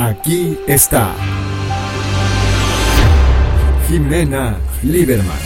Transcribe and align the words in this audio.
Aquí 0.00 0.58
está. 0.66 1.14
Jimena 3.86 4.56
Lieberman. 4.82 5.36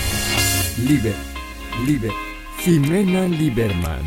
Liber, 0.79 1.17
Liber. 1.85 2.13
Jimena 2.59 3.27
Lieberman. 3.27 4.05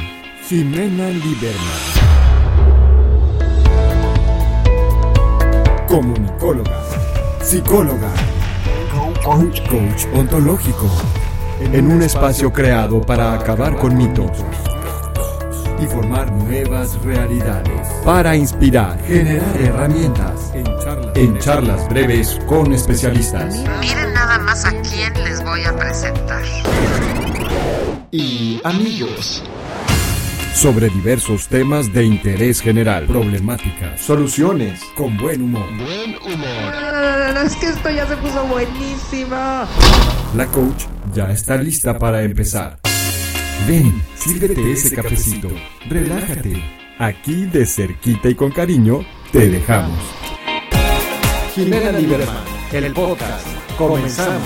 Jimena 0.48 1.10
Lieberman. 1.10 1.82
Comunicóloga. 5.86 6.82
Psicóloga. 7.44 8.10
Coach, 9.26 9.60
coach 9.68 10.06
ontológico. 10.14 10.90
En 11.74 11.92
un 11.92 12.02
espacio 12.02 12.54
creado 12.54 13.02
para 13.02 13.34
acabar 13.34 13.76
con 13.76 13.98
mitos 13.98 14.32
y 15.80 15.86
formar 15.88 16.32
nuevas 16.32 17.00
realidades. 17.04 17.88
Para 18.04 18.36
inspirar, 18.36 19.00
generar 19.06 19.62
herramientas. 19.62 20.52
En 21.16 21.38
charlas, 21.40 21.88
breves 21.90 22.40
con 22.48 22.74
especialistas. 22.74 23.56
Miren 23.80 24.14
nada 24.14 24.40
más 24.40 24.66
a 24.66 24.72
quién 24.82 25.14
les 25.24 25.44
voy 25.44 25.64
a 25.64 25.76
presentar. 25.76 26.44
Y 28.12 28.62
amigos. 28.64 29.44
Sobre 30.54 30.90
diversos 30.90 31.48
temas 31.48 31.94
de 31.94 32.04
interés 32.04 32.62
general, 32.62 33.06
problemáticas, 33.06 34.02
soluciones, 34.02 34.82
con 34.96 35.16
buen 35.18 35.44
humor. 35.44 35.68
Buen 35.78 36.16
humor. 36.18 37.46
es 37.46 37.56
que 37.58 37.68
esto 37.68 37.90
ya 37.92 38.08
se 38.08 38.18
puso 38.18 38.44
buenísimo. 38.46 39.36
La 40.36 40.48
coach 40.48 40.86
ya 41.14 41.30
está 41.32 41.58
lista 41.58 42.00
para 42.00 42.24
empezar. 42.24 42.80
Ven, 43.68 44.02
sírvete 44.28 44.72
ese 44.74 44.94
cafecito, 44.94 45.50
relájate. 45.88 46.62
Aquí 47.00 47.46
de 47.46 47.66
cerquita 47.66 48.30
y 48.30 48.36
con 48.36 48.52
cariño 48.52 49.06
te 49.32 49.48
dejamos. 49.48 49.98
Jimena 51.56 51.92
Lieberman, 51.94 52.44
el 52.74 52.94
podcast. 52.94 53.48
Comenzamos. 53.78 54.44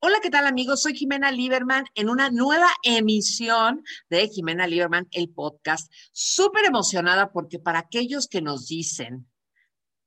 Hola, 0.00 0.18
¿qué 0.22 0.30
tal 0.30 0.46
amigos? 0.46 0.80
Soy 0.80 0.94
Jimena 0.94 1.30
Lieberman 1.30 1.84
en 1.94 2.08
una 2.08 2.30
nueva 2.30 2.68
emisión 2.82 3.82
de 4.08 4.28
Jimena 4.28 4.66
Lieberman, 4.66 5.06
el 5.10 5.28
podcast. 5.28 5.92
Súper 6.12 6.64
emocionada 6.64 7.30
porque 7.30 7.58
para 7.58 7.80
aquellos 7.80 8.26
que 8.26 8.40
nos 8.40 8.68
dicen 8.68 9.28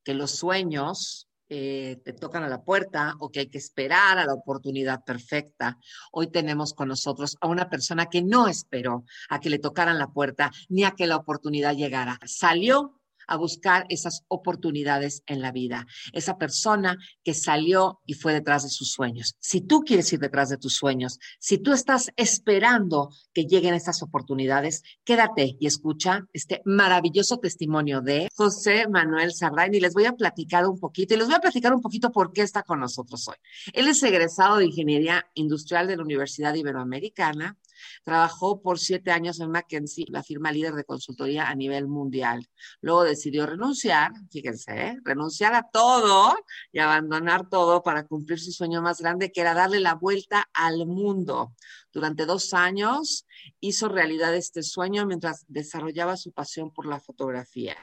que 0.03 0.15
los 0.15 0.31
sueños 0.31 1.26
eh, 1.49 1.99
te 2.03 2.13
tocan 2.13 2.43
a 2.43 2.49
la 2.49 2.63
puerta 2.63 3.15
o 3.19 3.29
que 3.29 3.41
hay 3.41 3.47
que 3.47 3.57
esperar 3.57 4.17
a 4.17 4.25
la 4.25 4.33
oportunidad 4.33 5.03
perfecta. 5.03 5.77
Hoy 6.11 6.27
tenemos 6.27 6.73
con 6.73 6.89
nosotros 6.89 7.37
a 7.41 7.47
una 7.47 7.69
persona 7.69 8.07
que 8.07 8.21
no 8.21 8.47
esperó 8.47 9.05
a 9.29 9.39
que 9.39 9.49
le 9.49 9.59
tocaran 9.59 9.97
la 9.97 10.07
puerta 10.07 10.51
ni 10.69 10.83
a 10.83 10.91
que 10.91 11.07
la 11.07 11.15
oportunidad 11.15 11.75
llegara. 11.75 12.19
Salió 12.25 12.96
a 13.27 13.37
buscar 13.37 13.85
esas 13.89 14.23
oportunidades 14.27 15.23
en 15.27 15.41
la 15.41 15.51
vida. 15.51 15.85
Esa 16.13 16.37
persona 16.37 16.97
que 17.23 17.33
salió 17.33 17.99
y 18.05 18.13
fue 18.13 18.33
detrás 18.33 18.63
de 18.63 18.69
sus 18.69 18.91
sueños. 18.91 19.35
Si 19.39 19.61
tú 19.61 19.81
quieres 19.81 20.11
ir 20.13 20.19
detrás 20.19 20.49
de 20.49 20.57
tus 20.57 20.75
sueños, 20.75 21.19
si 21.39 21.57
tú 21.57 21.73
estás 21.73 22.11
esperando 22.15 23.09
que 23.33 23.45
lleguen 23.45 23.73
esas 23.73 24.01
oportunidades, 24.01 24.83
quédate 25.03 25.57
y 25.59 25.67
escucha 25.67 26.25
este 26.33 26.61
maravilloso 26.65 27.37
testimonio 27.37 28.01
de 28.01 28.29
José 28.35 28.87
Manuel 28.87 29.33
Sardain 29.33 29.73
y 29.73 29.79
les 29.79 29.93
voy 29.93 30.05
a 30.05 30.13
platicar 30.13 30.65
un 30.65 30.79
poquito 30.79 31.13
y 31.13 31.17
les 31.17 31.27
voy 31.27 31.35
a 31.35 31.39
platicar 31.39 31.73
un 31.73 31.81
poquito 31.81 32.11
por 32.11 32.31
qué 32.31 32.41
está 32.41 32.63
con 32.63 32.79
nosotros 32.79 33.27
hoy. 33.27 33.35
Él 33.73 33.87
es 33.87 34.01
egresado 34.03 34.57
de 34.57 34.65
Ingeniería 34.65 35.25
Industrial 35.33 35.87
de 35.87 35.97
la 35.97 36.03
Universidad 36.03 36.53
Iberoamericana, 36.53 37.57
Trabajó 38.03 38.61
por 38.61 38.79
siete 38.79 39.11
años 39.11 39.39
en 39.39 39.51
McKinsey, 39.51 40.05
la 40.09 40.23
firma 40.23 40.51
líder 40.51 40.73
de 40.73 40.83
consultoría 40.83 41.49
a 41.49 41.55
nivel 41.55 41.87
mundial. 41.87 42.47
Luego 42.81 43.03
decidió 43.03 43.45
renunciar, 43.45 44.11
fíjense, 44.31 44.71
¿eh? 44.73 44.97
renunciar 45.03 45.53
a 45.53 45.63
todo 45.63 46.35
y 46.71 46.79
abandonar 46.79 47.49
todo 47.49 47.83
para 47.83 48.05
cumplir 48.05 48.39
su 48.39 48.51
sueño 48.51 48.81
más 48.81 48.99
grande, 48.99 49.31
que 49.31 49.41
era 49.41 49.53
darle 49.53 49.79
la 49.79 49.95
vuelta 49.95 50.49
al 50.53 50.85
mundo. 50.85 51.53
Durante 51.91 52.25
dos 52.25 52.53
años 52.53 53.25
hizo 53.59 53.89
realidad 53.89 54.35
este 54.35 54.63
sueño 54.63 55.05
mientras 55.05 55.45
desarrollaba 55.47 56.17
su 56.17 56.31
pasión 56.31 56.71
por 56.71 56.85
la 56.85 56.99
fotografía. 56.99 57.75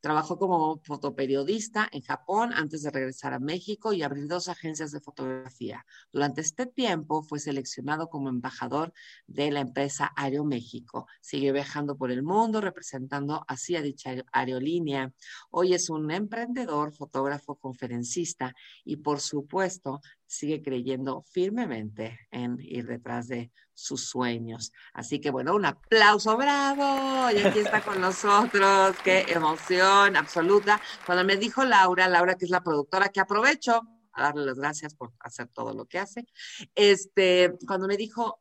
Trabajó 0.00 0.38
como 0.38 0.80
fotoperiodista 0.82 1.88
en 1.92 2.02
Japón 2.02 2.52
antes 2.54 2.82
de 2.82 2.90
regresar 2.90 3.34
a 3.34 3.38
México 3.38 3.92
y 3.92 4.02
abrir 4.02 4.26
dos 4.26 4.48
agencias 4.48 4.92
de 4.92 5.00
fotografía. 5.00 5.84
Durante 6.12 6.40
este 6.40 6.66
tiempo 6.66 7.22
fue 7.22 7.38
seleccionado 7.38 8.08
como 8.08 8.28
embajador 8.28 8.92
de 9.26 9.50
la 9.50 9.60
empresa 9.60 10.12
Aeroméxico. 10.16 11.06
Siguió 11.20 11.52
viajando 11.52 11.96
por 11.96 12.10
el 12.10 12.22
mundo 12.22 12.60
representando 12.60 13.44
así 13.46 13.76
a 13.76 13.82
dicha 13.82 14.12
aerolínea. 14.32 15.12
Hoy 15.50 15.74
es 15.74 15.90
un 15.90 16.10
emprendedor, 16.10 16.92
fotógrafo, 16.92 17.56
conferencista 17.56 18.54
y 18.84 18.96
por 18.96 19.20
supuesto 19.20 20.00
sigue 20.26 20.62
creyendo 20.62 21.22
firmemente 21.22 22.20
en 22.30 22.56
ir 22.60 22.86
detrás 22.86 23.26
de 23.26 23.50
sus 23.80 24.08
sueños. 24.08 24.72
Así 24.92 25.20
que 25.20 25.30
bueno, 25.30 25.54
un 25.54 25.64
aplauso, 25.64 26.36
bravo, 26.36 27.30
y 27.30 27.38
aquí 27.38 27.60
está 27.60 27.82
con 27.82 28.00
nosotros, 28.00 28.96
qué 29.02 29.24
emoción 29.28 30.16
absoluta. 30.16 30.80
Cuando 31.06 31.24
me 31.24 31.36
dijo 31.36 31.64
Laura, 31.64 32.08
Laura 32.08 32.34
que 32.36 32.44
es 32.44 32.50
la 32.50 32.62
productora, 32.62 33.08
que 33.08 33.20
aprovecho 33.20 33.82
a 34.12 34.22
darle 34.22 34.44
las 34.44 34.58
gracias 34.58 34.94
por 34.94 35.12
hacer 35.20 35.48
todo 35.48 35.72
lo 35.72 35.86
que 35.86 35.98
hace, 35.98 36.26
este, 36.74 37.56
cuando 37.66 37.86
me 37.86 37.96
dijo, 37.96 38.40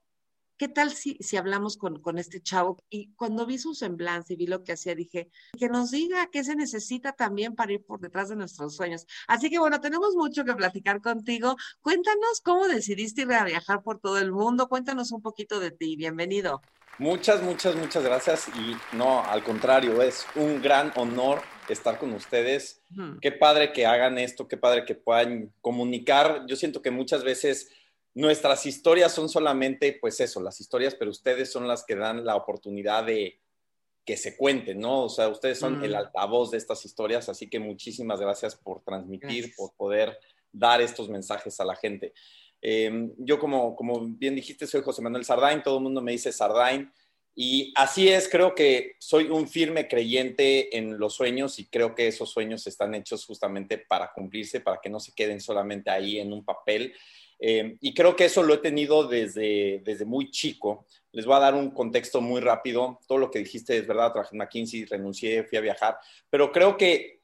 ¿qué 0.60 0.68
tal 0.68 0.92
si, 0.92 1.18
si 1.22 1.38
hablamos 1.38 1.78
con, 1.78 2.02
con, 2.02 2.20
este 2.20 2.42
chavo? 2.42 2.78
Y 2.90 3.14
cuando 3.16 3.46
vi 3.46 3.58
su 3.58 3.74
semblanza 3.74 4.34
y 4.34 4.36
vi 4.36 4.46
lo 4.46 4.64
que 4.64 4.74
hacía, 4.74 4.94
dije, 4.94 5.30
que 5.58 5.70
nos 5.70 5.90
diga 5.90 6.30
qué 6.32 6.44
se 6.44 6.56
necesita 6.56 7.14
también 7.14 7.56
para 7.56 7.72
ir 7.72 7.84
por 7.84 8.02
detrás 8.02 8.30
de 8.30 8.36
nuestros 8.36 8.76
sueños. 8.76 9.08
Así 9.28 9.50
que 9.50 9.58
bueno, 9.58 9.80
tenemos 9.80 10.16
mucho 10.16 10.44
que 10.44 10.54
platicar 10.54 11.02
contigo. 11.02 11.56
Cuéntanos 11.82 12.42
cómo 12.44 12.68
decidiste 12.68 13.22
ir 13.22 13.32
a 13.32 13.46
viajar 13.46 13.82
por 13.82 14.00
todo 14.00 14.20
el 14.20 14.34
mundo. 14.34 14.68
Cuéntanos 14.68 15.14
un 15.14 15.22
poquito 15.22 15.62
de 15.62 15.72
ti. 15.72 15.96
Bienvenido. 15.96 16.62
Muchas, 16.98 17.42
muchas, 17.42 17.76
muchas 17.78 18.04
gracias. 18.04 18.50
Y 18.50 18.76
no, 18.98 19.24
al 19.24 19.42
contrario, 19.42 20.02
es 20.02 20.28
un 20.36 20.62
gran 20.62 20.92
honor 20.98 21.42
estar 21.70 21.98
con 21.98 22.12
ustedes. 22.14 22.82
Qué 23.22 23.32
padre 23.32 23.72
que 23.72 23.86
hagan 23.86 24.18
esto, 24.18 24.48
qué 24.48 24.58
padre 24.58 24.84
que 24.86 24.96
puedan 24.96 25.54
comunicar. 25.62 26.44
Yo 26.48 26.56
siento 26.56 26.82
que 26.82 26.92
muchas 26.92 27.24
veces 27.24 27.70
nuestras 28.14 28.66
historias 28.66 29.14
son 29.14 29.30
solamente, 29.30 29.98
pues 30.00 30.20
eso, 30.20 30.42
las 30.42 30.60
historias, 30.60 30.96
pero 30.96 31.12
ustedes 31.12 31.52
son 31.52 31.68
las 31.68 31.86
que 31.86 31.96
dan 31.96 32.26
la 32.26 32.36
oportunidad 32.36 33.06
de 33.06 33.40
que 34.06 34.18
se 34.18 34.36
cuenten, 34.36 34.80
¿no? 34.80 35.04
O 35.04 35.10
sea, 35.10 35.28
ustedes 35.28 35.60
son 35.60 35.84
el 35.84 35.94
altavoz 35.94 36.52
de 36.52 36.58
estas 36.58 36.84
historias, 36.84 37.30
así 37.30 37.48
que 37.48 37.60
muchísimas 37.60 38.20
gracias 38.20 38.56
por 38.56 38.82
transmitir, 38.84 39.54
por 39.56 39.74
poder 39.76 40.18
dar 40.52 40.82
estos 40.82 41.10
mensajes 41.10 41.60
a 41.60 41.66
la 41.66 41.76
gente. 41.76 42.14
Em, 42.62 43.14
yo, 43.18 43.38
como, 43.38 43.76
como 43.76 44.00
bien 44.02 44.36
dijiste, 44.36 44.66
soy 44.66 44.82
José 44.82 45.02
Manuel 45.02 45.26
Sardain, 45.26 45.62
todo 45.62 45.78
el 45.78 45.84
mundo 45.84 46.02
me 46.02 46.12
dice 46.12 46.32
Sardain, 46.32 46.92
y 47.36 47.72
así 47.76 48.10
es, 48.10 48.28
creo 48.28 48.54
que 48.54 48.96
soy 49.00 49.26
un 49.26 49.48
firme 49.48 49.88
creyente 49.88 50.76
en 50.78 51.00
los 51.00 51.14
sueños 51.14 51.58
y 51.60 51.68
creo 51.68 51.96
que 51.96 52.08
esos 52.08 52.32
sueños 52.32 52.68
están 52.68 52.96
hechos 52.96 53.26
justamente 53.26 53.78
para 53.78 54.12
cumplirse, 54.12 54.60
para 54.60 54.82
que 54.82 54.90
no 54.90 55.00
se 55.00 55.14
queden 55.14 55.40
solamente 55.40 55.90
ahí 55.90 56.20
en 56.20 56.34
un 56.34 56.44
papel. 56.44 56.94
Eh, 57.40 57.78
y 57.80 57.94
creo 57.94 58.16
que 58.16 58.26
eso 58.26 58.44
lo 58.44 58.54
he 58.54 58.58
tenido 58.58 59.08
desde, 59.08 59.82
desde 59.84 60.06
muy 60.06 60.30
chico. 60.30 60.86
Les 61.12 61.26
voy 61.26 61.36
a 61.36 61.40
dar 61.40 61.56
un 61.56 61.72
contexto 61.72 62.22
muy 62.22 62.42
rápido. 62.42 63.00
Todo 63.08 63.18
lo 63.18 63.32
que 63.32 63.40
dijiste 63.40 63.78
es 63.78 63.88
verdad. 63.88 64.12
Trabajé 64.12 64.36
en 64.36 64.40
McKinsey, 64.40 64.86
renuncié, 64.86 65.44
fui 65.44 65.58
a 65.58 65.62
viajar. 65.62 65.98
Pero 66.30 66.52
creo 66.52 66.78
que 66.78 67.22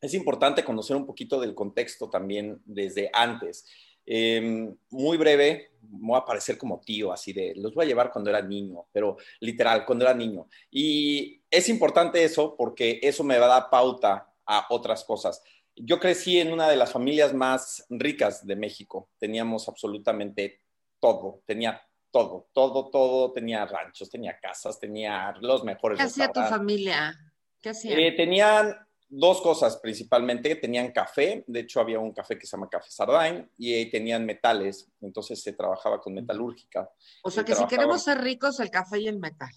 es 0.00 0.14
importante 0.14 0.64
conocer 0.64 0.96
un 0.96 1.06
poquito 1.06 1.40
del 1.40 1.54
contexto 1.54 2.10
también 2.10 2.60
desde 2.64 3.10
antes. 3.12 3.66
Eh, 4.04 4.72
muy 4.90 5.16
breve, 5.16 5.72
me 5.82 6.08
voy 6.08 6.18
a 6.18 6.24
parecer 6.24 6.56
como 6.56 6.80
tío, 6.80 7.12
así 7.12 7.32
de, 7.32 7.54
los 7.56 7.74
voy 7.74 7.84
a 7.84 7.88
llevar 7.88 8.12
cuando 8.12 8.30
era 8.30 8.40
niño, 8.40 8.86
pero 8.92 9.16
literal, 9.40 9.84
cuando 9.84 10.04
era 10.04 10.14
niño. 10.14 10.48
Y 10.70 11.42
es 11.50 11.68
importante 11.68 12.22
eso 12.22 12.54
porque 12.56 13.00
eso 13.02 13.24
me 13.24 13.38
va 13.38 13.46
a 13.46 13.60
dar 13.60 13.70
pauta 13.70 14.32
a 14.46 14.66
otras 14.70 15.02
cosas. 15.04 15.42
Yo 15.76 16.00
crecí 16.00 16.40
en 16.40 16.52
una 16.52 16.68
de 16.68 16.76
las 16.76 16.92
familias 16.92 17.34
más 17.34 17.84
ricas 17.90 18.46
de 18.46 18.56
México. 18.56 19.10
Teníamos 19.18 19.68
absolutamente 19.68 20.62
todo, 20.98 21.42
tenía 21.44 21.82
todo, 22.10 22.48
todo, 22.52 22.90
todo. 22.90 23.32
Tenía 23.32 23.66
ranchos, 23.66 24.08
tenía 24.08 24.38
casas, 24.40 24.80
tenía 24.80 25.34
los 25.40 25.64
mejores. 25.64 25.98
¿Qué 25.98 26.04
hacía 26.04 26.32
tu 26.32 26.40
familia? 26.40 27.14
¿Qué 27.60 27.70
hacía? 27.70 27.98
Eh, 27.98 28.12
tenían 28.12 28.74
dos 29.08 29.42
cosas 29.42 29.76
principalmente. 29.76 30.56
Tenían 30.56 30.92
café, 30.92 31.44
de 31.46 31.60
hecho 31.60 31.80
había 31.80 31.98
un 31.98 32.12
café 32.12 32.38
que 32.38 32.46
se 32.46 32.56
llama 32.56 32.70
Café 32.70 32.90
Sardain, 32.90 33.50
y 33.58 33.90
tenían 33.90 34.24
metales, 34.24 34.90
entonces 35.02 35.42
se 35.42 35.52
trabajaba 35.52 36.00
con 36.00 36.14
metalúrgica. 36.14 36.90
O 37.22 37.30
sea 37.30 37.44
que 37.44 37.54
si 37.54 37.66
queremos 37.66 38.02
ser 38.02 38.18
ricos, 38.22 38.60
el 38.60 38.70
café 38.70 38.98
y 39.00 39.08
el 39.08 39.18
metal. 39.18 39.52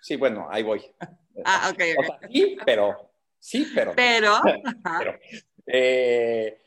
Sí, 0.00 0.16
bueno, 0.16 0.48
ahí 0.50 0.62
voy. 0.62 0.84
Ah, 1.44 1.70
ok. 1.70 1.74
okay. 1.74 1.94
sí, 2.32 2.56
pero 2.64 3.13
Sí, 3.44 3.70
pero. 3.74 3.92
Pero. 3.96 4.40
Eh, 5.66 6.58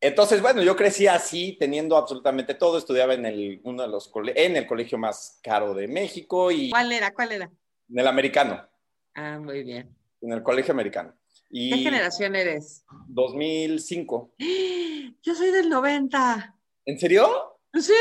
Entonces, 0.00 0.42
bueno, 0.42 0.60
yo 0.60 0.74
crecí 0.74 1.06
así, 1.06 1.56
teniendo 1.58 1.96
absolutamente 1.96 2.54
todo. 2.54 2.78
Estudiaba 2.78 3.14
en 3.14 3.26
el, 3.26 3.60
uno 3.62 3.82
de 3.82 3.88
los 3.88 4.10
en 4.34 4.56
el 4.56 4.66
colegio 4.66 4.98
más 4.98 5.38
caro 5.40 5.72
de 5.72 5.86
México 5.86 6.50
y... 6.50 6.70
¿Cuál 6.70 6.90
era? 6.90 7.14
¿Cuál 7.14 7.30
era? 7.30 7.50
En 7.88 7.98
el 7.98 8.06
americano. 8.08 8.68
Ah, 9.14 9.38
muy 9.38 9.62
bien. 9.62 9.94
En 10.20 10.32
el 10.32 10.42
colegio 10.42 10.74
americano. 10.74 11.14
Y 11.48 11.70
¿Qué 11.70 11.78
generación 11.78 12.34
eres? 12.34 12.84
2005. 13.06 14.34
Yo 15.22 15.34
soy 15.34 15.50
del 15.52 15.68
90. 15.68 16.56
¿En 16.86 16.98
serio? 16.98 17.60
Sí, 17.72 17.92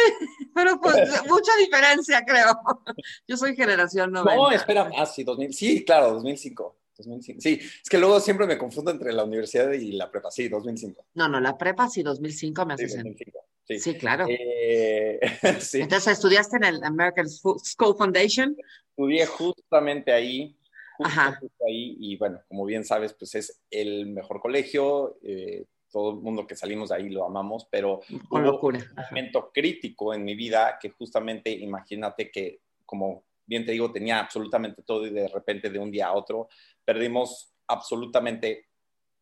pero 0.56 0.82
pues 0.82 0.96
mucha 1.30 1.56
diferencia, 1.58 2.24
creo. 2.26 2.60
Yo 3.28 3.38
soy 3.38 3.56
generación 3.56 4.12
90. 4.12 4.36
No, 4.36 4.52
espera, 4.52 4.90
ah, 4.98 5.06
sí, 5.06 5.24
2000, 5.24 5.54
sí, 5.54 5.86
claro, 5.86 6.14
2005. 6.14 6.76
2005. 6.96 7.42
Sí, 7.42 7.60
es 7.62 7.90
que 7.90 7.98
luego 7.98 8.20
siempre 8.20 8.48
me 8.48 8.58
confundo 8.58 8.92
entre 8.92 9.14
la 9.14 9.24
universidad 9.24 9.72
y 9.72 9.92
la 9.94 10.10
prepa. 10.10 10.32
Sí, 10.32 10.48
2005. 10.48 11.06
No, 11.16 11.28
no, 11.28 11.40
la 11.40 11.58
prepa 11.58 11.90
sí, 11.90 12.04
2005 12.04 12.66
me 12.66 12.74
hace 12.74 12.90
sí, 12.90 12.98
2005. 12.98 13.40
Sí. 13.66 13.80
sí, 13.80 13.96
claro. 13.96 14.26
Eh, 14.30 15.20
sí. 15.60 15.82
Entonces, 15.82 16.14
¿estudiaste 16.14 16.58
en 16.58 16.64
el 16.66 16.84
American 16.84 17.28
School 17.28 17.96
Foundation? 17.98 18.56
Estudié 18.90 19.26
justamente 19.26 20.14
ahí, 20.14 20.56
Ajá. 21.00 21.40
ahí, 21.68 21.98
y 22.00 22.16
bueno, 22.18 22.42
como 22.48 22.66
bien 22.66 22.86
sabes, 22.86 23.14
pues 23.14 23.36
es 23.36 23.62
el 23.72 24.08
mejor 24.08 24.40
colegio. 24.40 25.18
Eh, 25.24 25.66
todo 25.92 26.12
el 26.12 26.18
mundo 26.18 26.46
que 26.46 26.58
salimos 26.58 26.90
de 26.90 26.96
ahí 26.96 27.10
lo 27.10 27.26
amamos, 27.26 27.68
pero 27.72 28.02
Con 28.28 28.44
locura. 28.44 28.80
un 28.80 29.04
momento 29.10 29.50
crítico 29.54 30.14
en 30.14 30.26
mi 30.26 30.36
vida 30.36 30.78
que 30.80 30.90
justamente, 30.90 31.50
imagínate 31.52 32.30
que, 32.30 32.60
como 32.86 33.24
bien 33.46 33.66
te 33.66 33.72
digo, 33.72 33.92
tenía 33.92 34.20
absolutamente 34.20 34.84
todo 34.84 35.06
y 35.06 35.12
de 35.12 35.28
repente 35.28 35.70
de 35.70 35.80
un 35.80 35.92
día 35.92 36.08
a 36.08 36.14
otro 36.14 36.50
perdimos 36.84 37.54
absolutamente 37.68 38.70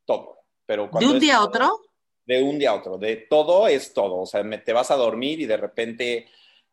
todo. 0.06 0.40
Pero 0.66 0.90
¿De 1.00 1.06
un 1.06 1.20
día 1.20 1.38
a 1.38 1.44
otro? 1.44 1.82
De 2.26 2.42
un 2.42 2.58
día 2.58 2.70
a 2.72 2.76
otro, 2.76 2.98
de 2.98 3.18
todo 3.30 3.68
es 3.68 3.94
todo. 3.94 4.22
O 4.22 4.26
sea, 4.26 4.44
te 4.64 4.74
vas 4.74 4.92
a 4.92 4.96
dormir 4.96 5.42
y 5.42 5.46
de 5.46 5.58
repente 5.58 6.28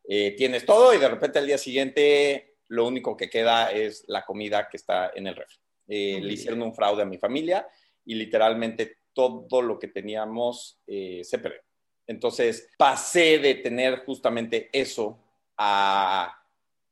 eh, 0.05 0.33
tienes 0.37 0.65
todo 0.65 0.95
y 0.95 0.99
de 0.99 1.09
repente 1.09 1.39
al 1.39 1.47
día 1.47 1.59
siguiente 1.59 2.57
lo 2.69 2.87
único 2.87 3.17
que 3.17 3.29
queda 3.29 3.73
es 3.73 4.05
la 4.07 4.25
comida 4.25 4.69
que 4.69 4.77
está 4.77 5.11
en 5.15 5.27
el 5.27 5.37
refri. 5.37 5.57
Eh, 5.89 6.21
le 6.23 6.33
hicieron 6.33 6.63
un 6.63 6.75
fraude 6.75 7.03
a 7.03 7.07
mi 7.07 7.19
familia 7.19 7.67
y 8.05 8.15
literalmente 8.15 8.99
todo 9.13 9.61
lo 9.61 9.79
que 9.79 9.89
teníamos 9.89 10.81
eh, 10.87 11.23
se 11.25 11.39
perdió. 11.39 11.61
Entonces 12.07 12.69
pasé 12.79 13.39
de 13.39 13.57
tener 13.57 14.05
justamente 14.05 14.71
eso 14.73 15.19
a 15.57 16.40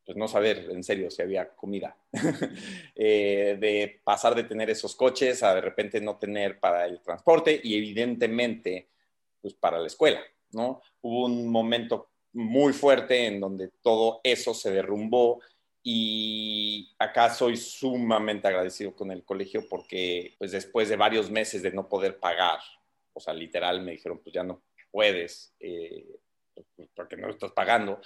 pues 0.09 0.17
no 0.17 0.27
saber 0.27 0.71
en 0.71 0.83
serio 0.83 1.11
si 1.11 1.21
había 1.21 1.49
comida, 1.49 1.95
eh, 2.95 3.57
de 3.59 4.01
pasar 4.03 4.33
de 4.33 4.43
tener 4.43 4.67
esos 4.71 4.95
coches 4.95 5.43
a 5.43 5.53
de 5.53 5.61
repente 5.61 6.01
no 6.01 6.17
tener 6.17 6.59
para 6.59 6.87
el 6.87 6.99
transporte 6.99 7.61
y 7.63 7.77
evidentemente 7.77 8.89
pues 9.39 9.53
para 9.53 9.77
la 9.77 9.85
escuela, 9.85 10.19
¿no? 10.49 10.81
Hubo 11.01 11.25
un 11.25 11.47
momento 11.47 12.09
muy 12.33 12.73
fuerte 12.73 13.27
en 13.27 13.39
donde 13.39 13.67
todo 13.83 14.19
eso 14.23 14.55
se 14.55 14.71
derrumbó 14.71 15.41
y 15.83 16.91
acá 16.97 17.29
soy 17.29 17.55
sumamente 17.55 18.47
agradecido 18.47 18.95
con 18.95 19.11
el 19.11 19.23
colegio 19.23 19.69
porque 19.69 20.33
pues 20.39 20.51
después 20.53 20.89
de 20.89 20.95
varios 20.95 21.29
meses 21.29 21.61
de 21.61 21.71
no 21.71 21.87
poder 21.87 22.17
pagar, 22.17 22.57
o 23.13 23.19
sea, 23.19 23.35
literal 23.35 23.83
me 23.83 23.91
dijeron 23.91 24.17
pues 24.23 24.33
ya 24.33 24.41
no 24.41 24.63
puedes 24.89 25.53
eh, 25.59 26.19
porque 26.95 27.15
no 27.15 27.29
estás 27.29 27.51
pagando, 27.51 28.01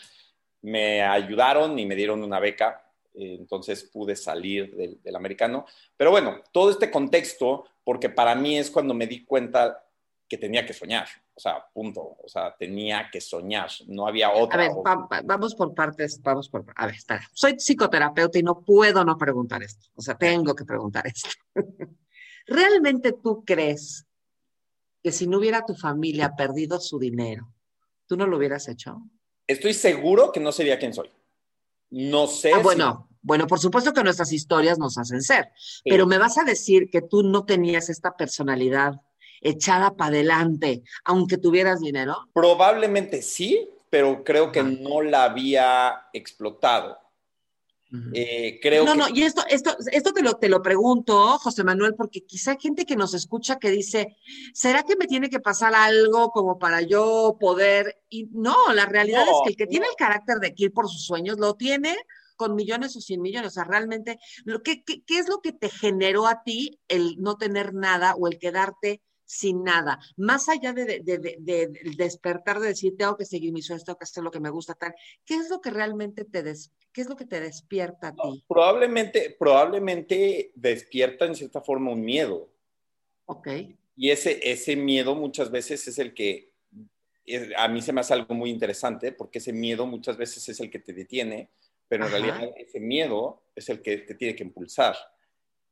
me 0.63 1.01
ayudaron 1.03 1.77
y 1.77 1.85
me 1.85 1.95
dieron 1.95 2.23
una 2.23 2.39
beca, 2.39 2.81
eh, 3.13 3.35
entonces 3.39 3.83
pude 3.83 4.15
salir 4.15 4.75
del, 4.75 5.15
americano. 5.15 5.65
Pero 5.95 6.11
bueno, 6.11 6.41
todo 6.51 6.71
este 6.71 6.89
contexto, 6.89 7.65
porque 7.83 8.09
para 8.09 8.33
mí 8.33 8.57
es 8.57 8.71
cuando 8.71 8.93
me 8.93 9.05
di 9.05 9.23
cuenta 9.23 9.85
que 10.27 10.37
tenía 10.37 10.65
que 10.65 10.73
soñar, 10.73 11.07
o 11.35 11.39
sea, 11.39 11.63
punto, 11.73 12.17
o 12.23 12.27
sea, 12.27 12.55
tenía 12.55 13.09
que 13.11 13.21
soñar, 13.21 13.69
no 13.87 14.07
había 14.07 14.31
otra. 14.31 14.63
A 14.63 14.67
ver, 14.67 14.71
vamos 15.25 15.53
por 15.53 15.75
partes, 15.75 16.19
vamos 16.21 16.49
por, 16.49 16.65
a 16.75 16.85
ver, 16.85 16.95
está. 16.95 17.21
soy 17.33 17.59
psicoterapeuta 17.59 18.39
y 18.39 18.43
no 18.43 18.61
puedo 18.61 19.03
no 19.03 19.17
preguntar 19.17 19.61
esto, 19.61 19.89
o 19.95 20.01
sea, 20.01 20.15
tengo 20.15 20.55
que 20.55 20.65
preguntar 20.65 21.05
esto. 21.05 21.29
¿Realmente 22.47 23.13
tú 23.13 23.43
crees 23.45 24.05
que 25.03 25.11
si 25.11 25.27
no 25.27 25.37
hubiera 25.37 25.65
tu 25.65 25.75
familia 25.75 26.35
perdido 26.35 26.79
su 26.79 26.97
dinero, 26.97 27.53
tú 28.07 28.15
no 28.17 28.25
lo 28.25 28.37
hubieras 28.37 28.67
hecho? 28.69 29.01
Estoy 29.47 29.73
seguro 29.73 30.31
que 30.31 30.39
no 30.39 30.51
sería 30.51 30.79
quien 30.79 30.93
soy. 30.93 31.09
No 31.89 32.27
sé. 32.27 32.53
Ah, 32.53 32.59
bueno, 32.59 33.09
bueno, 33.21 33.47
por 33.47 33.59
supuesto 33.59 33.93
que 33.93 34.03
nuestras 34.03 34.31
historias 34.31 34.79
nos 34.79 34.97
hacen 34.97 35.21
ser, 35.21 35.49
pero 35.85 36.05
me 36.05 36.17
vas 36.17 36.37
a 36.37 36.43
decir 36.43 36.89
que 36.89 37.01
tú 37.01 37.23
no 37.23 37.45
tenías 37.45 37.89
esta 37.89 38.17
personalidad 38.17 38.93
echada 39.41 39.95
para 39.95 40.09
adelante, 40.09 40.83
aunque 41.05 41.37
tuvieras 41.37 41.79
dinero. 41.79 42.17
Probablemente 42.33 43.21
sí, 43.21 43.69
pero 43.89 44.23
creo 44.23 44.51
que 44.51 44.63
no 44.63 45.01
la 45.01 45.25
había 45.25 46.07
explotado. 46.13 46.97
Eh, 48.13 48.59
creo 48.59 48.85
no, 48.85 48.95
no, 48.95 49.05
y 49.13 49.21
esto, 49.21 49.43
esto, 49.47 49.75
esto 49.91 50.13
te 50.13 50.23
lo, 50.23 50.37
te 50.37 50.49
lo 50.49 50.63
pregunto, 50.63 51.37
José 51.37 51.63
Manuel, 51.63 51.93
porque 51.93 52.25
quizá 52.25 52.51
hay 52.51 52.57
gente 52.59 52.85
que 52.85 52.95
nos 52.95 53.13
escucha 53.13 53.59
que 53.59 53.69
dice, 53.69 54.17
¿será 54.53 54.81
que 54.81 54.95
me 54.95 55.05
tiene 55.05 55.29
que 55.29 55.39
pasar 55.39 55.75
algo 55.75 56.31
como 56.31 56.57
para 56.57 56.81
yo 56.81 57.37
poder? 57.39 58.01
Y 58.09 58.29
no, 58.31 58.55
la 58.73 58.87
realidad 58.87 59.23
es 59.23 59.35
que 59.43 59.49
el 59.51 59.55
que 59.55 59.67
tiene 59.67 59.85
el 59.85 59.95
carácter 59.95 60.39
de 60.39 60.53
ir 60.57 60.73
por 60.73 60.89
sus 60.89 61.05
sueños 61.05 61.37
lo 61.37 61.53
tiene 61.53 61.95
con 62.35 62.55
millones 62.55 62.95
o 62.95 63.01
sin 63.01 63.21
millones. 63.21 63.49
O 63.49 63.53
sea, 63.53 63.63
realmente, 63.63 64.19
¿qué, 64.63 64.83
qué, 64.83 65.03
qué 65.03 65.19
es 65.19 65.29
lo 65.29 65.39
que 65.41 65.51
te 65.53 65.69
generó 65.69 66.25
a 66.25 66.41
ti 66.43 66.79
el 66.87 67.21
no 67.21 67.37
tener 67.37 67.75
nada 67.75 68.15
o 68.15 68.27
el 68.27 68.39
quedarte 68.39 69.01
sin 69.33 69.63
nada, 69.63 69.99
más 70.15 70.47
allá 70.47 70.73
de, 70.73 71.01
despertar, 71.97 72.59
de 72.59 72.67
decir, 72.67 72.95
tengo 72.95 73.17
que 73.17 73.25
seguir 73.25 73.51
mis 73.51 73.65
sueños, 73.65 73.83
tengo 73.83 73.97
que 73.97 74.03
hacer 74.03 74.23
lo 74.23 74.29
que 74.29 74.39
me 74.39 74.51
gusta, 74.51 74.75
tal, 74.75 74.93
¿qué 75.25 75.35
es 75.35 75.49
lo 75.49 75.59
que 75.59 75.71
realmente 75.71 76.23
te, 76.23 76.43
qué 76.43 77.01
es 77.01 77.09
lo 77.09 77.15
que 77.15 77.25
te 77.25 77.39
despierta 77.39 78.09
a 78.09 78.13
ti? 78.13 78.43
probablemente, 78.47 79.35
probablemente 79.37 80.51
despierta 80.53 81.25
en 81.25 81.35
cierta 81.35 81.61
forma 81.61 81.91
un 81.91 82.01
miedo. 82.01 82.47
Ok. 83.25 83.47
Y 83.95 84.11
ese, 84.11 84.39
ese 84.43 84.75
miedo 84.75 85.15
muchas 85.15 85.49
veces 85.49 85.87
es 85.87 85.97
el 85.97 86.13
que, 86.13 86.51
a 87.57 87.67
mí 87.67 87.81
se 87.81 87.91
me 87.91 88.01
hace 88.01 88.13
algo 88.13 88.35
muy 88.35 88.51
interesante, 88.51 89.13
porque 89.13 89.39
ese 89.39 89.51
miedo 89.51 89.87
muchas 89.87 90.15
veces 90.15 90.47
es 90.47 90.59
el 90.59 90.69
que 90.69 90.79
te 90.79 90.93
detiene, 90.93 91.49
pero 91.87 92.05
en 92.05 92.11
realidad 92.11 92.51
ese 92.57 92.79
miedo 92.79 93.41
es 93.55 93.69
el 93.69 93.81
que 93.81 93.97
te 93.99 94.13
tiene 94.13 94.35
que 94.35 94.43
impulsar. 94.43 94.95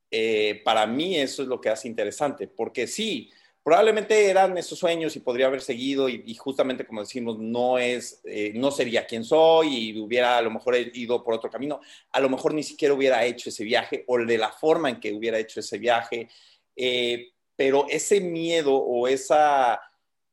Eh, 0.09 0.61
para 0.65 0.85
mí 0.87 1.15
eso 1.15 1.41
es 1.41 1.47
lo 1.47 1.61
que 1.61 1.69
hace 1.69 1.87
interesante, 1.87 2.47
porque 2.47 2.87
sí, 2.87 3.31
probablemente 3.63 4.29
eran 4.29 4.57
esos 4.57 4.79
sueños 4.79 5.15
y 5.15 5.19
podría 5.19 5.47
haber 5.47 5.61
seguido 5.61 6.09
y, 6.09 6.33
justamente 6.35 6.85
como 6.85 7.01
decimos, 7.01 7.37
no 7.37 7.77
es, 7.77 8.21
eh, 8.25 8.51
no 8.55 8.71
sería 8.71 9.05
quien 9.05 9.23
soy 9.23 9.75
y 9.75 9.99
hubiera 9.99 10.37
a 10.37 10.41
lo 10.41 10.51
mejor 10.51 10.75
ido 10.93 11.23
por 11.23 11.35
otro 11.35 11.49
camino, 11.49 11.79
a 12.11 12.19
lo 12.19 12.29
mejor 12.29 12.53
ni 12.53 12.63
siquiera 12.63 12.93
hubiera 12.93 13.23
hecho 13.23 13.49
ese 13.49 13.63
viaje 13.63 14.03
o 14.07 14.17
de 14.17 14.37
la 14.37 14.51
forma 14.51 14.89
en 14.89 14.99
que 14.99 15.13
hubiera 15.13 15.37
hecho 15.37 15.59
ese 15.59 15.77
viaje, 15.77 16.27
eh, 16.75 17.29
pero 17.55 17.85
ese 17.89 18.19
miedo 18.19 18.73
o 18.75 19.07
esa, 19.07 19.79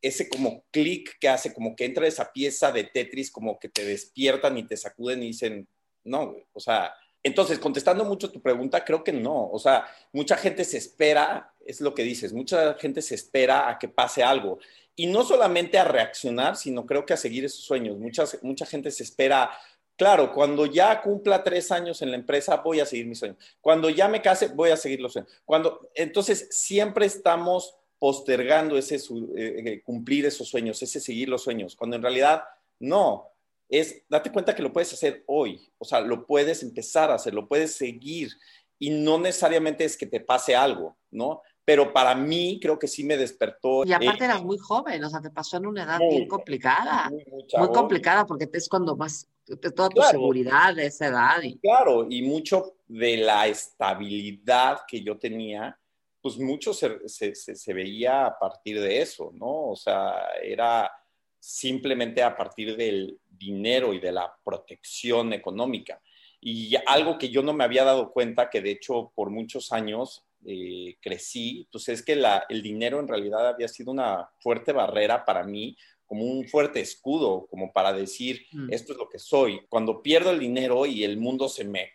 ese 0.00 0.28
como 0.28 0.64
clic 0.70 1.18
que 1.20 1.28
hace, 1.28 1.52
como 1.52 1.76
que 1.76 1.84
entra 1.84 2.06
esa 2.06 2.32
pieza 2.32 2.72
de 2.72 2.84
Tetris, 2.84 3.30
como 3.30 3.58
que 3.58 3.68
te 3.68 3.84
despiertan 3.84 4.56
y 4.56 4.66
te 4.66 4.76
sacuden 4.76 5.22
y 5.22 5.28
dicen, 5.28 5.68
no, 6.04 6.34
o 6.52 6.60
sea, 6.60 6.94
entonces, 7.22 7.58
contestando 7.58 8.04
mucho 8.04 8.30
tu 8.30 8.40
pregunta, 8.40 8.84
creo 8.84 9.02
que 9.02 9.12
no. 9.12 9.50
O 9.50 9.58
sea, 9.58 9.86
mucha 10.12 10.36
gente 10.36 10.64
se 10.64 10.78
espera, 10.78 11.52
es 11.64 11.80
lo 11.80 11.94
que 11.94 12.02
dices, 12.02 12.32
mucha 12.32 12.74
gente 12.74 13.02
se 13.02 13.14
espera 13.14 13.68
a 13.68 13.78
que 13.78 13.88
pase 13.88 14.22
algo. 14.22 14.58
Y 14.94 15.06
no 15.06 15.24
solamente 15.24 15.78
a 15.78 15.84
reaccionar, 15.84 16.56
sino 16.56 16.86
creo 16.86 17.04
que 17.04 17.14
a 17.14 17.16
seguir 17.16 17.44
esos 17.44 17.64
sueños. 17.64 17.98
Muchas, 17.98 18.38
mucha 18.42 18.66
gente 18.66 18.90
se 18.90 19.02
espera, 19.02 19.50
claro, 19.96 20.32
cuando 20.32 20.66
ya 20.66 21.00
cumpla 21.02 21.42
tres 21.42 21.70
años 21.72 22.02
en 22.02 22.10
la 22.10 22.16
empresa, 22.16 22.56
voy 22.56 22.80
a 22.80 22.86
seguir 22.86 23.06
mis 23.06 23.18
sueños. 23.18 23.38
Cuando 23.60 23.90
ya 23.90 24.08
me 24.08 24.22
case, 24.22 24.48
voy 24.48 24.70
a 24.70 24.76
seguir 24.76 25.00
los 25.00 25.12
sueños. 25.12 25.30
Cuando, 25.44 25.90
entonces, 25.94 26.48
siempre 26.50 27.06
estamos 27.06 27.74
postergando 27.98 28.78
ese 28.78 28.96
eh, 28.96 29.00
eh, 29.36 29.82
cumplir 29.82 30.24
esos 30.24 30.48
sueños, 30.48 30.80
ese 30.82 31.00
seguir 31.00 31.28
los 31.28 31.42
sueños, 31.42 31.74
cuando 31.74 31.96
en 31.96 32.02
realidad 32.02 32.44
no 32.78 33.32
es 33.68 34.02
date 34.08 34.32
cuenta 34.32 34.54
que 34.54 34.62
lo 34.62 34.72
puedes 34.72 34.92
hacer 34.92 35.24
hoy, 35.26 35.70
o 35.78 35.84
sea, 35.84 36.00
lo 36.00 36.26
puedes 36.26 36.62
empezar 36.62 37.10
a 37.10 37.14
hacer, 37.14 37.34
lo 37.34 37.46
puedes 37.46 37.72
seguir 37.72 38.30
y 38.78 38.90
no 38.90 39.18
necesariamente 39.18 39.84
es 39.84 39.96
que 39.96 40.06
te 40.06 40.20
pase 40.20 40.56
algo, 40.56 40.96
¿no? 41.10 41.42
Pero 41.64 41.92
para 41.92 42.14
mí 42.14 42.58
creo 42.62 42.78
que 42.78 42.88
sí 42.88 43.04
me 43.04 43.18
despertó. 43.18 43.84
Y 43.84 43.92
aparte 43.92 44.24
eras 44.24 44.42
muy 44.42 44.56
joven, 44.56 45.04
o 45.04 45.10
sea, 45.10 45.20
te 45.20 45.30
pasó 45.30 45.58
en 45.58 45.66
una 45.66 45.82
edad 45.82 45.98
bien 45.98 46.26
complicada, 46.26 47.10
muy, 47.10 47.68
complicada 47.68 48.24
porque 48.24 48.48
es 48.50 48.68
cuando 48.68 48.96
más, 48.96 49.28
toda 49.74 49.90
tu 49.90 50.00
seguridad 50.02 50.74
de 50.74 50.86
esa 50.86 51.08
edad. 51.08 51.42
Y... 51.42 51.58
Claro, 51.58 52.06
y 52.08 52.22
mucho 52.22 52.76
de 52.86 53.18
la 53.18 53.46
estabilidad 53.48 54.80
que 54.88 55.02
yo 55.02 55.18
tenía, 55.18 55.78
pues 56.22 56.38
mucho 56.38 56.72
se, 56.72 57.06
se, 57.06 57.34
se 57.34 57.74
veía 57.74 58.26
a 58.26 58.38
partir 58.38 58.80
de 58.80 59.02
eso, 59.02 59.30
¿no? 59.34 59.68
O 59.68 59.76
sea, 59.76 60.26
era 60.42 60.90
simplemente 61.38 62.22
a 62.22 62.36
partir 62.36 62.76
del 62.76 63.18
dinero 63.28 63.92
y 63.92 64.00
de 64.00 64.12
la 64.12 64.32
protección 64.44 65.32
económica. 65.32 66.00
Y 66.40 66.74
algo 66.86 67.18
que 67.18 67.30
yo 67.30 67.42
no 67.42 67.52
me 67.52 67.64
había 67.64 67.84
dado 67.84 68.12
cuenta, 68.12 68.50
que 68.50 68.60
de 68.60 68.72
hecho 68.72 69.12
por 69.14 69.30
muchos 69.30 69.72
años 69.72 70.24
eh, 70.44 70.96
crecí, 71.00 71.68
pues 71.70 71.88
es 71.88 72.04
que 72.04 72.16
la, 72.16 72.44
el 72.48 72.62
dinero 72.62 73.00
en 73.00 73.08
realidad 73.08 73.48
había 73.48 73.68
sido 73.68 73.90
una 73.90 74.28
fuerte 74.38 74.72
barrera 74.72 75.24
para 75.24 75.42
mí, 75.42 75.76
como 76.06 76.24
un 76.24 76.48
fuerte 76.48 76.80
escudo, 76.80 77.46
como 77.50 77.72
para 77.72 77.92
decir, 77.92 78.46
mm. 78.52 78.72
esto 78.72 78.92
es 78.92 78.98
lo 78.98 79.08
que 79.08 79.18
soy. 79.18 79.60
Cuando 79.68 80.02
pierdo 80.02 80.30
el 80.30 80.40
dinero 80.40 80.86
y 80.86 81.04
el 81.04 81.18
mundo 81.18 81.48
se 81.48 81.64
me 81.64 81.90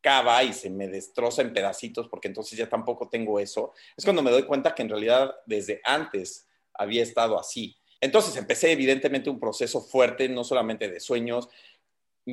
cava 0.00 0.42
y 0.42 0.52
se 0.52 0.70
me 0.70 0.88
destroza 0.88 1.42
en 1.42 1.52
pedacitos, 1.52 2.08
porque 2.08 2.28
entonces 2.28 2.58
ya 2.58 2.68
tampoco 2.68 3.08
tengo 3.08 3.38
eso, 3.38 3.72
es 3.96 4.04
cuando 4.04 4.22
me 4.22 4.30
doy 4.30 4.44
cuenta 4.44 4.74
que 4.74 4.82
en 4.82 4.88
realidad 4.88 5.34
desde 5.46 5.80
antes 5.84 6.48
había 6.74 7.02
estado 7.02 7.38
así. 7.38 7.76
Entonces 8.00 8.36
empecé 8.36 8.72
evidentemente 8.72 9.30
un 9.30 9.40
proceso 9.40 9.80
fuerte, 9.80 10.28
no 10.28 10.44
solamente 10.44 10.88
de 10.90 11.00
sueños, 11.00 11.48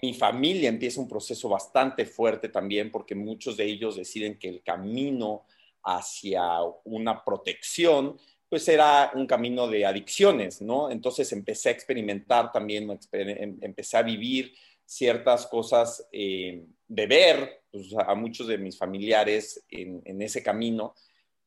mi 0.02 0.14
familia 0.14 0.70
empieza 0.70 1.00
un 1.00 1.08
proceso 1.08 1.48
bastante 1.50 2.06
fuerte 2.06 2.50
también 2.50 2.90
porque 2.92 3.14
muchos 3.14 3.58
de 3.58 3.66
ellos 3.66 3.96
deciden 3.96 4.40
que 4.40 4.50
el 4.50 4.64
camino 4.64 5.46
hacia 5.84 6.44
una 6.84 7.24
protección 7.24 8.18
pues 8.50 8.68
era 8.68 9.12
un 9.16 9.26
camino 9.26 9.68
de 9.68 9.86
adicciones, 9.86 10.62
¿no? 10.62 10.92
Entonces 10.92 11.32
empecé 11.32 11.70
a 11.70 11.72
experimentar 11.72 12.52
también, 12.52 12.88
em, 13.12 13.58
empecé 13.62 13.98
a 13.98 14.04
vivir 14.04 14.54
ciertas 14.86 15.48
cosas, 15.48 16.08
eh, 16.12 16.64
de 16.88 17.08
ver 17.08 17.64
pues, 17.72 17.88
a 17.98 18.14
muchos 18.14 18.48
de 18.48 18.60
mis 18.60 18.78
familiares 18.78 19.64
en, 19.70 20.02
en 20.06 20.22
ese 20.22 20.44
camino 20.44 20.94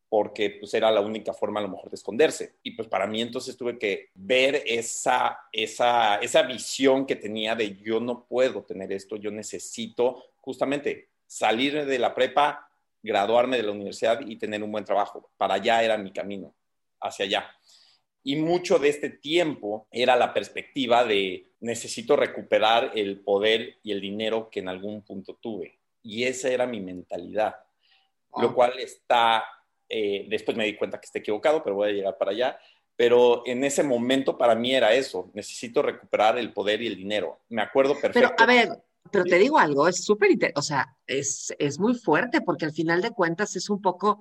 porque 0.09 0.51
pues 0.51 0.73
era 0.75 0.91
la 0.91 1.01
única 1.01 1.33
forma 1.33 1.61
a 1.61 1.63
lo 1.63 1.69
mejor 1.69 1.91
de 1.91 1.97
esconderse. 1.97 2.55
Y 2.63 2.73
pues 2.73 2.89
para 2.89 3.07
mí 3.07 3.21
entonces 3.21 3.57
tuve 3.57 3.79
que 3.79 4.11
ver 4.15 4.63
esa, 4.67 5.41
esa, 5.53 6.17
esa 6.17 6.43
visión 6.43 7.07
que 7.07 7.17
tenía 7.17 7.55
de 7.55 7.77
yo 7.77 8.01
no 8.01 8.25
puedo 8.25 8.63
tener 8.63 8.93
esto, 8.93 9.17
yo 9.17 9.31
necesito 9.31 10.25
justamente 10.41 11.09
salir 11.27 11.85
de 11.85 11.99
la 11.99 12.15
prepa, 12.15 12.69
graduarme 13.03 13.57
de 13.57 13.65
la 13.65 13.73
universidad 13.73 14.21
y 14.21 14.37
tener 14.37 14.63
un 14.63 14.73
buen 14.73 14.85
trabajo. 14.85 15.31
Para 15.37 15.55
allá 15.55 15.83
era 15.83 15.99
mi 15.99 16.13
camino, 16.13 16.55
hacia 17.01 17.25
allá. 17.25 17.51
Y 18.23 18.37
mucho 18.37 18.79
de 18.79 18.89
este 18.89 19.11
tiempo 19.11 19.87
era 19.91 20.17
la 20.17 20.35
perspectiva 20.35 21.05
de 21.05 21.53
necesito 21.61 22.17
recuperar 22.17 22.93
el 22.95 23.21
poder 23.21 23.79
y 23.83 23.93
el 23.93 24.01
dinero 24.01 24.51
que 24.51 24.61
en 24.61 24.69
algún 24.69 25.03
punto 25.03 25.35
tuve. 25.41 25.79
Y 26.03 26.25
esa 26.25 26.49
era 26.49 26.67
mi 26.67 26.81
mentalidad, 26.81 27.57
lo 28.37 28.55
cual 28.55 28.79
está 28.79 29.45
eh, 29.89 30.27
después 30.29 30.57
me 30.57 30.65
di 30.65 30.77
cuenta 30.77 31.01
que 31.01 31.07
está 31.07 31.19
equivocado, 31.19 31.63
pero 31.63 31.77
voy 31.77 31.91
a 31.91 31.93
llegar 31.93 32.19
para 32.19 32.33
allá. 32.33 32.59
Pero 32.97 33.43
en 33.47 33.63
ese 33.65 33.83
momento 33.83 34.39
para 34.39 34.55
mí 34.55 34.75
era 34.75 34.95
eso, 34.95 35.31
necesito 35.35 35.83
recuperar 35.83 36.39
el 36.39 36.53
poder 36.53 36.81
y 36.81 36.87
el 36.87 36.97
dinero. 36.97 37.41
Me 37.49 37.63
acuerdo 37.63 37.93
perfecto. 37.93 38.35
Pero 38.35 38.35
a 38.39 38.47
ver, 38.47 38.83
pero 39.11 39.25
te 39.25 39.39
digo 39.39 39.59
algo, 39.59 39.87
es 39.87 40.05
súper, 40.05 40.31
o 40.55 40.63
sea, 40.63 40.97
es, 41.07 41.55
es, 41.59 41.79
muy 41.79 41.95
fuerte 41.95 42.41
porque 42.41 42.65
al 42.65 42.73
final 42.73 43.03
de 43.03 43.11
cuentas 43.11 43.55
es 43.57 43.69
un 43.69 43.81
poco 43.81 44.21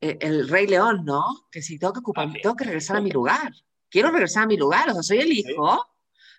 eh, 0.00 0.18
el 0.20 0.48
Rey 0.48 0.66
León, 0.66 1.04
¿no? 1.04 1.24
Que 1.50 1.62
si 1.62 1.78
tengo 1.78 1.92
que 1.92 2.00
ocupar, 2.00 2.32
tengo 2.42 2.56
que 2.56 2.64
regresar 2.64 2.96
a 2.96 3.00
mi 3.00 3.10
lugar. 3.10 3.52
Quiero 3.90 4.10
regresar 4.10 4.44
a 4.44 4.46
mi 4.46 4.56
lugar, 4.56 4.88
o 4.90 4.94
sea, 4.94 5.02
soy 5.02 5.18
el 5.18 5.32
hijo. 5.32 5.86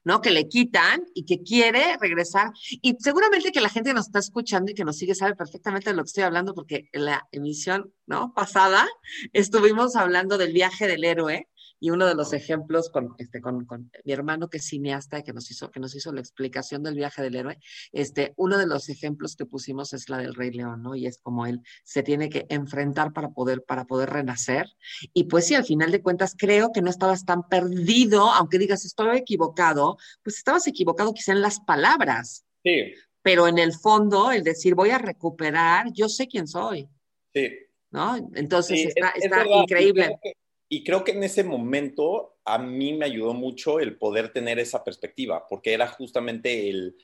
¿No? 0.05 0.21
Que 0.21 0.31
le 0.31 0.47
quitan 0.47 1.03
y 1.13 1.25
que 1.25 1.43
quiere 1.43 1.97
regresar. 1.99 2.53
Y 2.81 2.95
seguramente 2.99 3.51
que 3.51 3.59
la 3.59 3.69
gente 3.69 3.89
que 3.89 3.95
nos 3.95 4.05
está 4.05 4.19
escuchando 4.19 4.71
y 4.71 4.75
que 4.75 4.85
nos 4.85 4.97
sigue 4.97 5.15
sabe 5.15 5.35
perfectamente 5.35 5.89
de 5.89 5.95
lo 5.97 6.03
que 6.03 6.07
estoy 6.07 6.23
hablando, 6.23 6.53
porque 6.53 6.87
en 6.93 7.05
la 7.05 7.27
emisión, 7.31 7.91
¿no? 8.05 8.33
Pasada 8.33 8.87
estuvimos 9.33 9.95
hablando 9.97 10.37
del 10.37 10.53
viaje 10.53 10.87
del 10.87 11.03
héroe 11.03 11.49
y 11.79 11.89
uno 11.89 12.07
de 12.07 12.15
los 12.15 12.33
ejemplos 12.33 12.89
con, 12.89 13.15
este, 13.17 13.41
con, 13.41 13.65
con, 13.65 13.91
mi 14.03 14.13
hermano 14.13 14.49
que 14.49 14.57
es 14.57 14.65
cineasta, 14.65 15.23
que 15.23 15.33
nos, 15.33 15.49
hizo, 15.51 15.71
que 15.71 15.79
nos 15.79 15.95
hizo 15.95 16.11
la 16.13 16.21
explicación 16.21 16.83
del 16.83 16.95
viaje 16.95 17.21
del 17.21 17.35
héroe, 17.35 17.59
este, 17.91 18.33
uno 18.37 18.57
de 18.57 18.67
los 18.67 18.89
ejemplos 18.89 19.35
que 19.35 19.45
pusimos 19.45 19.93
es 19.93 20.09
la 20.09 20.17
del 20.17 20.35
Rey 20.35 20.51
León, 20.51 20.81
¿no? 20.81 20.95
Y 20.95 21.05
es 21.07 21.19
como 21.19 21.45
él 21.45 21.61
se 21.83 22.03
tiene 22.03 22.29
que 22.29 22.45
enfrentar 22.49 23.13
para 23.13 23.29
poder, 23.29 23.63
para 23.63 23.85
poder 23.85 24.09
renacer. 24.09 24.67
Y 25.13 25.25
pues 25.25 25.47
sí, 25.47 25.55
al 25.55 25.65
final 25.65 25.91
de 25.91 26.01
cuentas, 26.01 26.35
creo 26.37 26.71
que 26.71 26.81
no 26.81 26.89
estabas 26.89 27.25
tan 27.25 27.47
perdido, 27.47 28.31
aunque 28.31 28.57
digas 28.57 28.85
estoy 28.85 29.17
equivocado, 29.17 29.97
pues 30.23 30.37
estabas 30.37 30.67
equivocado 30.67 31.13
quizá 31.13 31.33
en 31.33 31.41
las 31.41 31.59
palabras. 31.59 32.45
Sí. 32.63 32.93
Pero 33.21 33.47
en 33.47 33.57
el 33.57 33.73
fondo, 33.73 34.31
el 34.31 34.43
decir 34.43 34.75
voy 34.75 34.91
a 34.91 34.97
recuperar, 34.97 35.91
yo 35.93 36.09
sé 36.09 36.27
quién 36.27 36.47
soy. 36.47 36.87
Sí. 37.33 37.49
¿No? 37.91 38.17
Entonces 38.33 38.87
está, 38.87 39.09
está 39.09 39.45
increíble. 39.47 40.19
Y 40.67 40.83
creo 40.83 41.03
que 41.03 41.11
en 41.11 41.23
ese 41.23 41.43
momento 41.43 42.37
a 42.43 42.57
mí 42.57 42.93
me 42.93 43.05
ayudó 43.05 43.33
mucho 43.33 43.79
el 43.79 43.97
poder 43.97 44.33
tener 44.33 44.59
esa 44.59 44.83
perspectiva, 44.83 45.47
porque 45.47 45.73
era 45.73 45.87
justamente 45.87 46.69
el, 46.69 46.95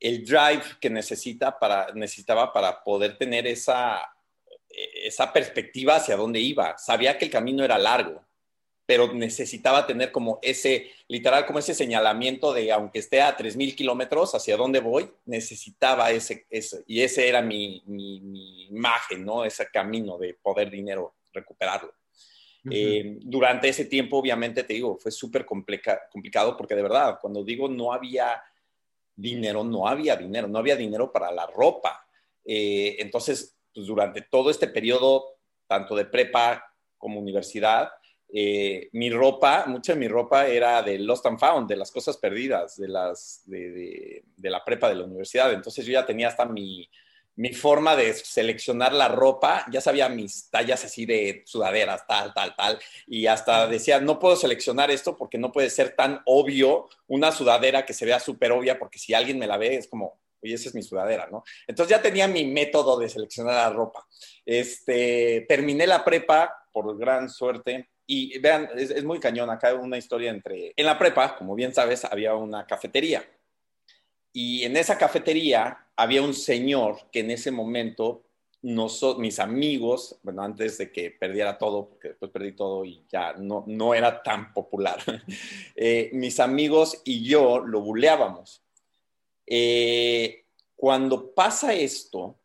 el 0.00 0.24
drive 0.24 0.62
que 0.80 0.90
necesitaba 0.90 1.58
para 2.52 2.84
poder 2.84 3.18
tener 3.18 3.46
esa, 3.46 4.00
esa 4.68 5.32
perspectiva 5.32 5.96
hacia 5.96 6.16
dónde 6.16 6.40
iba. 6.40 6.76
Sabía 6.78 7.16
que 7.18 7.24
el 7.24 7.30
camino 7.30 7.64
era 7.64 7.78
largo, 7.78 8.24
pero 8.84 9.12
necesitaba 9.12 9.86
tener 9.86 10.12
como 10.12 10.38
ese, 10.42 10.90
literal, 11.08 11.46
como 11.46 11.58
ese 11.58 11.74
señalamiento 11.74 12.52
de, 12.52 12.70
aunque 12.70 13.00
esté 13.00 13.20
a 13.20 13.36
3.000 13.36 13.74
kilómetros, 13.74 14.34
hacia 14.34 14.56
dónde 14.56 14.80
voy, 14.80 15.10
necesitaba 15.24 16.10
ese, 16.12 16.46
y 16.86 17.00
ese 17.00 17.28
era 17.28 17.42
mi, 17.42 17.82
mi 17.86 18.66
imagen, 18.66 19.24
¿no? 19.24 19.44
Ese 19.44 19.66
camino 19.72 20.18
de 20.18 20.34
poder 20.34 20.70
dinero, 20.70 21.16
recuperarlo. 21.32 21.92
Eh, 22.70 23.18
durante 23.20 23.68
ese 23.68 23.84
tiempo, 23.84 24.18
obviamente, 24.18 24.64
te 24.64 24.74
digo, 24.74 24.96
fue 24.96 25.10
súper 25.10 25.44
complicado 25.44 26.56
porque 26.56 26.74
de 26.74 26.82
verdad, 26.82 27.18
cuando 27.20 27.44
digo 27.44 27.68
no 27.68 27.92
había 27.92 28.42
dinero, 29.14 29.64
no 29.64 29.86
había 29.86 30.16
dinero, 30.16 30.48
no 30.48 30.58
había 30.58 30.76
dinero 30.76 31.12
para 31.12 31.30
la 31.30 31.46
ropa. 31.46 32.06
Eh, 32.44 32.96
entonces, 32.98 33.56
pues, 33.74 33.86
durante 33.86 34.22
todo 34.22 34.50
este 34.50 34.68
periodo, 34.68 35.38
tanto 35.66 35.94
de 35.94 36.06
prepa 36.06 36.64
como 36.98 37.20
universidad, 37.20 37.90
eh, 38.28 38.88
mi 38.92 39.10
ropa, 39.10 39.66
mucha 39.66 39.92
de 39.94 40.00
mi 40.00 40.08
ropa 40.08 40.48
era 40.48 40.82
de 40.82 40.98
Lost 40.98 41.26
and 41.26 41.38
Found, 41.38 41.68
de 41.68 41.76
las 41.76 41.92
cosas 41.92 42.16
perdidas, 42.16 42.76
de, 42.76 42.88
las, 42.88 43.42
de 43.46 44.22
la 44.36 44.64
prepa 44.64 44.88
de 44.88 44.96
la 44.96 45.04
universidad. 45.04 45.52
Entonces 45.52 45.86
yo 45.86 45.92
ya 45.92 46.04
tenía 46.04 46.28
hasta 46.28 46.44
mi, 46.44 46.88
mi 47.36 47.52
forma 47.52 47.94
de 47.96 48.14
seleccionar 48.14 48.92
la 48.92 49.08
ropa, 49.08 49.66
ya 49.70 49.80
sabía 49.80 50.08
mis 50.08 50.50
tallas 50.50 50.84
así 50.84 51.04
de 51.04 51.42
sudaderas, 51.46 52.06
tal, 52.06 52.32
tal, 52.32 52.56
tal, 52.56 52.78
y 53.06 53.26
hasta 53.26 53.66
decía, 53.66 54.00
no 54.00 54.18
puedo 54.18 54.36
seleccionar 54.36 54.90
esto 54.90 55.16
porque 55.16 55.38
no 55.38 55.52
puede 55.52 55.70
ser 55.70 55.94
tan 55.94 56.22
obvio 56.24 56.88
una 57.06 57.32
sudadera 57.32 57.84
que 57.84 57.92
se 57.92 58.06
vea 58.06 58.20
súper 58.20 58.52
obvia, 58.52 58.78
porque 58.78 58.98
si 58.98 59.12
alguien 59.12 59.38
me 59.38 59.46
la 59.46 59.58
ve 59.58 59.76
es 59.76 59.86
como, 59.86 60.18
oye, 60.42 60.54
esa 60.54 60.70
es 60.70 60.74
mi 60.74 60.82
sudadera, 60.82 61.28
¿no? 61.30 61.44
Entonces 61.66 61.94
ya 61.94 62.02
tenía 62.02 62.26
mi 62.26 62.44
método 62.46 62.98
de 62.98 63.08
seleccionar 63.08 63.54
la 63.54 63.70
ropa. 63.70 64.06
Este, 64.44 65.44
terminé 65.48 65.86
la 65.86 66.04
prepa, 66.04 66.64
por 66.72 66.96
gran 66.96 67.28
suerte, 67.28 67.90
y 68.06 68.38
vean, 68.38 68.70
es, 68.76 68.90
es 68.90 69.04
muy 69.04 69.20
cañón, 69.20 69.50
acá 69.50 69.74
una 69.74 69.98
historia 69.98 70.30
entre, 70.30 70.72
en 70.74 70.86
la 70.86 70.98
prepa, 70.98 71.36
como 71.36 71.54
bien 71.54 71.74
sabes, 71.74 72.04
había 72.04 72.34
una 72.34 72.66
cafetería 72.66 73.26
y 74.38 74.64
en 74.64 74.76
esa 74.76 74.98
cafetería 74.98 75.86
había 75.96 76.20
un 76.20 76.34
señor 76.34 77.08
que 77.10 77.20
en 77.20 77.30
ese 77.30 77.50
momento 77.50 78.22
mis 79.16 79.38
amigos, 79.38 80.18
bueno, 80.22 80.42
antes 80.42 80.76
de 80.76 80.92
que 80.92 81.10
perdiera 81.10 81.56
todo, 81.56 81.88
porque 81.88 82.08
después 82.08 82.30
perdí 82.30 82.52
todo 82.52 82.84
y 82.84 83.02
ya 83.10 83.32
no, 83.32 83.64
no 83.66 83.94
era 83.94 84.22
tan 84.22 84.52
popular, 84.52 84.98
eh, 85.74 86.10
mis 86.12 86.38
amigos 86.38 87.00
y 87.02 87.24
yo 87.24 87.60
lo 87.60 87.80
buleábamos. 87.80 88.60
Eh, 89.46 90.44
cuando 90.74 91.30
pasa 91.30 91.72
esto, 91.72 92.36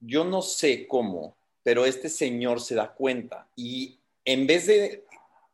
yo 0.00 0.24
no 0.24 0.40
sé 0.40 0.86
cómo, 0.86 1.36
pero 1.62 1.84
este 1.84 2.08
señor 2.08 2.62
se 2.62 2.76
da 2.76 2.94
cuenta 2.94 3.46
y 3.54 3.98
en 4.24 4.46
vez 4.46 4.66
de 4.66 5.04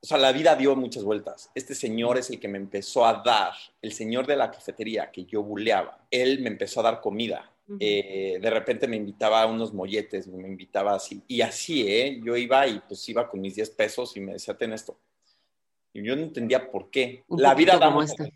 o 0.04 0.06
sea, 0.06 0.18
la 0.18 0.32
vida 0.32 0.54
dio 0.54 0.76
muchas 0.76 1.02
vueltas. 1.02 1.50
Este 1.54 1.74
señor 1.74 2.18
es 2.18 2.28
el 2.28 2.38
que 2.38 2.46
me 2.46 2.58
empezó 2.58 3.06
a 3.06 3.22
dar, 3.24 3.54
el 3.80 3.90
señor 3.90 4.26
de 4.26 4.36
la 4.36 4.50
cafetería 4.50 5.10
que 5.10 5.24
yo 5.24 5.42
buleaba, 5.42 6.06
él 6.10 6.40
me 6.40 6.48
empezó 6.48 6.80
a 6.80 6.82
dar 6.82 7.00
comida. 7.00 7.50
Eh, 7.80 8.38
de 8.38 8.50
repente 8.50 8.86
me 8.86 8.96
invitaba 8.96 9.40
a 9.40 9.46
unos 9.46 9.72
molletes, 9.72 10.26
me 10.26 10.46
invitaba 10.46 10.94
así. 10.94 11.22
Y 11.26 11.40
así, 11.40 11.88
¿eh? 11.88 12.20
Yo 12.22 12.36
iba 12.36 12.66
y 12.66 12.80
pues 12.86 13.08
iba 13.08 13.26
con 13.26 13.40
mis 13.40 13.54
10 13.54 13.70
pesos 13.70 14.14
y 14.18 14.20
me 14.20 14.34
decía, 14.34 14.52
ten 14.52 14.74
esto. 14.74 15.00
Y 15.94 16.02
yo 16.04 16.14
no 16.16 16.24
entendía 16.24 16.70
por 16.70 16.90
qué. 16.90 17.24
la 17.30 17.54
vida 17.54 17.78
da 17.78 17.88
vueltas. 17.88 18.28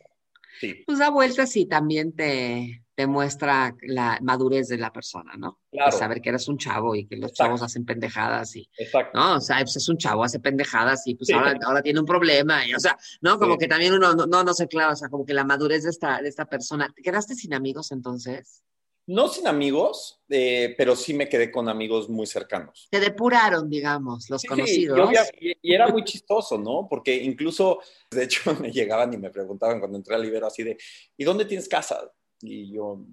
Sí. 0.59 0.85
Pues 0.87 0.99
da 0.99 1.11
vueltas 1.11 1.55
y 1.55 1.67
también 1.67 2.13
te, 2.13 2.83
demuestra 2.99 3.77
la 3.83 4.19
madurez 4.23 4.67
de 4.67 4.77
la 4.77 4.93
persona, 4.93 5.35
¿no? 5.39 5.61
Claro. 5.71 5.97
saber 5.97 6.21
que 6.21 6.31
eres 6.31 6.49
un 6.49 6.59
chavo 6.59 6.97
y 6.97 7.07
que 7.07 7.17
los 7.17 7.33
chavos 7.33 7.63
hacen 7.63 7.85
pendejadas 7.85 8.57
y, 8.57 8.69
Exacto. 8.77 9.17
¿no? 9.17 9.37
O 9.37 9.41
sea, 9.41 9.59
pues 9.59 9.77
es 9.77 9.89
un 9.89 9.99
chavo, 9.99 10.25
hace 10.25 10.41
pendejadas 10.41 11.07
y 11.07 11.15
pues 11.15 11.31
ahora, 11.31 11.57
ahora, 11.65 11.81
tiene 11.81 12.01
un 12.01 12.07
problema 12.07 12.67
y, 12.67 12.75
o 12.75 12.81
sea, 12.81 12.99
¿no? 13.21 13.39
Como 13.39 13.57
que 13.57 13.69
también 13.69 13.95
uno, 13.95 14.15
no, 14.15 14.43
no 14.43 14.53
sé, 14.53 14.67
claro, 14.67 14.95
o 14.95 14.97
sea, 14.97 15.09
como 15.09 15.25
que 15.25 15.33
la 15.33 15.45
madurez 15.45 15.85
de 15.85 15.91
esta, 15.91 16.21
de 16.21 16.29
esta 16.29 16.47
persona. 16.47 16.93
¿Te 16.95 17.03
quedaste 17.03 17.37
sin 17.37 17.55
amigos 17.55 17.93
entonces? 17.93 18.65
No 19.07 19.29
sin 19.29 19.47
amigos, 19.47 20.21
eh, 20.29 20.75
pero 20.77 20.97
sí 20.97 21.15
me 21.15 21.29
quedé 21.29 21.53
con 21.53 21.69
amigos 21.69 22.09
muy 22.11 22.27
cercanos. 22.27 22.89
Te 22.91 22.99
depuraron, 22.99 23.71
digamos, 23.71 24.29
los 24.29 24.43
conocidos. 24.43 25.11
y, 25.41 25.57
y, 25.63 25.73
era 25.73 25.87
muy 25.89 26.03
chistoso, 26.05 26.59
¿no? 26.59 26.87
Porque 26.91 27.15
incluso, 27.15 27.79
de 28.11 28.25
hecho, 28.25 28.55
me 28.61 28.73
llegaban 28.73 29.15
y 29.15 29.17
me 29.17 29.31
preguntaban 29.31 29.79
cuando 29.79 29.97
entré 29.97 30.17
al 30.17 30.25
Ibero 30.25 30.49
así 30.49 30.65
de, 30.65 30.77
¿y 31.17 31.25
dónde 31.25 31.45
tienes 31.45 31.69
casa? 31.69 32.13
Y 32.41 32.73
yo, 32.73 33.05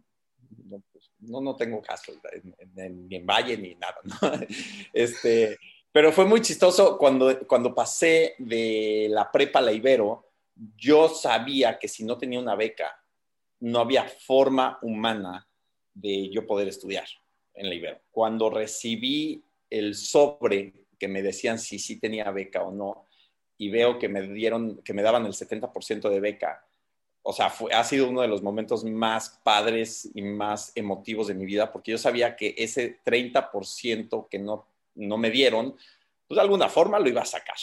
no, 0.65 0.83
pues, 0.91 1.11
no, 1.19 1.55
tengo 1.55 1.81
caso 1.81 2.13
ni 2.75 3.15
en 3.15 3.25
Valle 3.25 3.57
ni 3.57 3.75
nada, 3.75 3.97
Este, 4.93 5.57
pero 5.91 6.11
fue 6.11 6.25
muy 6.25 6.41
chistoso 6.41 6.97
cuando, 6.97 7.47
cuando 7.47 7.73
pasé 7.73 8.35
de 8.37 9.07
la 9.09 9.31
prepa 9.31 9.59
a 9.59 9.61
la 9.63 9.71
Ibero, 9.71 10.29
yo 10.77 11.09
sabía 11.09 11.79
que 11.79 11.87
si 11.87 12.03
no 12.03 12.17
tenía 12.17 12.39
una 12.39 12.55
beca, 12.55 13.01
no 13.61 13.79
había 13.79 14.03
forma 14.03 14.77
humana 14.81 15.47
de 15.93 16.29
yo 16.29 16.45
poder 16.45 16.67
estudiar 16.67 17.07
en 17.53 17.69
la 17.69 17.75
Ibero. 17.75 18.01
Cuando 18.11 18.49
recibí 18.49 19.43
el 19.69 19.95
sobre 19.95 20.73
que 20.99 21.07
me 21.07 21.21
decían 21.21 21.59
si 21.59 21.79
sí 21.79 21.99
tenía 21.99 22.29
beca 22.31 22.63
o 22.63 22.71
no, 22.71 23.05
y 23.57 23.69
veo 23.69 23.97
que 23.97 24.09
me 24.09 24.21
dieron, 24.21 24.81
que 24.83 24.93
me 24.93 25.01
daban 25.01 25.25
el 25.25 25.33
70% 25.33 26.09
de 26.09 26.19
beca, 26.19 26.64
o 27.27 27.33
sea, 27.33 27.49
fue, 27.49 27.73
ha 27.73 27.83
sido 27.83 28.07
uno 28.07 28.21
de 28.21 28.27
los 28.27 28.43
momentos 28.43 28.83
más 28.83 29.41
padres 29.43 30.07
y 30.13 30.21
más 30.21 30.71
emotivos 30.75 31.25
de 31.25 31.33
mi 31.33 31.43
vida, 31.43 31.71
porque 31.71 31.89
yo 31.91 31.97
sabía 31.97 32.35
que 32.35 32.53
ese 32.55 32.99
30% 33.03 34.29
que 34.29 34.37
no, 34.37 34.67
no 34.93 35.17
me 35.17 35.31
dieron, 35.31 35.75
pues 36.27 36.35
de 36.35 36.41
alguna 36.41 36.69
forma 36.69 36.99
lo 36.99 37.09
iba 37.09 37.23
a 37.23 37.25
sacar. 37.25 37.55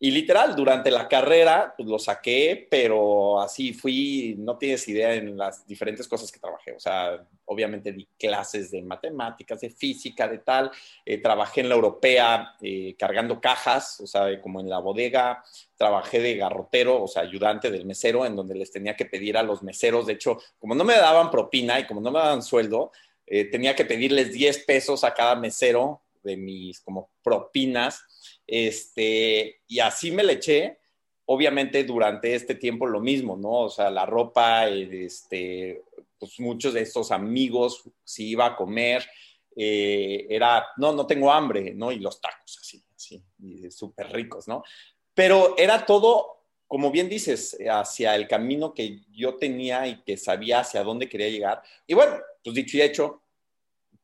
Y 0.00 0.12
literal, 0.12 0.54
durante 0.54 0.92
la 0.92 1.08
carrera, 1.08 1.74
pues 1.76 1.88
lo 1.88 1.98
saqué, 1.98 2.68
pero 2.70 3.40
así 3.40 3.72
fui, 3.72 4.36
no 4.38 4.56
tienes 4.56 4.86
idea 4.86 5.14
en 5.14 5.36
las 5.36 5.66
diferentes 5.66 6.06
cosas 6.06 6.30
que 6.30 6.38
trabajé. 6.38 6.72
O 6.72 6.78
sea, 6.78 7.26
obviamente 7.46 7.90
di 7.90 8.06
clases 8.16 8.70
de 8.70 8.80
matemáticas, 8.80 9.60
de 9.60 9.70
física, 9.70 10.28
de 10.28 10.38
tal. 10.38 10.70
Eh, 11.04 11.18
trabajé 11.18 11.62
en 11.62 11.68
la 11.68 11.74
europea 11.74 12.54
eh, 12.60 12.94
cargando 12.96 13.40
cajas, 13.40 13.98
o 13.98 14.06
sea, 14.06 14.40
como 14.40 14.60
en 14.60 14.68
la 14.68 14.78
bodega. 14.78 15.42
Trabajé 15.76 16.20
de 16.20 16.36
garrotero, 16.36 17.02
o 17.02 17.08
sea, 17.08 17.22
ayudante 17.22 17.68
del 17.68 17.84
mesero, 17.84 18.24
en 18.24 18.36
donde 18.36 18.54
les 18.54 18.70
tenía 18.70 18.94
que 18.94 19.06
pedir 19.06 19.36
a 19.36 19.42
los 19.42 19.64
meseros. 19.64 20.06
De 20.06 20.12
hecho, 20.12 20.38
como 20.60 20.76
no 20.76 20.84
me 20.84 20.94
daban 20.94 21.28
propina 21.28 21.80
y 21.80 21.86
como 21.88 22.00
no 22.00 22.12
me 22.12 22.20
daban 22.20 22.42
sueldo, 22.42 22.92
eh, 23.26 23.46
tenía 23.46 23.74
que 23.74 23.84
pedirles 23.84 24.32
10 24.32 24.58
pesos 24.64 25.02
a 25.02 25.12
cada 25.12 25.34
mesero 25.34 26.02
de 26.22 26.36
mis 26.36 26.80
como 26.80 27.10
propinas 27.22 28.04
este, 28.48 29.60
y 29.68 29.78
así 29.78 30.10
me 30.10 30.24
le 30.24 30.32
eché, 30.32 30.78
obviamente 31.26 31.84
durante 31.84 32.34
este 32.34 32.54
tiempo 32.54 32.86
lo 32.86 33.00
mismo, 33.00 33.36
¿no? 33.36 33.64
O 33.64 33.68
sea, 33.68 33.90
la 33.90 34.06
ropa, 34.06 34.66
este, 34.66 35.82
pues 36.18 36.40
muchos 36.40 36.72
de 36.72 36.80
estos 36.80 37.12
amigos, 37.12 37.84
si 38.02 38.30
iba 38.30 38.46
a 38.46 38.56
comer, 38.56 39.06
eh, 39.54 40.26
era, 40.30 40.66
no, 40.78 40.92
no 40.92 41.06
tengo 41.06 41.30
hambre, 41.30 41.74
¿no? 41.74 41.92
Y 41.92 41.98
los 41.98 42.20
tacos, 42.20 42.58
así, 42.62 42.82
así, 42.96 43.22
súper 43.70 44.10
ricos, 44.10 44.48
¿no? 44.48 44.64
Pero 45.12 45.54
era 45.58 45.84
todo, 45.84 46.44
como 46.66 46.90
bien 46.90 47.10
dices, 47.10 47.58
hacia 47.70 48.16
el 48.16 48.26
camino 48.26 48.72
que 48.72 49.02
yo 49.10 49.34
tenía 49.34 49.86
y 49.86 50.02
que 50.04 50.16
sabía 50.16 50.60
hacia 50.60 50.82
dónde 50.82 51.08
quería 51.08 51.28
llegar. 51.28 51.62
Y 51.86 51.92
bueno, 51.92 52.16
pues 52.42 52.54
dicho 52.54 52.78
y 52.78 52.82
hecho, 52.82 53.22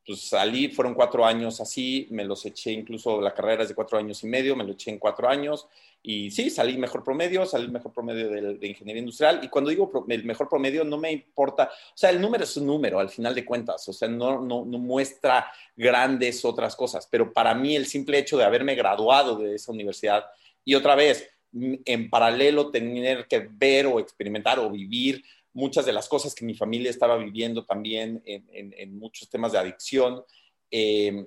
pues 0.07 0.29
salí, 0.29 0.69
fueron 0.69 0.95
cuatro 0.95 1.25
años 1.25 1.61
así, 1.61 2.07
me 2.11 2.25
los 2.25 2.45
eché, 2.45 2.73
incluso 2.73 3.21
la 3.21 3.33
carrera 3.33 3.63
es 3.63 3.71
de 3.71 3.75
cuatro 3.75 3.99
años 3.99 4.23
y 4.23 4.27
medio, 4.27 4.55
me 4.55 4.65
lo 4.65 4.73
eché 4.73 4.91
en 4.91 4.99
cuatro 4.99 5.29
años. 5.29 5.67
Y 6.03 6.31
sí, 6.31 6.51
salí 6.51 6.77
mejor 6.77 7.03
promedio, 7.03 7.47
salí 7.47 7.69
mejor 7.69 7.91
promedio 7.91 8.29
de, 8.29 8.67
ingeniería 8.67 9.01
industrial. 9.01 9.41
Y 9.43 9.49
cuando 9.49 9.71
digo 9.71 9.91
el 10.07 10.25
mejor 10.25 10.49
promedio 10.49 10.85
no 10.85 10.99
me 10.99 11.11
importa, 11.11 11.71
o 11.73 11.97
sea, 11.97 12.11
el 12.11 12.21
número 12.21 12.45
es 12.45 12.55
un 12.59 12.67
número 12.67 12.99
al 12.99 13.09
final 13.09 13.35
de 13.35 13.45
cuentas, 13.45 13.89
o 13.89 13.93
sea, 13.93 14.09
no, 14.09 14.41
no, 14.43 14.67
no 14.67 14.79
muestra 14.79 15.51
grandes 15.75 16.45
otras 16.45 16.77
cosas, 16.77 17.09
pero 17.11 17.33
para 17.33 17.55
mí 17.55 17.75
el 17.75 17.87
simple 17.87 18.19
hecho 18.19 18.37
de 18.37 18.45
haberme 18.45 18.75
graduado 18.75 19.37
de 19.37 19.55
esa 19.55 19.73
universidad 19.73 20.27
y 20.65 20.75
otra 20.75 20.95
vez, 20.95 21.31
en 21.55 22.11
paralelo 22.11 22.71
tener 22.71 23.27
que 23.29 23.49
ver 23.51 23.87
o 23.87 24.01
experimentar 24.01 24.59
o 24.59 24.71
vivir 24.71 25.25
muchas 25.55 25.87
de 25.87 25.93
las 25.93 26.09
cosas 26.09 26.35
que 26.35 26.45
mi 26.45 26.55
familia 26.55 26.91
estaba 26.91 27.17
viviendo 27.17 27.65
también 27.65 28.23
en, 28.27 28.99
muchos 28.99 29.31
temas 29.31 29.53
de 29.53 29.59
adicción. 29.59 30.23
Eh, 30.71 31.25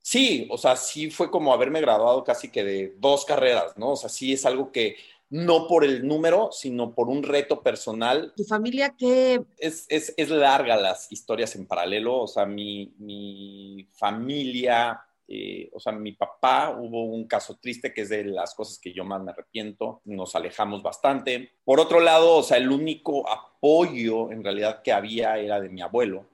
sí, 0.00 0.48
o 0.50 0.56
sea, 0.56 0.76
sí 0.76 1.10
fue 1.10 1.30
como 1.30 1.52
haberme 1.52 1.80
graduado 1.80 2.24
casi 2.24 2.50
que 2.50 2.64
de 2.64 2.94
dos 2.98 3.24
carreras, 3.24 3.76
¿no? 3.76 3.90
O 3.90 3.96
sea, 3.96 4.08
sí 4.08 4.32
es 4.32 4.46
algo 4.46 4.72
que 4.72 4.96
no 5.30 5.66
por 5.66 5.84
el 5.84 6.06
número, 6.06 6.50
sino 6.52 6.94
por 6.94 7.08
un 7.08 7.22
reto 7.22 7.62
personal. 7.62 8.32
¿Tu 8.36 8.44
familia 8.44 8.94
qué? 8.96 9.42
Es, 9.58 9.86
es, 9.88 10.14
es 10.16 10.30
larga 10.30 10.76
las 10.76 11.10
historias 11.10 11.56
en 11.56 11.66
paralelo, 11.66 12.20
o 12.20 12.28
sea, 12.28 12.46
mi, 12.46 12.94
mi 12.98 13.88
familia 13.92 15.04
eh, 15.26 15.70
o 15.72 15.80
sea, 15.80 15.92
mi 15.92 16.12
papá 16.12 16.76
hubo 16.78 17.04
un 17.04 17.26
caso 17.26 17.56
triste 17.56 17.94
que 17.94 18.02
es 18.02 18.10
de 18.10 18.24
las 18.24 18.54
cosas 18.54 18.78
que 18.78 18.92
yo 18.92 19.04
más 19.04 19.22
me 19.22 19.30
arrepiento, 19.30 20.02
nos 20.04 20.34
alejamos 20.34 20.82
bastante. 20.82 21.52
Por 21.64 21.80
otro 21.80 22.00
lado, 22.00 22.36
o 22.36 22.42
sea, 22.42 22.58
el 22.58 22.70
único 22.70 23.28
apoyo 23.28 24.30
en 24.30 24.44
realidad 24.44 24.82
que 24.82 24.92
había 24.92 25.38
era 25.38 25.60
de 25.60 25.70
mi 25.70 25.80
abuelo, 25.80 26.26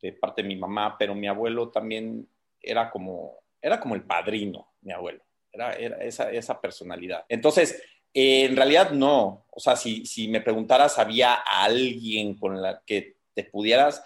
de 0.00 0.12
parte 0.12 0.42
de 0.42 0.48
mi 0.48 0.56
mamá, 0.56 0.96
pero 0.98 1.14
mi 1.14 1.26
abuelo 1.26 1.70
también 1.70 2.28
era 2.60 2.90
como, 2.90 3.38
era 3.60 3.80
como 3.80 3.94
el 3.94 4.02
padrino, 4.02 4.72
mi 4.82 4.92
abuelo, 4.92 5.22
era, 5.50 5.72
era 5.74 5.96
esa, 5.98 6.30
esa 6.30 6.60
personalidad. 6.60 7.24
Entonces, 7.28 7.82
eh, 8.12 8.44
en 8.44 8.56
realidad 8.56 8.90
no, 8.90 9.46
o 9.50 9.60
sea, 9.60 9.74
si, 9.74 10.04
si 10.04 10.28
me 10.28 10.42
preguntaras, 10.42 10.98
¿había 10.98 11.34
alguien 11.34 12.34
con 12.34 12.60
la 12.60 12.82
que 12.84 13.16
te 13.32 13.44
pudieras? 13.44 14.04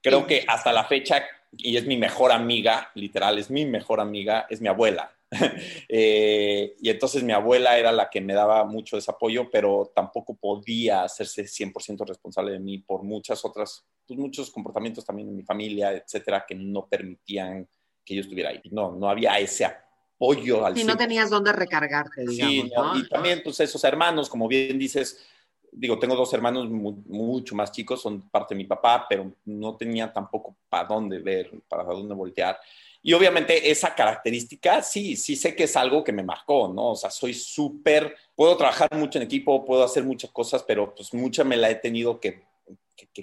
Creo 0.00 0.26
que 0.26 0.44
hasta 0.48 0.72
la 0.72 0.84
fecha 0.84 1.22
y 1.52 1.76
es 1.76 1.86
mi 1.86 1.96
mejor 1.96 2.32
amiga, 2.32 2.90
literal, 2.94 3.38
es 3.38 3.50
mi 3.50 3.64
mejor 3.64 4.00
amiga, 4.00 4.46
es 4.48 4.60
mi 4.60 4.68
abuela. 4.68 5.14
Eh, 5.92 6.76
y 6.80 6.88
entonces 6.88 7.22
mi 7.24 7.32
abuela 7.32 7.76
era 7.76 7.90
la 7.90 8.08
que 8.08 8.20
me 8.20 8.32
daba 8.32 8.64
mucho 8.64 8.96
ese 8.96 9.10
apoyo, 9.10 9.50
pero 9.50 9.90
tampoco 9.94 10.34
podía 10.34 11.02
hacerse 11.02 11.44
100% 11.44 12.06
responsable 12.06 12.52
de 12.52 12.60
mí 12.60 12.78
por 12.78 13.02
muchas 13.02 13.44
otras, 13.44 13.84
pues 14.06 14.18
muchos 14.18 14.50
comportamientos 14.50 15.04
también 15.04 15.28
en 15.28 15.36
mi 15.36 15.42
familia, 15.42 15.92
etcétera, 15.92 16.44
que 16.46 16.54
no 16.54 16.86
permitían 16.88 17.68
que 18.04 18.14
yo 18.14 18.20
estuviera 18.20 18.50
ahí. 18.50 18.60
No, 18.70 18.92
no 18.92 19.10
había 19.10 19.38
ese 19.40 19.64
apoyo 19.64 20.64
al 20.64 20.76
Si 20.76 20.84
no 20.84 20.96
tenías 20.96 21.28
dónde 21.28 21.52
recargarte, 21.52 22.24
digamos. 22.26 22.96
Sí, 22.96 23.02
y 23.04 23.08
también 23.08 23.40
pues 23.42 23.58
esos 23.60 23.82
hermanos, 23.82 24.28
como 24.28 24.46
bien 24.46 24.78
dices, 24.78 25.26
digo, 25.72 25.98
tengo 25.98 26.16
dos 26.16 26.32
hermanos 26.32 26.68
mucho 26.68 27.54
más 27.54 27.72
chicos, 27.72 28.02
son 28.02 28.28
parte 28.30 28.54
de 28.54 28.58
mi 28.58 28.64
papá, 28.64 29.06
pero 29.08 29.32
no 29.44 29.76
tenía 29.76 30.12
tampoco 30.12 30.56
para 30.68 30.88
dónde 30.88 31.18
ver, 31.18 31.50
para 31.68 31.84
dónde 31.84 32.14
voltear. 32.14 32.58
Y 33.02 33.12
obviamente 33.14 33.70
esa 33.70 33.94
característica, 33.94 34.82
sí, 34.82 35.16
sí 35.16 35.34
sé 35.34 35.54
que 35.54 35.64
es 35.64 35.76
algo 35.76 36.04
que 36.04 36.12
me 36.12 36.22
marcó, 36.22 36.68
¿no? 36.68 36.90
O 36.90 36.96
sea, 36.96 37.10
soy 37.10 37.32
súper, 37.32 38.14
puedo 38.34 38.56
trabajar 38.56 38.88
mucho 38.94 39.18
en 39.18 39.24
equipo, 39.24 39.64
puedo 39.64 39.82
hacer 39.82 40.04
muchas 40.04 40.30
cosas, 40.30 40.62
pero 40.62 40.94
pues 40.94 41.14
mucha 41.14 41.42
me 41.42 41.56
la 41.56 41.70
he 41.70 41.76
tenido 41.76 42.20
que, 42.20 42.42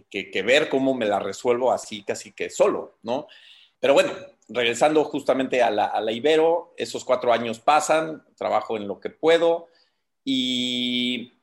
que, 0.10 0.32
que 0.32 0.42
ver 0.42 0.70
cómo 0.70 0.96
me 0.96 1.06
la 1.06 1.20
resuelvo 1.20 1.72
así, 1.72 2.04
casi 2.04 2.32
que 2.32 2.50
solo, 2.50 2.98
¿no? 3.04 3.28
Pero 3.80 3.94
bueno, 3.94 4.12
regresando 4.50 5.04
justamente 5.04 5.62
a 5.62 5.70
la, 5.70 5.86
a 5.86 6.02
la 6.02 6.12
Ibero, 6.12 6.74
esos 6.78 7.06
cuatro 7.06 7.32
años 7.32 7.60
pasan, 7.60 8.24
trabajo 8.36 8.78
en 8.78 8.88
lo 8.88 9.00
que 9.00 9.12
puedo 9.12 9.68
y 10.24 11.37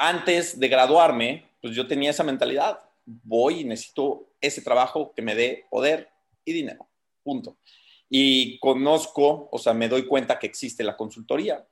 antes 0.00 0.58
de 0.58 0.68
graduarme, 0.68 1.44
pues 1.60 1.74
yo 1.74 1.86
tenía 1.86 2.08
esa 2.08 2.24
mentalidad. 2.24 2.78
Voy 3.04 3.60
y 3.60 3.64
necesito 3.64 4.30
ese 4.40 4.62
trabajo 4.62 5.12
que 5.14 5.20
me 5.20 5.34
dé 5.34 5.66
poder 5.70 6.08
y 6.42 6.54
dinero. 6.54 6.88
Punto. 7.22 7.58
Y 8.08 8.58
conozco, 8.60 9.50
o 9.52 9.58
sea, 9.58 9.74
me 9.74 9.88
doy 9.88 10.06
cuenta 10.06 10.38
que 10.38 10.46
existe 10.46 10.82
la 10.82 10.96
consultoría. 10.96 11.66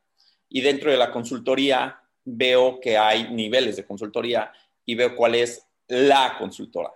Y 0.51 0.61
dentro 0.61 0.91
de 0.91 0.99
la 0.99 1.11
consultoría 1.11 2.03
veo 2.23 2.79
que 2.81 2.99
hay 2.99 3.33
niveles 3.33 3.77
de 3.77 3.87
consultoría 3.87 4.53
y 4.85 4.95
veo 4.95 5.17
cuál 5.17 5.35
es 5.35 5.67
la 5.87 6.37
consultora. 6.39 6.93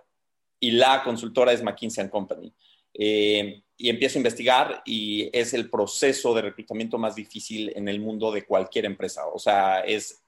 Y 0.59 0.69
la 0.69 1.01
consultora 1.03 1.51
es 1.51 1.63
McKinsey 1.63 2.09
Company. 2.09 2.53
Eh, 2.93 3.63
y 3.75 3.89
empiezo 3.89 4.19
a 4.19 4.21
investigar 4.21 4.83
y 4.85 5.31
es 5.33 5.55
el 5.55 5.67
proceso 5.67 6.35
de 6.35 6.43
reclutamiento 6.43 6.99
más 6.99 7.15
difícil 7.15 7.73
en 7.75 7.87
el 7.87 7.99
mundo 7.99 8.31
de 8.31 8.45
cualquier 8.45 8.85
empresa. 8.85 9.25
O 9.33 9.39
sea, 9.39 9.79
es 9.79 10.22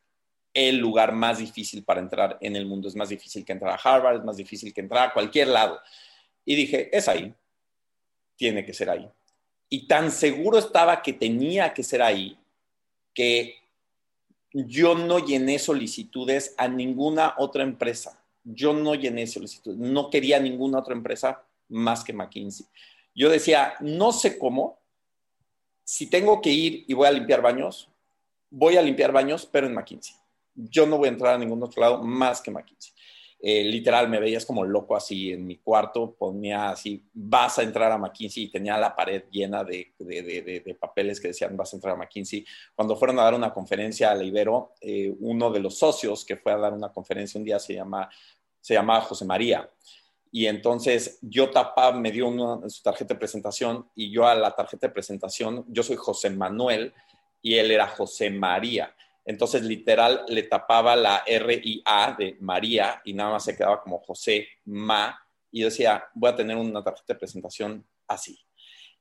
el 0.55 0.77
lugar 0.77 1.11
más 1.11 1.37
difícil 1.37 1.83
para 1.83 1.99
entrar 1.99 2.37
en 2.39 2.55
el 2.55 2.65
mundo. 2.65 2.87
Es 2.87 2.95
más 2.95 3.09
difícil 3.09 3.43
que 3.43 3.51
entrar 3.51 3.73
a 3.73 3.81
Harvard, 3.81 4.19
es 4.19 4.23
más 4.23 4.37
difícil 4.37 4.73
que 4.73 4.81
entrar 4.81 5.09
a 5.09 5.13
cualquier 5.13 5.49
lado. 5.49 5.79
Y 6.45 6.55
dije, 6.55 6.95
es 6.95 7.09
ahí, 7.09 7.35
tiene 8.37 8.65
que 8.65 8.73
ser 8.73 8.89
ahí. 8.89 9.07
Y 9.69 9.85
tan 9.85 10.09
seguro 10.09 10.57
estaba 10.57 11.01
que 11.01 11.11
tenía 11.11 11.73
que 11.73 11.83
ser 11.83 12.01
ahí, 12.01 12.39
que 13.13 13.55
yo 14.53 14.95
no 14.95 15.19
llené 15.19 15.59
solicitudes 15.59 16.55
a 16.57 16.69
ninguna 16.69 17.35
otra 17.37 17.63
empresa. 17.63 18.23
Yo 18.45 18.71
no 18.71 18.95
llené 18.95 19.27
solicitudes, 19.27 19.77
no 19.77 20.09
quería 20.09 20.39
ninguna 20.39 20.79
otra 20.79 20.93
empresa 20.93 21.43
más 21.67 22.01
que 22.01 22.13
McKinsey. 22.13 22.65
Yo 23.13 23.29
decía, 23.29 23.73
no 23.81 24.13
sé 24.13 24.37
cómo, 24.37 24.79
si 25.83 26.09
tengo 26.09 26.41
que 26.41 26.51
ir 26.51 26.85
y 26.87 26.93
voy 26.93 27.07
a 27.07 27.11
limpiar 27.11 27.41
baños, 27.41 27.89
voy 28.49 28.77
a 28.77 28.81
limpiar 28.81 29.11
baños, 29.11 29.45
pero 29.51 29.67
en 29.67 29.73
McKinsey 29.73 30.15
yo 30.55 30.85
no 30.85 30.97
voy 30.97 31.07
a 31.07 31.11
entrar 31.11 31.35
a 31.35 31.37
ningún 31.37 31.61
otro 31.63 31.81
lado 31.81 32.03
más 32.03 32.41
que 32.41 32.51
McKinsey. 32.51 32.93
Eh, 33.39 33.63
literal, 33.63 34.09
me 34.09 34.19
veías 34.19 34.45
como 34.45 34.63
loco 34.63 34.95
así 34.95 35.31
en 35.31 35.45
mi 35.45 35.57
cuarto, 35.57 36.15
ponía 36.17 36.69
así, 36.69 37.05
vas 37.13 37.59
a 37.59 37.63
entrar 37.63 37.91
a 37.91 37.97
McKinsey 37.97 38.43
y 38.43 38.51
tenía 38.51 38.77
la 38.77 38.95
pared 38.95 39.25
llena 39.29 39.63
de, 39.63 39.93
papeles 40.79 41.19
que 41.19 41.27
decían, 41.27 41.55
vas 41.55 41.71
a 41.71 41.77
entrar 41.77 41.93
a 41.93 41.97
McKinsey. 41.97 42.45
Cuando 42.73 42.95
fueron 42.95 43.19
a 43.19 43.23
dar 43.23 43.35
una 43.35 43.53
conferencia 43.53 44.09
a 44.09 44.15
la 44.15 44.23
Ibero, 44.23 44.73
eh, 44.81 45.13
uno 45.19 45.51
de 45.51 45.59
los 45.59 45.77
socios 45.77 46.25
que 46.25 46.37
fue 46.37 46.53
a 46.53 46.57
dar 46.57 46.73
una 46.73 46.91
conferencia 46.91 47.37
un 47.37 47.45
día 47.45 47.59
se 47.59 47.75
llama 47.75 48.09
se 48.65 48.73
llamaba 48.73 49.01
José 49.01 49.25
María. 49.25 49.69
Y 50.31 50.47
entonces 50.47 51.19
yo 51.21 51.51
tapaba, 51.51 51.95
me 51.99 52.11
dio 52.11 52.27
su 52.67 52.81
tarjeta 52.81 53.13
de 53.13 53.19
presentación 53.19 53.87
y 53.93 54.09
yo 54.09 54.27
a 54.27 54.33
la 54.33 54.55
tarjeta 54.55 54.87
de 54.87 54.93
presentación, 54.93 55.63
yo 55.67 55.83
soy 55.83 55.97
José 55.97 56.31
Manuel 56.31 56.91
y 57.43 57.57
él 57.57 57.69
era 57.69 57.85
José 57.85 58.31
María. 58.31 58.91
Entonces 59.25 59.63
literal 59.63 60.23
le 60.27 60.43
tapaba 60.43 60.95
la 60.95 61.23
R 61.25 61.61
y 61.63 61.81
A 61.83 62.15
de 62.17 62.37
María 62.39 63.01
y 63.03 63.13
nada 63.13 63.31
más 63.31 63.43
se 63.43 63.55
quedaba 63.55 63.81
como 63.81 63.99
José 63.99 64.47
Ma. 64.65 65.19
Y 65.51 65.63
decía, 65.63 66.05
voy 66.13 66.29
a 66.29 66.35
tener 66.35 66.57
una 66.57 66.83
tarjeta 66.83 67.13
de 67.13 67.19
presentación 67.19 67.85
así. 68.07 68.37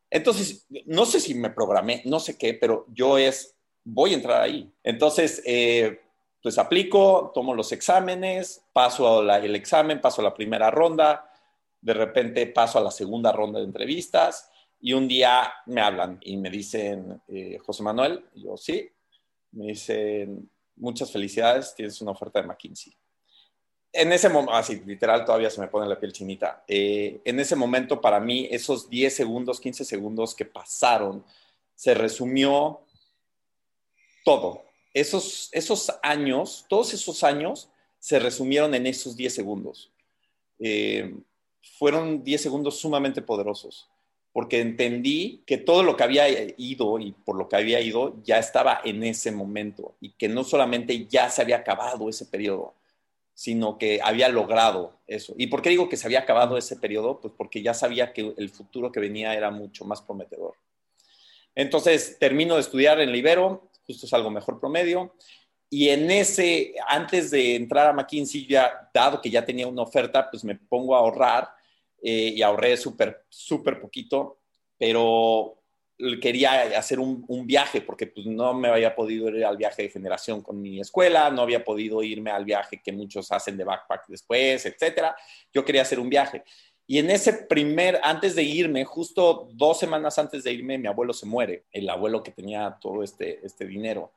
Entonces, 0.09 0.67
no 0.87 1.05
sé 1.07 1.19
si 1.21 1.35
me 1.35 1.51
programé, 1.51 2.03
no 2.05 2.21
sé 2.21 2.39
qué, 2.39 2.55
pero 2.55 2.87
yo 2.93 3.19
es, 3.19 3.57
voy 3.83 4.13
a 4.13 4.15
entrar 4.15 4.43
ahí. 4.43 4.73
Entonces, 4.85 5.43
eh, 5.45 6.01
pues 6.41 6.57
aplico, 6.59 7.33
tomo 7.35 7.55
los 7.55 7.73
exámenes, 7.73 8.65
paso 8.73 9.23
el 9.23 9.57
examen, 9.57 10.01
paso 10.01 10.23
la 10.23 10.35
primera 10.35 10.71
ronda, 10.71 11.31
de 11.81 11.95
repente 11.95 12.47
paso 12.47 12.79
a 12.79 12.83
la 12.83 12.91
segunda 12.91 13.33
ronda 13.33 13.59
de 13.59 13.65
entrevistas 13.65 14.51
y 14.81 14.93
un 14.93 15.09
día 15.09 15.53
me 15.67 15.81
hablan 15.81 16.19
y 16.23 16.37
me 16.37 16.51
dicen, 16.51 17.21
eh, 17.29 17.59
José 17.65 17.83
Manuel, 17.83 18.27
yo 18.35 18.57
sí, 18.57 18.87
me 19.55 19.69
dicen, 19.69 20.51
muchas 20.77 21.11
felicidades, 21.11 21.75
tienes 21.75 22.01
una 22.01 22.13
oferta 22.13 22.41
de 22.41 22.49
McKinsey. 22.49 22.95
En 23.93 24.13
ese 24.13 24.29
momento, 24.29 24.55
así, 24.55 24.83
literal, 24.85 25.25
todavía 25.25 25.51
se 25.51 25.61
me 25.61 25.69
pone 25.69 25.89
la 25.89 25.99
piel 25.99 26.13
chinita. 26.13 26.65
Eh, 26.67 27.21
en 27.25 27.39
ese 27.39 27.55
momento, 27.55 28.01
para 28.01 28.19
mí, 28.19 28.49
esos 28.51 28.91
10 28.91 29.15
segundos, 29.15 29.61
15 29.61 29.85
segundos 29.85 30.35
que 30.35 30.45
pasaron, 30.45 31.25
se 31.75 31.95
resumió 31.95 32.81
todo 34.25 34.65
esos, 34.95 35.49
esos 35.53 35.93
años, 36.03 36.65
todos 36.69 36.95
esos 36.95 37.25
años 37.25 37.69
se 37.99 38.21
resumieron 38.21 38.75
en 38.75 38.87
esos 38.87 39.17
10 39.17 39.35
segundos. 39.35 39.93
Eh, 40.61 41.13
fueron 41.79 42.23
10 42.23 42.41
segundos 42.41 42.79
sumamente 42.79 43.21
poderosos, 43.21 43.91
porque 44.35 44.61
entendí 44.61 45.45
que 45.47 45.59
todo 45.59 45.85
lo 45.85 45.97
que 45.97 46.03
había 46.03 46.27
ido 46.57 46.99
y 46.99 47.13
por 47.13 47.37
lo 47.37 47.49
que 47.49 47.55
había 47.55 47.81
ido 47.81 48.21
ya 48.25 48.39
estaba 48.41 48.81
en 48.85 49.05
ese 49.05 49.31
momento 49.31 49.95
y 50.01 50.11
que 50.11 50.29
no 50.29 50.43
solamente 50.43 51.07
ya 51.07 51.31
se 51.31 51.41
había 51.41 51.59
acabado 51.59 52.09
ese 52.09 52.27
periodo, 52.27 52.75
sino 53.33 53.79
que 53.79 54.01
había 54.03 54.29
logrado 54.29 54.99
eso. 55.07 55.35
¿Y 55.39 55.47
por 55.47 55.63
qué 55.63 55.71
digo 55.71 55.89
que 55.89 55.97
se 55.97 56.09
había 56.09 56.19
acabado 56.19 56.59
ese 56.59 56.75
periodo? 56.75 57.21
Pues 57.21 57.33
porque 57.37 57.63
ya 57.63 57.75
sabía 57.75 58.13
que 58.13 58.35
el 58.37 58.51
futuro 58.51 58.91
que 58.91 58.99
venía 58.99 59.33
era 59.35 59.53
mucho 59.53 59.85
más 59.85 60.03
prometedor. 60.03 60.57
Entonces 61.55 62.19
termino 62.19 62.57
de 62.57 62.63
estudiar 62.63 63.01
en 63.01 63.13
Libero, 63.13 63.71
justo 63.87 64.17
algo 64.17 64.31
mejor 64.31 64.59
promedio. 64.59 65.15
Y 65.71 65.91
en 65.91 66.11
ese, 66.11 66.75
antes 66.89 67.31
de 67.31 67.55
entrar 67.55 67.87
a 67.87 67.93
McKinsey, 67.93 68.49
ya, 68.49 68.91
dado 68.93 69.21
que 69.21 69.31
ya 69.31 69.45
tenía 69.45 69.69
una 69.69 69.83
oferta, 69.83 70.29
pues 70.29 70.43
me 70.43 70.57
pongo 70.57 70.97
a 70.97 70.99
ahorrar 70.99 71.51
eh, 72.07 72.35
y 72.37 72.43
ahorré 72.43 72.77
súper, 72.77 73.25
súper 73.31 73.81
poquito, 73.81 74.41
pero 74.77 75.63
quería 76.21 76.79
hacer 76.79 77.01
un, 77.01 77.25
viaje 77.47 77.81
porque 77.81 78.09
pues 78.09 78.27
no 78.27 78.53
me 78.53 78.69
había 78.69 78.95
podido 78.95 79.31
ir 79.31 79.43
al 79.43 79.57
viaje 79.57 79.85
de 79.85 79.89
generación 79.89 80.43
con 80.43 80.61
mi 80.61 80.81
escuela, 80.81 81.31
no 81.31 81.41
había 81.41 81.65
podido 81.65 82.03
irme 82.03 82.31
al 82.31 82.45
viaje 82.45 82.83
que 82.85 82.93
muchos 82.93 83.33
hacen 83.33 83.57
de 83.57 83.65
backpack 83.65 84.07
después, 84.09 84.67
etcétera. 84.67 85.17
Yo 85.51 85.65
quería 85.65 85.81
hacer 85.81 85.99
un 85.99 86.11
viaje. 86.11 86.45
Y 86.87 86.99
en 86.99 87.11
ese 87.11 87.33
primer, 87.33 87.99
antes 88.03 88.35
de 88.35 88.43
irme, 88.43 88.85
justo 88.85 89.49
dos 89.55 89.79
semanas 89.79 90.19
antes 90.19 90.45
de 90.45 90.53
irme, 90.53 90.77
mi 90.77 90.89
abuelo 90.89 91.15
se 91.15 91.25
muere, 91.25 91.65
el 91.73 91.89
abuelo 91.89 92.23
que 92.23 92.33
tenía 92.33 92.77
todo 92.79 93.03
este, 93.03 93.41
este 93.47 93.65
dinero. 93.65 94.13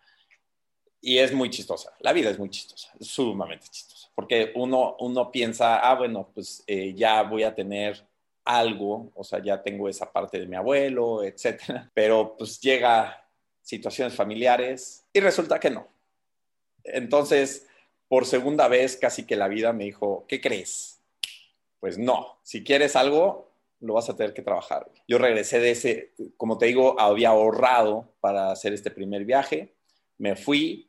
Y 0.99 1.19
es 1.19 1.31
muy 1.31 1.49
chistosa, 1.49 1.93
la 1.99 2.11
vida 2.11 2.29
es 2.29 2.39
muy 2.39 2.49
chistosa, 2.49 2.91
sumamente 2.99 3.67
chistosa, 3.69 4.09
porque 4.15 4.51
uno, 4.55 4.95
uno 4.99 5.31
piensa, 5.31 5.77
ah, 5.77 5.95
bueno, 5.95 6.29
pues 6.33 6.63
eh, 6.65 6.93
ya 6.95 7.21
voy 7.23 7.43
a 7.43 7.53
tener 7.53 8.03
algo, 8.43 9.11
o 9.13 9.23
sea, 9.23 9.39
ya 9.43 9.61
tengo 9.61 9.89
esa 9.89 10.11
parte 10.11 10.39
de 10.39 10.47
mi 10.47 10.55
abuelo, 10.55 11.23
etcétera, 11.23 11.91
pero 11.93 12.35
pues 12.37 12.59
llega 12.59 13.23
situaciones 13.61 14.15
familiares 14.15 15.05
y 15.13 15.19
resulta 15.19 15.59
que 15.59 15.69
no. 15.69 15.87
Entonces, 16.83 17.67
por 18.07 18.25
segunda 18.25 18.67
vez, 18.67 18.95
casi 18.95 19.25
que 19.25 19.35
la 19.35 19.49
vida 19.49 19.73
me 19.73 19.83
dijo, 19.83 20.25
¿qué 20.27 20.39
crees? 20.39 21.01
Pues 21.79 21.97
no, 21.97 22.39
si 22.43 22.63
quieres 22.63 22.95
algo, 22.95 23.51
lo 23.81 23.93
vas 23.93 24.09
a 24.09 24.15
tener 24.15 24.33
que 24.33 24.41
trabajar. 24.41 24.89
Yo 25.07 25.17
regresé 25.17 25.59
de 25.59 25.71
ese, 25.71 26.13
como 26.37 26.57
te 26.57 26.67
digo, 26.67 26.99
había 26.99 27.29
ahorrado 27.29 28.13
para 28.19 28.51
hacer 28.51 28.73
este 28.73 28.89
primer 28.89 29.25
viaje, 29.25 29.75
me 30.17 30.35
fui 30.35 30.86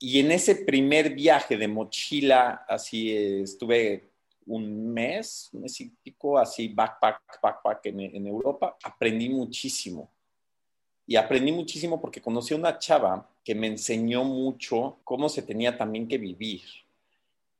y 0.00 0.18
en 0.18 0.32
ese 0.32 0.56
primer 0.56 1.14
viaje 1.14 1.56
de 1.56 1.68
mochila, 1.68 2.64
así 2.68 3.14
estuve 3.14 4.10
un 4.46 4.92
mes, 4.92 5.50
un 5.52 5.62
mes 5.62 5.80
y 5.80 5.90
pico, 5.90 6.36
así 6.36 6.66
backpack, 6.66 7.40
backpack 7.40 7.86
en, 7.86 8.00
en 8.00 8.26
Europa, 8.26 8.76
aprendí 8.82 9.28
muchísimo. 9.28 10.10
Y 11.06 11.14
aprendí 11.14 11.52
muchísimo 11.52 12.00
porque 12.00 12.20
conocí 12.20 12.54
a 12.54 12.56
una 12.56 12.78
chava 12.78 13.28
que 13.44 13.54
me 13.54 13.68
enseñó 13.68 14.24
mucho 14.24 14.98
cómo 15.04 15.28
se 15.28 15.42
tenía 15.42 15.76
también 15.76 16.08
que 16.08 16.18
vivir 16.18 16.62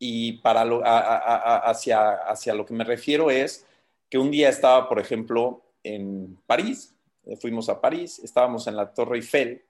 y 0.02 0.32
para 0.38 0.64
lo, 0.64 0.80
hacia, 0.82 2.12
hacia 2.12 2.54
lo 2.54 2.64
que 2.64 2.72
me 2.72 2.84
refiero 2.84 3.30
es 3.30 3.66
que 4.08 4.16
un 4.16 4.30
día 4.30 4.48
estaba, 4.48 4.88
por 4.88 4.98
ejemplo, 4.98 5.62
en 5.84 6.38
París, 6.46 6.94
eh, 7.26 7.36
fuimos 7.36 7.68
a 7.68 7.80
París, 7.82 8.18
estábamos 8.18 8.66
en 8.66 8.76
la 8.76 8.92
Torre 8.94 9.16
Eiffel, 9.16 9.62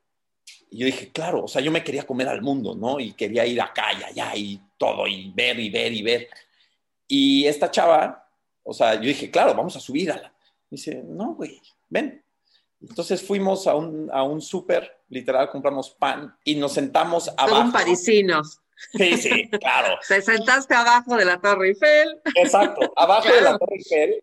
y 0.70 0.78
yo 0.78 0.86
dije, 0.86 1.10
claro, 1.10 1.44
o 1.44 1.48
sea, 1.48 1.60
yo 1.60 1.70
me 1.70 1.82
quería 1.84 2.06
comer 2.06 2.28
al 2.28 2.42
mundo, 2.42 2.74
¿no? 2.74 3.00
Y 3.00 3.12
quería 3.12 3.46
ir 3.46 3.60
acá 3.60 3.92
y 3.92 4.02
allá 4.02 4.36
y 4.36 4.60
todo, 4.78 5.06
y 5.06 5.30
ver 5.34 5.58
y 5.58 5.70
ver 5.70 5.92
y 5.92 6.02
ver. 6.02 6.28
Y 7.08 7.46
esta 7.46 7.70
chava, 7.70 8.28
o 8.62 8.72
sea, 8.72 8.94
yo 8.94 9.02
dije, 9.08 9.30
claro, 9.30 9.54
vamos 9.54 9.76
a 9.76 9.80
subir 9.80 10.12
a 10.12 10.16
la. 10.16 10.32
dice, 10.70 11.02
no, 11.04 11.34
güey, 11.34 11.60
ven. 11.88 12.22
Entonces 12.80 13.22
fuimos 13.22 13.66
a 13.66 13.74
un, 13.74 14.08
a 14.12 14.22
un 14.22 14.40
súper, 14.40 15.00
literal, 15.08 15.50
compramos 15.50 15.90
pan 15.90 16.34
y 16.44 16.54
nos 16.54 16.72
sentamos 16.72 17.28
abajo. 17.36 17.56
Son 17.56 17.72
parisinos. 17.72 18.60
Sí, 18.94 19.16
sí, 19.18 19.50
claro. 19.50 19.98
Te 20.08 20.22
sentaste 20.22 20.74
abajo 20.74 21.16
de 21.16 21.24
la 21.24 21.40
Torre 21.40 21.68
Eiffel. 21.68 22.20
Exacto, 22.36 22.92
abajo 22.96 23.28
de 23.28 23.40
la 23.42 23.58
Torre 23.58 23.76
Eiffel. 23.76 24.22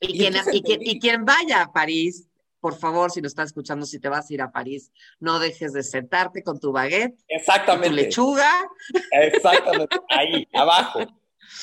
Y, 0.00 0.98
quien, 0.98 1.24
vaya 1.24 1.62
a 1.62 1.72
París, 1.72 2.26
por 2.60 2.76
favor, 2.76 3.10
si 3.10 3.20
lo 3.20 3.26
estás 3.26 3.48
escuchando, 3.48 3.86
si 3.86 3.98
te 3.98 4.08
vas 4.08 4.30
a 4.30 4.34
ir 4.34 4.42
a 4.42 4.52
París, 4.52 4.92
no 5.18 5.38
dejes 5.38 5.72
de 5.72 5.82
sentarte 5.82 6.42
con 6.42 6.60
tu 6.60 6.72
baguette. 6.72 7.18
Exactamente. 7.28 7.88
tu 7.88 7.94
lechuga. 7.94 8.68
Exactamente, 9.10 9.96
ahí, 10.08 10.46
abajo. 10.52 11.00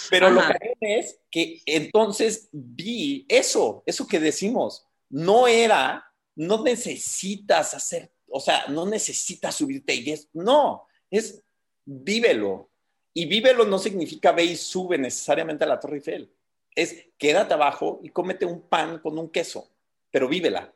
Pero 0.09 0.29
lo 0.29 0.41
que 0.41 0.99
es 0.99 1.19
que 1.31 1.61
entonces 1.65 2.49
vi 2.51 3.25
eso, 3.29 3.83
eso 3.85 4.07
que 4.07 4.19
decimos, 4.19 4.85
no 5.09 5.47
era, 5.47 6.11
no 6.35 6.63
necesitas 6.63 7.73
hacer, 7.73 8.11
o 8.29 8.39
sea, 8.39 8.65
no 8.67 8.85
necesitas 8.85 9.55
subirte 9.55 9.95
y 9.95 10.11
es, 10.11 10.27
no, 10.33 10.87
es 11.09 11.41
vívelo. 11.85 12.69
Y 13.13 13.25
vívelo 13.25 13.65
no 13.65 13.79
significa 13.79 14.31
ve 14.31 14.43
y 14.43 14.55
sube 14.55 14.97
necesariamente 14.97 15.63
a 15.63 15.67
la 15.67 15.79
Torre 15.79 15.97
Eiffel. 15.97 16.31
Es 16.75 17.07
quédate 17.17 17.53
abajo 17.53 17.99
y 18.03 18.09
cómete 18.09 18.45
un 18.45 18.67
pan 18.67 18.99
con 18.99 19.17
un 19.17 19.29
queso, 19.29 19.71
pero 20.11 20.27
vívela. 20.27 20.73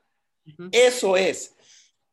Eso 0.71 1.17
es. 1.17 1.56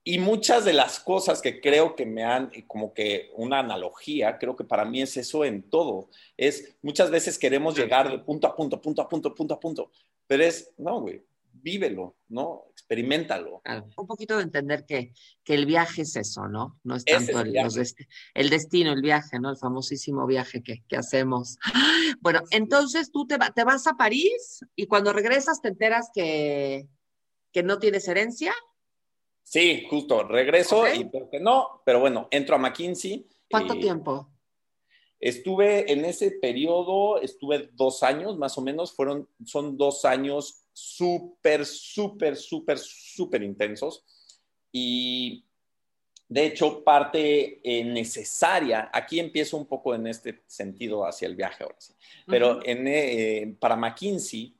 Y 0.04 0.18
muchas 0.18 0.64
de 0.64 0.72
las 0.72 1.00
cosas 1.00 1.42
que 1.42 1.60
creo 1.60 1.94
que 1.94 2.06
me 2.06 2.24
han, 2.24 2.50
como 2.66 2.94
que 2.94 3.30
una 3.36 3.58
analogía, 3.58 4.38
creo 4.38 4.56
que 4.56 4.64
para 4.64 4.86
mí 4.86 5.02
es 5.02 5.16
eso 5.18 5.44
en 5.44 5.68
todo. 5.68 6.08
Es 6.36 6.76
muchas 6.80 7.10
veces 7.10 7.38
queremos 7.38 7.76
llegar 7.76 8.10
de 8.10 8.18
punto 8.18 8.46
a 8.46 8.56
punto, 8.56 8.80
punto 8.80 9.02
a 9.02 9.08
punto, 9.08 9.34
punto 9.34 9.54
a 9.54 9.60
punto, 9.60 9.90
pero 10.26 10.44
es, 10.44 10.72
no, 10.78 11.02
güey, 11.02 11.22
vívelo, 11.62 12.16
¿no? 12.28 12.64
Experimentalo. 12.70 13.60
un 13.96 14.06
poquito 14.06 14.36
de 14.36 14.44
entender 14.44 14.86
que, 14.86 15.12
que, 15.44 15.54
el 15.54 15.66
viaje 15.66 16.02
es 16.02 16.16
eso, 16.16 16.48
¿no? 16.48 16.80
No 16.84 16.96
es 16.96 17.04
tanto 17.04 17.40
el, 17.40 17.54
el, 18.34 18.50
destino, 18.50 18.92
el 18.92 19.02
viaje, 19.02 19.38
¿no? 19.38 19.50
El 19.50 19.58
famosísimo 19.58 20.26
viaje 20.26 20.62
que, 20.62 20.82
que 20.88 20.96
hacemos. 20.96 21.58
Bueno, 22.20 22.40
entonces 22.50 23.12
tú 23.12 23.26
te, 23.26 23.36
te, 23.54 23.64
vas 23.64 23.86
a 23.86 23.94
París 23.94 24.64
y 24.74 24.86
cuando 24.86 25.12
regresas 25.12 25.60
te 25.60 25.68
enteras 25.68 26.10
que, 26.14 26.88
que 27.52 27.62
no 27.62 27.78
tienes 27.78 28.06
herencia. 28.08 28.54
Sí, 29.42 29.86
justo, 29.88 30.24
regreso 30.24 30.84
y 30.92 31.08
no, 31.40 31.82
pero 31.84 32.00
bueno, 32.00 32.28
entro 32.30 32.56
a 32.56 32.58
McKinsey. 32.58 33.26
¿Cuánto 33.50 33.78
tiempo? 33.78 34.28
Estuve 35.20 35.90
en 35.90 36.04
ese 36.04 36.32
periodo, 36.32 37.20
estuve 37.20 37.70
dos 37.72 38.02
años 38.02 38.36
más 38.36 38.56
o 38.58 38.62
menos, 38.62 38.94
fueron, 38.94 39.28
son 39.44 39.76
dos 39.76 40.04
años 40.04 40.66
súper, 40.72 41.64
súper, 41.64 42.36
súper, 42.36 42.78
súper 42.78 43.42
intensos. 43.42 44.04
Y 44.70 45.44
de 46.28 46.44
hecho, 46.44 46.84
parte 46.84 47.60
eh, 47.64 47.84
necesaria, 47.84 48.90
aquí 48.92 49.18
empiezo 49.18 49.56
un 49.56 49.66
poco 49.66 49.94
en 49.94 50.06
este 50.06 50.42
sentido 50.46 51.06
hacia 51.06 51.26
el 51.26 51.34
viaje 51.34 51.64
ahora 51.64 51.76
sí, 51.78 51.94
pero 52.26 52.60
en, 52.64 52.86
eh, 52.86 53.56
para 53.58 53.76
McKinsey, 53.76 54.54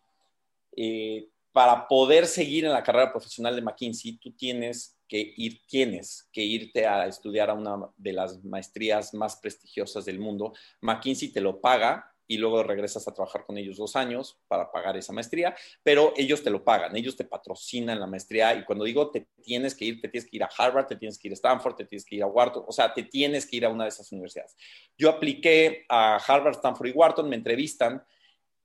eh, 0.75 1.29
para 1.59 1.89
poder 1.89 2.29
seguir 2.29 2.67
en 2.67 2.73
la 2.73 2.85
carrera 2.85 3.11
profesional 3.11 3.57
de 3.57 3.63
McKinsey, 3.63 4.17
tú 4.19 4.31
tienes 4.31 4.97
que 5.09 5.35
ir, 5.37 5.61
tienes 5.67 6.29
que 6.33 6.41
irte 6.41 6.87
a 6.87 7.09
estudiar 7.09 7.51
a 7.51 7.55
una 7.55 7.91
de 7.97 8.13
las 8.13 8.45
maestrías 8.45 9.13
más 9.13 9.35
prestigiosas 9.35 10.05
del 10.05 10.21
mundo. 10.21 10.53
McKinsey 10.83 11.33
te 11.33 11.41
lo 11.41 11.61
paga 11.61 12.15
y 12.29 12.37
luego 12.37 12.63
regresas 12.63 13.09
a 13.09 13.13
trabajar 13.13 13.45
con 13.45 13.59
ellos 13.59 13.77
dos 13.77 13.97
años 13.97 14.39
para 14.47 14.71
pagar 14.71 14.97
esa 14.97 15.13
maestría, 15.13 15.57
pero 15.83 16.13
ellos 16.17 16.45
te 16.45 16.51
lo 16.51 16.63
pagan, 16.63 16.95
ellos 16.95 17.17
te 17.17 17.25
patrocinan 17.25 17.99
la 17.99 18.07
maestría 18.07 18.55
y 18.55 18.65
cuando 18.65 18.85
digo 18.85 19.11
te 19.11 19.27
tienes 19.43 19.75
que 19.75 19.87
ir, 19.87 20.01
te 20.01 20.09
tienes 20.09 20.31
que 20.31 20.37
ir 20.37 20.45
a 20.45 20.51
Harvard, 20.57 20.87
te 20.87 20.95
tienes 20.95 21.19
que 21.19 21.27
ir 21.27 21.33
a 21.33 21.35
Stanford, 21.35 21.75
te 21.75 21.87
tienes 21.87 22.05
que 22.05 22.15
ir 22.15 22.23
a 22.23 22.29
Wharton, 22.29 22.63
o 22.69 22.71
sea, 22.71 22.95
te 22.95 23.03
tienes 23.03 23.47
que 23.47 23.57
ir 23.57 23.67
a 23.67 23.69
una 23.69 23.83
de 23.83 23.89
esas 23.89 24.13
universidades. 24.13 24.57
Yo 24.97 25.11
apliqué 25.11 25.87
a 25.89 26.19
Harvard, 26.25 26.55
Stanford 26.55 26.87
y 26.87 26.93
Wharton, 26.93 27.29
me 27.29 27.35
entrevistan, 27.35 28.05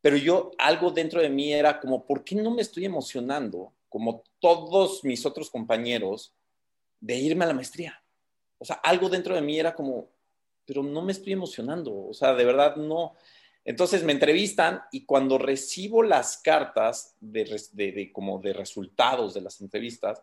pero 0.04 0.18
yo 0.18 0.52
algo 0.58 0.92
dentro 0.92 1.22
de 1.22 1.30
mí 1.30 1.54
era 1.54 1.80
como, 1.80 2.06
¿por 2.06 2.26
qué 2.26 2.36
no 2.36 2.52
me 2.52 2.62
estoy 2.62 2.84
emocionando 2.84 3.72
como 3.88 4.22
todos 4.40 5.02
mis 5.06 5.26
otros 5.26 5.50
compañeros 5.50 6.34
de 7.00 7.16
irme 7.16 7.46
a 7.46 7.48
la 7.48 7.54
maestría? 7.54 8.04
O 8.58 8.66
sea, 8.66 8.76
algo 8.84 9.08
dentro 9.08 9.34
de 9.34 9.42
mí 9.42 9.58
era 9.58 9.74
como, 9.74 10.10
pero 10.66 10.84
no 10.84 11.02
me 11.04 11.14
estoy 11.14 11.32
emocionando, 11.32 12.08
o 12.08 12.14
sea, 12.14 12.34
de 12.34 12.44
verdad 12.44 12.76
no. 12.76 13.14
Entonces 13.64 14.04
me 14.04 14.12
entrevistan 14.12 14.82
y 14.92 15.06
cuando 15.06 15.38
recibo 15.38 16.04
las 16.04 16.36
cartas 16.36 17.16
de, 17.22 18.12
como 18.12 18.40
de 18.40 18.52
resultados 18.52 19.34
de 19.34 19.40
las 19.40 19.62
entrevistas 19.62 20.22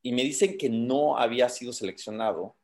y 0.00 0.12
me 0.12 0.22
dicen 0.22 0.56
que 0.56 0.70
no 0.70 1.18
había 1.18 1.50
sido 1.50 1.74
seleccionado, 1.74 2.56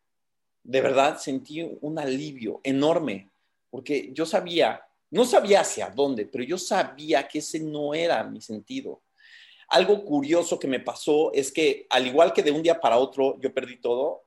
de 0.63 0.81
verdad 0.81 1.19
sentí 1.19 1.61
un 1.83 1.99
alivio 1.99 2.63
enorme, 2.65 3.29
porque 3.69 4.09
yo 4.15 4.25
sabía, 4.25 4.86
no 5.11 5.25
sabía 5.25 5.61
hacia 5.61 5.91
dónde, 5.91 6.27
pero 6.27 6.45
yo 6.45 6.59
sabía 6.59 7.27
que 7.27 7.39
ese 7.39 7.61
no 7.61 7.95
era 7.95 8.23
mi 8.25 8.41
sentido. 8.41 9.03
Algo 9.69 10.05
curioso 10.05 10.59
que 10.59 10.69
me 10.69 10.81
pasó 10.81 11.33
es 11.33 11.51
que 11.51 11.87
al 11.91 12.07
igual 12.07 12.33
que 12.33 12.43
de 12.43 12.53
un 12.53 12.63
día 12.63 12.81
para 12.81 12.99
otro 12.99 13.39
yo 13.41 13.53
perdí 13.53 13.79
todo, 13.79 14.25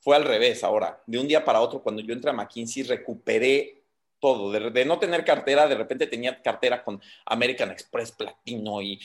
fue 0.00 0.16
al 0.16 0.24
revés 0.24 0.62
ahora. 0.62 1.02
De 1.06 1.18
un 1.18 1.26
día 1.26 1.44
para 1.44 1.60
otro, 1.60 1.82
cuando 1.82 2.00
yo 2.00 2.12
entré 2.12 2.30
a 2.30 2.32
McKinsey, 2.32 2.84
recuperé 2.84 3.82
todo. 4.20 4.52
De, 4.52 4.84
no 4.84 4.98
tener 4.98 5.24
cartera, 5.24 5.66
de 5.66 5.74
repente 5.74 6.06
tenía 6.06 6.40
cartera 6.42 6.82
con 6.82 7.00
American 7.24 7.70
Express 7.70 8.12
Platino 8.12 8.80
y, 8.80 9.00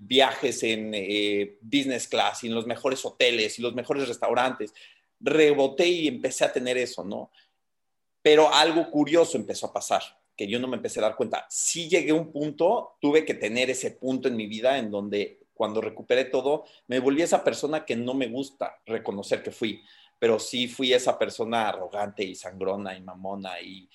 viajes 0.00 0.62
en 0.64 0.92
eh, 0.94 1.56
business 1.60 2.08
class 2.08 2.44
y 2.44 2.48
en 2.48 2.54
los 2.54 2.66
mejores 2.66 3.04
hoteles 3.04 3.58
y 3.58 3.62
los 3.62 3.74
mejores 3.74 4.08
restaurantes. 4.08 4.74
Reboté 5.20 5.86
y 5.86 6.08
empecé 6.08 6.44
a 6.44 6.52
tener 6.52 6.76
eso, 6.78 7.04
¿no? 7.04 7.30
Pero 8.22 8.52
algo 8.52 8.90
curioso 8.90 9.36
empezó 9.36 9.66
a 9.66 9.72
pasar, 9.72 10.02
que 10.40 10.48
yo 10.48 10.58
no 10.58 10.68
me 10.68 10.78
empecé 10.78 11.00
a 11.00 11.02
dar 11.02 11.16
cuenta. 11.16 11.46
Sí 11.50 11.86
llegué 11.86 12.12
a 12.12 12.14
un 12.14 12.32
punto, 12.32 12.96
tuve 12.98 13.26
que 13.26 13.34
tener 13.34 13.68
ese 13.68 13.90
punto 13.90 14.26
en 14.26 14.36
mi 14.36 14.46
vida 14.46 14.78
en 14.78 14.90
donde 14.90 15.40
cuando 15.52 15.82
recuperé 15.82 16.24
todo, 16.24 16.64
me 16.86 16.98
volví 16.98 17.20
esa 17.20 17.44
persona 17.44 17.84
que 17.84 17.94
no 17.94 18.14
me 18.14 18.26
gusta 18.26 18.80
reconocer 18.86 19.42
que 19.42 19.50
fui, 19.50 19.82
pero 20.18 20.38
sí 20.38 20.66
fui 20.66 20.94
esa 20.94 21.18
persona 21.18 21.68
arrogante 21.68 22.24
y 22.24 22.34
sangrona 22.34 22.96
y 22.96 23.02
mamona 23.02 23.60
y 23.60 23.86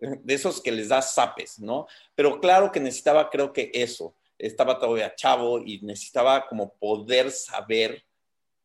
de 0.00 0.34
esos 0.34 0.60
que 0.60 0.72
les 0.72 0.88
da 0.88 1.00
zapes, 1.00 1.60
¿no? 1.60 1.86
Pero 2.16 2.40
claro 2.40 2.72
que 2.72 2.80
necesitaba, 2.80 3.30
creo 3.30 3.52
que 3.52 3.70
eso, 3.72 4.16
estaba 4.36 4.76
todavía 4.76 5.14
chavo 5.14 5.60
y 5.60 5.78
necesitaba 5.82 6.48
como 6.48 6.74
poder 6.74 7.30
saber 7.30 8.02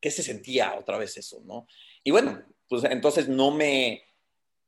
qué 0.02 0.10
se 0.10 0.24
sentía 0.24 0.74
otra 0.76 0.98
vez 0.98 1.16
eso, 1.18 1.40
¿no? 1.46 1.68
Y 2.04 2.10
bueno, 2.10 2.44
pues 2.68 2.84
entonces 2.86 3.30
no 3.30 3.52
me, 3.52 4.09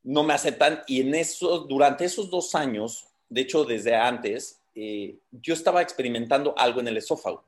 no 0.04 0.22
me 0.22 0.34
aceptan 0.34 0.82
y 0.86 1.00
en 1.00 1.14
esos, 1.14 1.68
durante 1.68 2.04
esos 2.04 2.30
dos 2.30 2.54
años, 2.54 3.06
de 3.28 3.42
hecho 3.42 3.64
desde 3.64 3.94
antes, 3.94 4.60
eh, 4.74 5.16
yo 5.30 5.54
estaba 5.54 5.82
experimentando 5.82 6.54
algo 6.56 6.80
en 6.80 6.88
el 6.88 6.96
esófago 6.96 7.44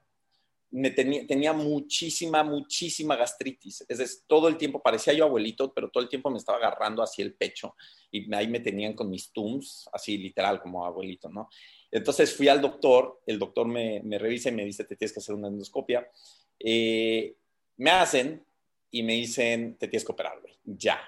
me 0.74 0.90
tenía, 0.90 1.24
tenía 1.24 1.52
muchísima, 1.52 2.42
muchísima 2.42 3.14
gastritis. 3.14 3.84
Es 3.88 3.98
decir, 3.98 4.22
todo 4.26 4.48
el 4.48 4.56
tiempo, 4.56 4.82
parecía 4.82 5.12
yo 5.12 5.24
abuelito, 5.24 5.72
pero 5.72 5.88
todo 5.88 6.02
el 6.02 6.08
tiempo 6.08 6.30
me 6.30 6.38
estaba 6.38 6.58
agarrando 6.58 7.00
así 7.00 7.22
el 7.22 7.32
pecho 7.32 7.76
y 8.10 8.32
ahí 8.34 8.48
me 8.48 8.58
tenían 8.58 8.92
con 8.94 9.08
mis 9.08 9.30
tums, 9.30 9.88
así 9.92 10.18
literal 10.18 10.60
como 10.60 10.84
abuelito, 10.84 11.28
¿no? 11.28 11.48
Entonces 11.92 12.34
fui 12.34 12.48
al 12.48 12.60
doctor, 12.60 13.20
el 13.24 13.38
doctor 13.38 13.68
me, 13.68 14.00
me 14.02 14.18
revisa 14.18 14.48
y 14.48 14.52
me 14.52 14.64
dice, 14.64 14.82
te 14.82 14.96
tienes 14.96 15.12
que 15.12 15.20
hacer 15.20 15.36
una 15.36 15.46
endoscopia. 15.46 16.10
Eh, 16.58 17.36
me 17.76 17.90
hacen 17.92 18.44
y 18.90 19.04
me 19.04 19.12
dicen, 19.12 19.76
te 19.76 19.86
tienes 19.86 20.04
que 20.04 20.10
operar, 20.10 20.40
güey, 20.40 20.54
ya. 20.64 20.98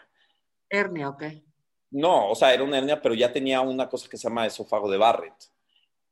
¿Hernia 0.69 1.09
ok. 1.09 1.23
No, 1.91 2.31
o 2.31 2.35
sea, 2.35 2.53
era 2.53 2.65
una 2.65 2.79
hernia, 2.79 3.01
pero 3.01 3.15
ya 3.15 3.33
tenía 3.33 3.61
una 3.61 3.89
cosa 3.89 4.09
que 4.09 4.17
se 4.17 4.25
llama 4.25 4.47
esófago 4.47 4.91
de 4.91 4.99
Barrett 4.99 5.35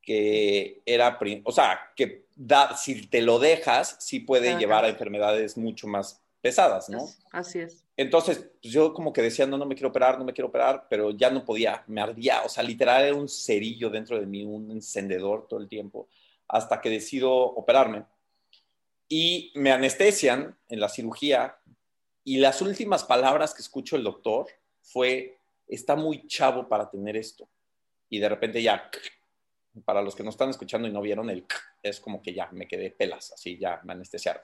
que 0.04 0.82
era, 0.84 1.18
o 1.44 1.52
sea, 1.52 1.80
que 1.96 2.26
da, 2.36 2.76
si 2.76 3.06
te 3.06 3.22
lo 3.22 3.38
dejas, 3.38 3.96
sí 4.00 4.20
puede 4.20 4.56
llevar 4.58 4.84
a 4.84 4.88
enfermedades 4.88 5.56
mucho 5.56 5.86
más 5.86 6.22
pesadas, 6.40 6.90
¿no? 6.90 7.08
Así 7.32 7.60
es. 7.60 7.84
Entonces, 7.96 8.50
pues 8.60 8.72
yo 8.72 8.92
como 8.92 9.12
que 9.12 9.22
decía, 9.22 9.46
no, 9.46 9.56
no 9.56 9.66
me 9.66 9.74
quiero 9.74 9.88
operar, 9.88 10.18
no 10.18 10.24
me 10.24 10.32
quiero 10.32 10.48
operar, 10.48 10.86
pero 10.90 11.10
ya 11.12 11.30
no 11.30 11.44
podía, 11.44 11.82
me 11.86 12.00
ardía, 12.00 12.42
o 12.42 12.48
sea, 12.48 12.62
literal 12.62 13.02
era 13.02 13.14
un 13.14 13.28
cerillo 13.28 13.88
dentro 13.88 14.18
de 14.18 14.26
mí, 14.26 14.44
un 14.44 14.70
encendedor 14.70 15.46
todo 15.48 15.60
el 15.60 15.68
tiempo, 15.68 16.08
hasta 16.48 16.80
que 16.80 16.90
decido 16.90 17.32
operarme. 17.32 18.04
Y 19.08 19.52
me 19.54 19.72
anestesian 19.72 20.56
en 20.68 20.80
la 20.80 20.88
cirugía 20.88 21.56
y 22.24 22.38
las 22.38 22.62
últimas 22.62 23.04
palabras 23.04 23.54
que 23.54 23.62
escucho 23.62 23.96
el 23.96 24.04
doctor 24.04 24.46
fue, 24.80 25.38
está 25.68 25.94
muy 25.94 26.26
chavo 26.26 26.68
para 26.68 26.90
tener 26.90 27.16
esto. 27.16 27.48
Y 28.08 28.18
de 28.18 28.28
repente 28.28 28.62
ya 28.62 28.90
para 29.84 30.02
los 30.02 30.14
que 30.14 30.22
no 30.22 30.30
están 30.30 30.50
escuchando 30.50 30.86
y 30.86 30.92
no 30.92 31.00
vieron 31.02 31.30
el 31.30 31.44
es 31.82 32.00
como 32.00 32.22
que 32.22 32.32
ya 32.32 32.48
me 32.52 32.66
quedé 32.66 32.90
pelas, 32.90 33.32
así 33.32 33.58
ya 33.58 33.80
me 33.84 33.92
anestesiaron. 33.92 34.42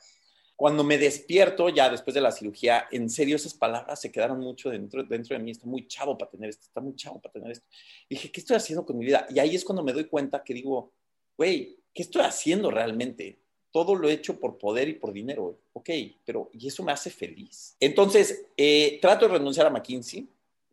Cuando 0.56 0.84
me 0.84 0.98
despierto 0.98 1.70
ya 1.70 1.88
después 1.88 2.14
de 2.14 2.20
la 2.20 2.32
cirugía, 2.32 2.86
en 2.90 3.08
serio 3.08 3.36
esas 3.36 3.54
palabras 3.54 3.98
se 3.98 4.12
quedaron 4.12 4.40
mucho 4.40 4.68
dentro, 4.68 5.02
dentro 5.04 5.36
de 5.36 5.42
mí, 5.42 5.52
está 5.52 5.66
muy 5.66 5.88
chavo 5.88 6.18
para 6.18 6.30
tener 6.30 6.50
esto, 6.50 6.66
está 6.66 6.82
muy 6.82 6.94
chavo 6.94 7.18
para 7.18 7.32
tener 7.32 7.52
esto. 7.52 7.66
dije, 8.10 8.30
¿qué 8.30 8.40
estoy 8.40 8.56
haciendo 8.56 8.84
con 8.84 8.98
mi 8.98 9.06
vida? 9.06 9.26
Y 9.30 9.38
ahí 9.38 9.54
es 9.54 9.64
cuando 9.64 9.82
me 9.82 9.94
doy 9.94 10.04
cuenta 10.04 10.44
que 10.44 10.52
digo, 10.52 10.92
güey, 11.34 11.78
¿qué 11.94 12.02
estoy 12.02 12.22
haciendo 12.22 12.70
realmente? 12.70 13.38
Todo 13.72 13.94
lo 13.94 14.08
he 14.08 14.12
hecho 14.12 14.38
por 14.38 14.58
poder 14.58 14.88
y 14.88 14.94
por 14.94 15.12
dinero, 15.12 15.58
ok, 15.72 15.90
pero 16.24 16.50
¿y 16.52 16.66
eso 16.66 16.82
me 16.82 16.92
hace 16.92 17.10
feliz? 17.10 17.76
Entonces, 17.78 18.46
eh, 18.56 18.98
trato 19.00 19.26
de 19.26 19.34
renunciar 19.34 19.66
a 19.66 19.70
McKinsey, 19.70 20.28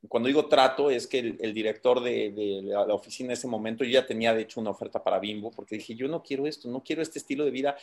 cuando 0.07 0.27
digo 0.27 0.47
trato, 0.47 0.89
es 0.89 1.07
que 1.07 1.19
el, 1.39 1.53
director 1.53 2.01
de, 2.01 2.61
la, 2.63 2.93
oficina 2.93 3.27
en 3.27 3.33
ese 3.33 3.47
momento, 3.47 3.83
yo 3.83 3.91
ya 3.91 4.05
tenía 4.05 4.33
de 4.33 4.43
hecho 4.43 4.59
una 4.59 4.69
oferta 4.69 5.03
para 5.03 5.19
Bimbo, 5.19 5.51
porque 5.51 5.77
dije, 5.77 5.95
yo 5.95 6.07
no 6.07 6.23
quiero 6.23 6.47
esto, 6.47 6.69
no 6.69 6.83
quiero 6.83 7.01
este 7.01 7.19
estilo 7.19 7.45
de 7.45 7.51
vida. 7.51 7.75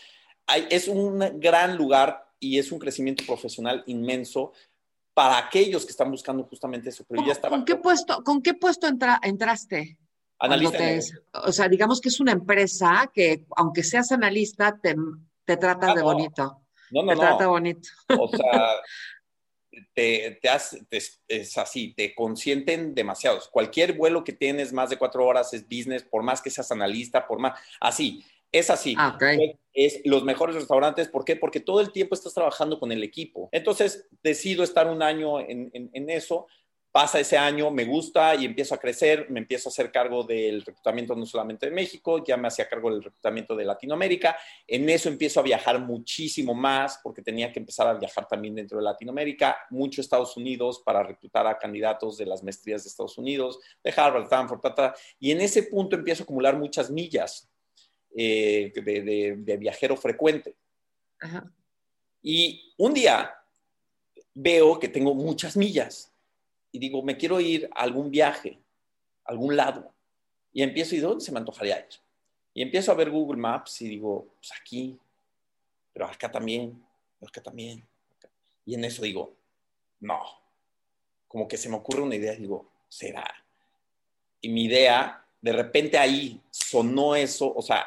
es 0.70 0.88
un 0.88 1.18
gran 1.40 1.76
lugar 1.76 2.26
y 2.38 2.58
es 2.58 2.72
un 2.72 2.78
crecimiento 2.78 3.24
profesional 3.26 3.82
inmenso 3.86 4.52
para 5.12 5.38
aquellos 5.38 5.84
que 5.84 5.90
están 5.90 6.10
buscando 6.10 6.44
justamente 6.44 6.88
eso. 6.88 7.04
Pero 7.08 7.24
ya 7.24 7.32
estaba 7.32 7.56
¿Con 7.56 7.64
qué 7.64 7.76
puesto, 7.76 8.22
¿con 8.24 8.42
qué 8.42 8.54
puesto 8.54 8.86
entraste? 8.86 9.98
Analista. 10.38 10.78
o 11.32 11.52
sea, 11.52 11.68
digamos 11.68 12.00
que 12.00 12.08
es 12.08 12.20
una 12.20 12.32
empresa 12.32 13.10
que, 13.12 13.44
aunque 13.56 13.82
seas 13.82 14.12
analista, 14.12 14.78
te, 14.82 14.94
te 15.44 15.56
trata 15.56 15.92
ah, 15.92 15.94
de 15.94 16.02
bonito. 16.02 16.60
No, 16.90 17.02
no, 17.02 17.12
te 17.12 17.18
trata 17.18 17.46
bonito. 17.46 17.88
O 18.18 18.28
sea, 18.28 18.74
te, 19.94 20.38
te, 20.40 20.96
es 21.28 21.58
así, 21.58 21.94
te 21.94 22.14
consienten 22.14 22.94
demasiados. 22.94 23.48
Cualquier 23.48 23.94
vuelo 23.94 24.24
que 24.24 24.32
tienes 24.32 24.72
más 24.72 24.90
de 24.90 24.98
cuatro 24.98 25.24
horas 25.24 25.54
es 25.54 25.64
business, 25.64 26.02
por 26.02 26.22
más 26.22 26.42
que 26.42 26.50
seas 26.50 26.70
analista, 26.72 27.26
por 27.26 27.38
más, 27.38 27.58
así, 27.80 28.24
es 28.52 28.70
así. 28.70 28.94
Ah, 28.98 29.18
es 29.72 30.00
los 30.04 30.24
mejores 30.24 30.54
restaurantes, 30.54 31.08
¿por 31.08 31.24
qué? 31.24 31.36
Porque 31.36 31.58
todo 31.58 31.80
el 31.80 31.90
tiempo 31.90 32.14
estás 32.14 32.34
trabajando 32.34 32.78
con 32.78 32.92
el 32.92 33.02
equipo. 33.02 33.48
Entonces, 33.50 34.06
decido 34.22 34.62
estar 34.62 34.88
un 34.88 35.02
año 35.02 35.40
en, 35.40 35.70
en 35.72 36.10
eso 36.10 36.46
Pasa 36.94 37.18
ese 37.18 37.36
año, 37.36 37.72
me 37.72 37.84
gusta 37.86 38.36
y 38.36 38.44
empiezo 38.44 38.72
a 38.72 38.78
crecer, 38.78 39.28
me 39.28 39.40
empiezo 39.40 39.68
a 39.68 39.72
hacer 39.72 39.90
cargo 39.90 40.22
del 40.22 40.62
reclutamiento 40.62 41.16
no 41.16 41.26
solamente 41.26 41.66
de 41.66 41.72
México, 41.72 42.22
ya 42.24 42.36
me 42.36 42.46
hacía 42.46 42.68
cargo 42.68 42.88
del 42.88 43.02
reclutamiento 43.02 43.56
de 43.56 43.64
Latinoamérica. 43.64 44.36
En 44.64 44.88
eso 44.88 45.08
empiezo 45.08 45.40
a 45.40 45.42
viajar 45.42 45.80
muchísimo 45.80 46.54
más 46.54 47.00
porque 47.02 47.20
tenía 47.20 47.50
que 47.50 47.58
empezar 47.58 47.88
a 47.88 47.94
viajar 47.94 48.28
también 48.28 48.54
dentro 48.54 48.78
de 48.78 48.84
Latinoamérica, 48.84 49.56
mucho 49.70 50.00
Estados 50.00 50.36
Unidos 50.36 50.82
para 50.86 51.02
reclutar 51.02 51.48
a 51.48 51.58
candidatos 51.58 52.16
de 52.16 52.26
las 52.26 52.44
maestrías 52.44 52.84
de 52.84 52.90
Estados 52.90 53.18
Unidos, 53.18 53.58
de 53.82 53.92
Harvard, 53.96 54.26
Stanford, 54.26 54.60
ta, 54.60 54.94
y 55.18 55.32
en 55.32 55.40
ese 55.40 55.64
punto 55.64 55.96
empiezo 55.96 56.22
a 56.22 56.26
acumular 56.26 56.56
muchas 56.56 56.92
millas 56.92 57.50
eh, 58.16 58.72
de, 58.72 59.56
viajero 59.56 59.96
frecuente. 59.96 60.54
Y 62.22 62.72
un 62.76 62.94
día 62.94 63.34
veo 64.32 64.78
que 64.78 64.86
tengo 64.86 65.12
muchas 65.12 65.56
millas 65.56 66.13
y 66.74 66.80
digo, 66.80 67.04
me 67.04 67.16
quiero 67.16 67.38
ir 67.38 67.70
a 67.72 67.82
algún 67.82 68.10
viaje, 68.10 68.58
a 69.24 69.30
algún 69.30 69.54
lado. 69.54 69.94
Y 70.52 70.60
empiezo, 70.60 70.96
¿y 70.96 70.98
dónde 70.98 71.24
se 71.24 71.30
me 71.30 71.38
antojaría 71.38 71.78
ir? 71.78 71.94
Y 72.52 72.62
empiezo 72.62 72.90
a 72.90 72.96
ver 72.96 73.10
Google 73.10 73.40
Maps 73.40 73.80
y 73.82 73.88
digo, 73.88 74.26
pues 74.40 74.50
aquí, 74.60 74.98
pero 75.92 76.06
acá 76.06 76.32
también, 76.32 76.84
acá 77.24 77.40
también. 77.40 77.86
Y 78.66 78.74
en 78.74 78.84
eso 78.84 79.02
digo, 79.02 79.36
no. 80.00 80.18
Como 81.28 81.46
que 81.46 81.56
se 81.56 81.68
me 81.68 81.76
ocurre 81.76 82.02
una 82.02 82.16
idea 82.16 82.34
y 82.34 82.38
digo, 82.38 82.68
será. 82.88 83.32
Y 84.40 84.48
mi 84.48 84.64
idea, 84.64 85.24
de 85.40 85.52
repente 85.52 85.96
ahí 85.96 86.40
sonó 86.50 87.14
eso, 87.14 87.54
o 87.54 87.62
sea, 87.62 87.86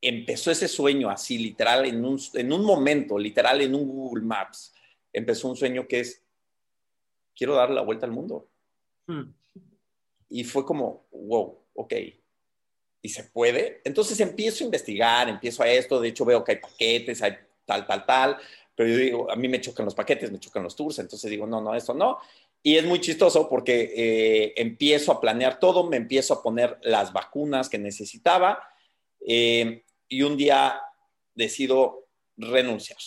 empezó 0.00 0.50
ese 0.50 0.68
sueño 0.68 1.10
así, 1.10 1.36
literal, 1.36 1.84
en 1.84 2.02
un, 2.02 2.18
en 2.32 2.50
un 2.50 2.64
momento, 2.64 3.18
literal, 3.18 3.60
en 3.60 3.74
un 3.74 3.86
Google 3.86 4.24
Maps, 4.24 4.72
empezó 5.12 5.48
un 5.48 5.56
sueño 5.56 5.86
que 5.86 6.00
es, 6.00 6.22
quiero 7.34 7.54
darle 7.54 7.76
la 7.76 7.82
vuelta 7.82 8.06
al 8.06 8.12
mundo. 8.12 8.48
Hmm. 9.06 9.32
Y 10.28 10.44
fue 10.44 10.64
como, 10.64 11.06
wow, 11.12 11.58
ok, 11.74 11.94
¿y 13.02 13.08
se 13.08 13.24
puede? 13.24 13.80
Entonces 13.84 14.18
empiezo 14.20 14.64
a 14.64 14.66
investigar, 14.66 15.28
empiezo 15.28 15.62
a 15.62 15.68
esto, 15.68 16.00
de 16.00 16.08
hecho 16.08 16.24
veo 16.24 16.42
que 16.42 16.52
hay 16.52 16.58
paquetes, 16.58 17.22
hay 17.22 17.36
tal, 17.64 17.86
tal, 17.86 18.06
tal, 18.06 18.36
pero 18.74 18.88
yo 18.88 18.96
digo, 18.96 19.30
a 19.30 19.36
mí 19.36 19.48
me 19.48 19.60
chocan 19.60 19.84
los 19.84 19.94
paquetes, 19.94 20.30
me 20.30 20.38
chocan 20.38 20.62
los 20.62 20.74
tours, 20.74 20.98
entonces 20.98 21.30
digo, 21.30 21.46
no, 21.46 21.60
no, 21.60 21.74
esto 21.74 21.94
no. 21.94 22.18
Y 22.62 22.76
es 22.76 22.84
muy 22.84 23.00
chistoso 23.00 23.48
porque 23.48 23.92
eh, 23.94 24.54
empiezo 24.56 25.12
a 25.12 25.20
planear 25.20 25.58
todo, 25.58 25.88
me 25.88 25.96
empiezo 25.96 26.34
a 26.34 26.42
poner 26.42 26.78
las 26.82 27.12
vacunas 27.12 27.68
que 27.68 27.78
necesitaba 27.78 28.62
eh, 29.26 29.84
y 30.08 30.22
un 30.22 30.36
día 30.36 30.80
decido 31.34 32.08
renunciar. 32.36 32.98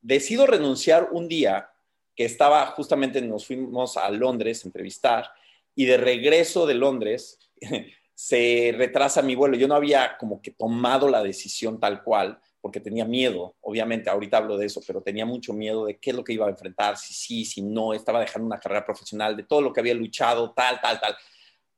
Decido 0.00 0.46
renunciar 0.46 1.08
un 1.12 1.28
día 1.28 1.70
que 2.14 2.24
estaba 2.24 2.66
justamente, 2.68 3.20
nos 3.22 3.46
fuimos 3.46 3.96
a 3.96 4.10
Londres 4.10 4.64
a 4.64 4.68
entrevistar 4.68 5.30
y 5.74 5.86
de 5.86 5.96
regreso 5.96 6.66
de 6.66 6.74
Londres 6.74 7.38
se 8.14 8.74
retrasa 8.76 9.22
mi 9.22 9.34
vuelo. 9.34 9.56
Yo 9.56 9.68
no 9.68 9.74
había 9.74 10.16
como 10.18 10.40
que 10.40 10.52
tomado 10.52 11.08
la 11.08 11.22
decisión 11.22 11.80
tal 11.80 12.02
cual 12.02 12.38
porque 12.64 12.80
tenía 12.80 13.04
miedo, 13.04 13.56
obviamente, 13.60 14.08
ahorita 14.08 14.38
hablo 14.38 14.56
de 14.56 14.64
eso, 14.64 14.80
pero 14.86 15.02
tenía 15.02 15.26
mucho 15.26 15.52
miedo 15.52 15.84
de 15.84 15.98
qué 15.98 16.10
es 16.10 16.16
lo 16.16 16.24
que 16.24 16.32
iba 16.32 16.46
a 16.46 16.48
enfrentar, 16.48 16.96
si 16.96 17.12
sí, 17.12 17.44
si 17.44 17.60
no, 17.60 17.92
estaba 17.92 18.20
dejando 18.20 18.46
una 18.46 18.58
carrera 18.58 18.86
profesional, 18.86 19.36
de 19.36 19.42
todo 19.42 19.60
lo 19.60 19.70
que 19.70 19.80
había 19.80 19.92
luchado, 19.92 20.50
tal, 20.54 20.80
tal, 20.80 20.98
tal. 20.98 21.14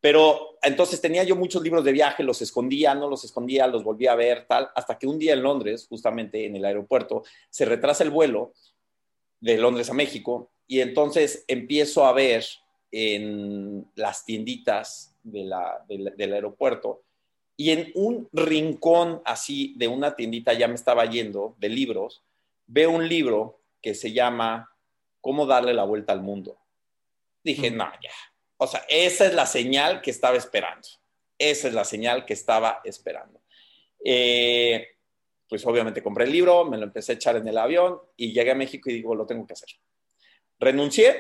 Pero 0.00 0.58
entonces 0.62 1.00
tenía 1.00 1.24
yo 1.24 1.34
muchos 1.34 1.60
libros 1.60 1.82
de 1.82 1.90
viaje, 1.90 2.22
los 2.22 2.40
escondía, 2.40 2.94
no 2.94 3.10
los 3.10 3.24
escondía, 3.24 3.66
los 3.66 3.82
volvía 3.82 4.12
a 4.12 4.14
ver, 4.14 4.46
tal, 4.46 4.68
hasta 4.76 4.96
que 4.96 5.08
un 5.08 5.18
día 5.18 5.32
en 5.32 5.42
Londres, 5.42 5.88
justamente 5.88 6.46
en 6.46 6.54
el 6.54 6.64
aeropuerto, 6.64 7.24
se 7.50 7.64
retrasa 7.64 8.04
el 8.04 8.10
vuelo 8.10 8.52
de 9.46 9.58
Londres 9.58 9.88
a 9.90 9.94
México 9.94 10.50
y 10.66 10.80
entonces 10.80 11.44
empiezo 11.46 12.04
a 12.04 12.12
ver 12.12 12.44
en 12.90 13.86
las 13.94 14.24
tienditas 14.24 15.14
del 15.22 16.32
aeropuerto 16.32 17.04
y 17.56 17.70
en 17.70 17.92
un 17.94 18.28
rincón 18.32 19.22
así 19.24 19.74
de 19.76 19.86
una 19.86 20.16
tiendita 20.16 20.52
ya 20.52 20.66
me 20.66 20.74
estaba 20.74 21.06
yendo 21.06 21.54
de 21.58 21.68
libros, 21.68 22.24
veo 22.66 22.90
un 22.90 23.08
libro 23.08 23.60
que 23.80 23.94
se 23.94 24.12
llama 24.12 24.72
Cómo 25.20 25.46
darle 25.46 25.72
la 25.72 25.84
vuelta 25.84 26.12
al 26.12 26.22
mundo. 26.22 26.58
Dije, 27.44 27.70
no, 27.70 27.90
ya. 28.02 28.10
O 28.56 28.66
sea, 28.66 28.84
esa 28.88 29.26
es 29.26 29.34
la 29.34 29.46
señal 29.46 30.00
que 30.00 30.10
estaba 30.10 30.36
esperando. 30.36 30.88
Esa 31.38 31.68
es 31.68 31.74
la 31.74 31.84
señal 31.84 32.24
que 32.24 32.34
estaba 32.34 32.80
esperando. 32.84 33.40
Eh, 34.04 34.95
pues 35.48 35.64
obviamente 35.66 36.02
compré 36.02 36.24
el 36.24 36.32
libro, 36.32 36.64
me 36.64 36.76
lo 36.76 36.84
empecé 36.84 37.12
a 37.12 37.14
echar 37.14 37.36
en 37.36 37.46
el 37.46 37.58
avión 37.58 37.98
y 38.16 38.32
llegué 38.32 38.50
a 38.50 38.56
México 38.56 38.90
y 38.90 38.94
digo, 38.94 39.14
lo 39.14 39.26
tengo 39.26 39.46
que 39.46 39.52
hacer. 39.52 39.68
Renuncié, 40.58 41.16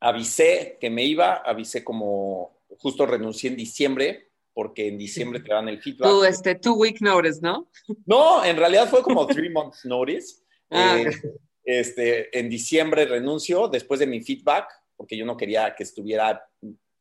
avisé 0.00 0.76
que 0.80 0.90
me 0.90 1.04
iba, 1.04 1.36
avisé 1.36 1.82
como, 1.82 2.64
justo 2.78 3.06
renuncié 3.06 3.50
en 3.50 3.56
diciembre, 3.56 4.30
porque 4.52 4.88
en 4.88 4.98
diciembre 4.98 5.40
te 5.40 5.52
dan 5.52 5.68
el 5.68 5.80
feedback. 5.80 6.08
Tú, 6.08 6.24
este, 6.24 6.54
two 6.56 6.74
week 6.74 7.00
notice, 7.00 7.40
¿no? 7.40 7.68
No, 8.06 8.44
en 8.44 8.56
realidad 8.56 8.88
fue 8.88 9.02
como 9.02 9.26
three 9.26 9.50
months 9.50 9.84
notice. 9.84 10.42
Ah, 10.70 10.98
eh, 10.98 11.10
este, 11.62 12.36
en 12.36 12.48
diciembre 12.48 13.04
renuncio 13.04 13.68
después 13.68 14.00
de 14.00 14.06
mi 14.06 14.22
feedback, 14.22 14.66
porque 14.96 15.16
yo 15.16 15.24
no 15.24 15.36
quería 15.36 15.72
que 15.74 15.84
estuviera 15.84 16.42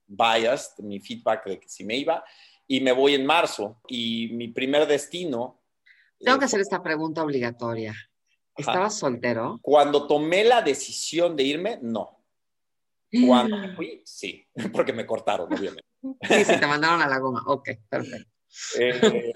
biased 0.05 0.83
mi 0.83 0.99
feedback 0.99 1.45
de 1.45 1.59
que 1.59 1.69
si 1.69 1.83
me 1.83 1.95
iba, 1.95 2.23
y 2.67 2.81
me 2.81 2.91
voy 2.91 3.15
en 3.15 3.25
marzo. 3.25 3.79
Y 3.87 4.29
mi 4.33 4.49
primer 4.49 4.85
destino 4.85 5.62
tengo 6.23 6.39
que 6.39 6.45
hacer 6.45 6.61
esta 6.61 6.81
pregunta 6.81 7.23
obligatoria. 7.23 7.95
¿Estabas 8.55 8.97
soltero? 8.97 9.59
Cuando 9.61 10.07
tomé 10.07 10.43
la 10.43 10.61
decisión 10.61 11.35
de 11.35 11.43
irme, 11.43 11.79
no. 11.81 12.23
Cuando 13.25 13.57
me 13.57 13.75
fui, 13.75 14.01
sí, 14.05 14.45
porque 14.73 14.93
me 14.93 15.05
cortaron, 15.05 15.51
obviamente. 15.51 15.83
Sí, 16.21 16.45
sí, 16.45 16.59
te 16.59 16.67
mandaron 16.67 17.01
a 17.01 17.07
la 17.07 17.19
goma. 17.19 17.43
Ok, 17.47 17.69
perfecto. 17.89 18.29
Eh, 18.79 19.33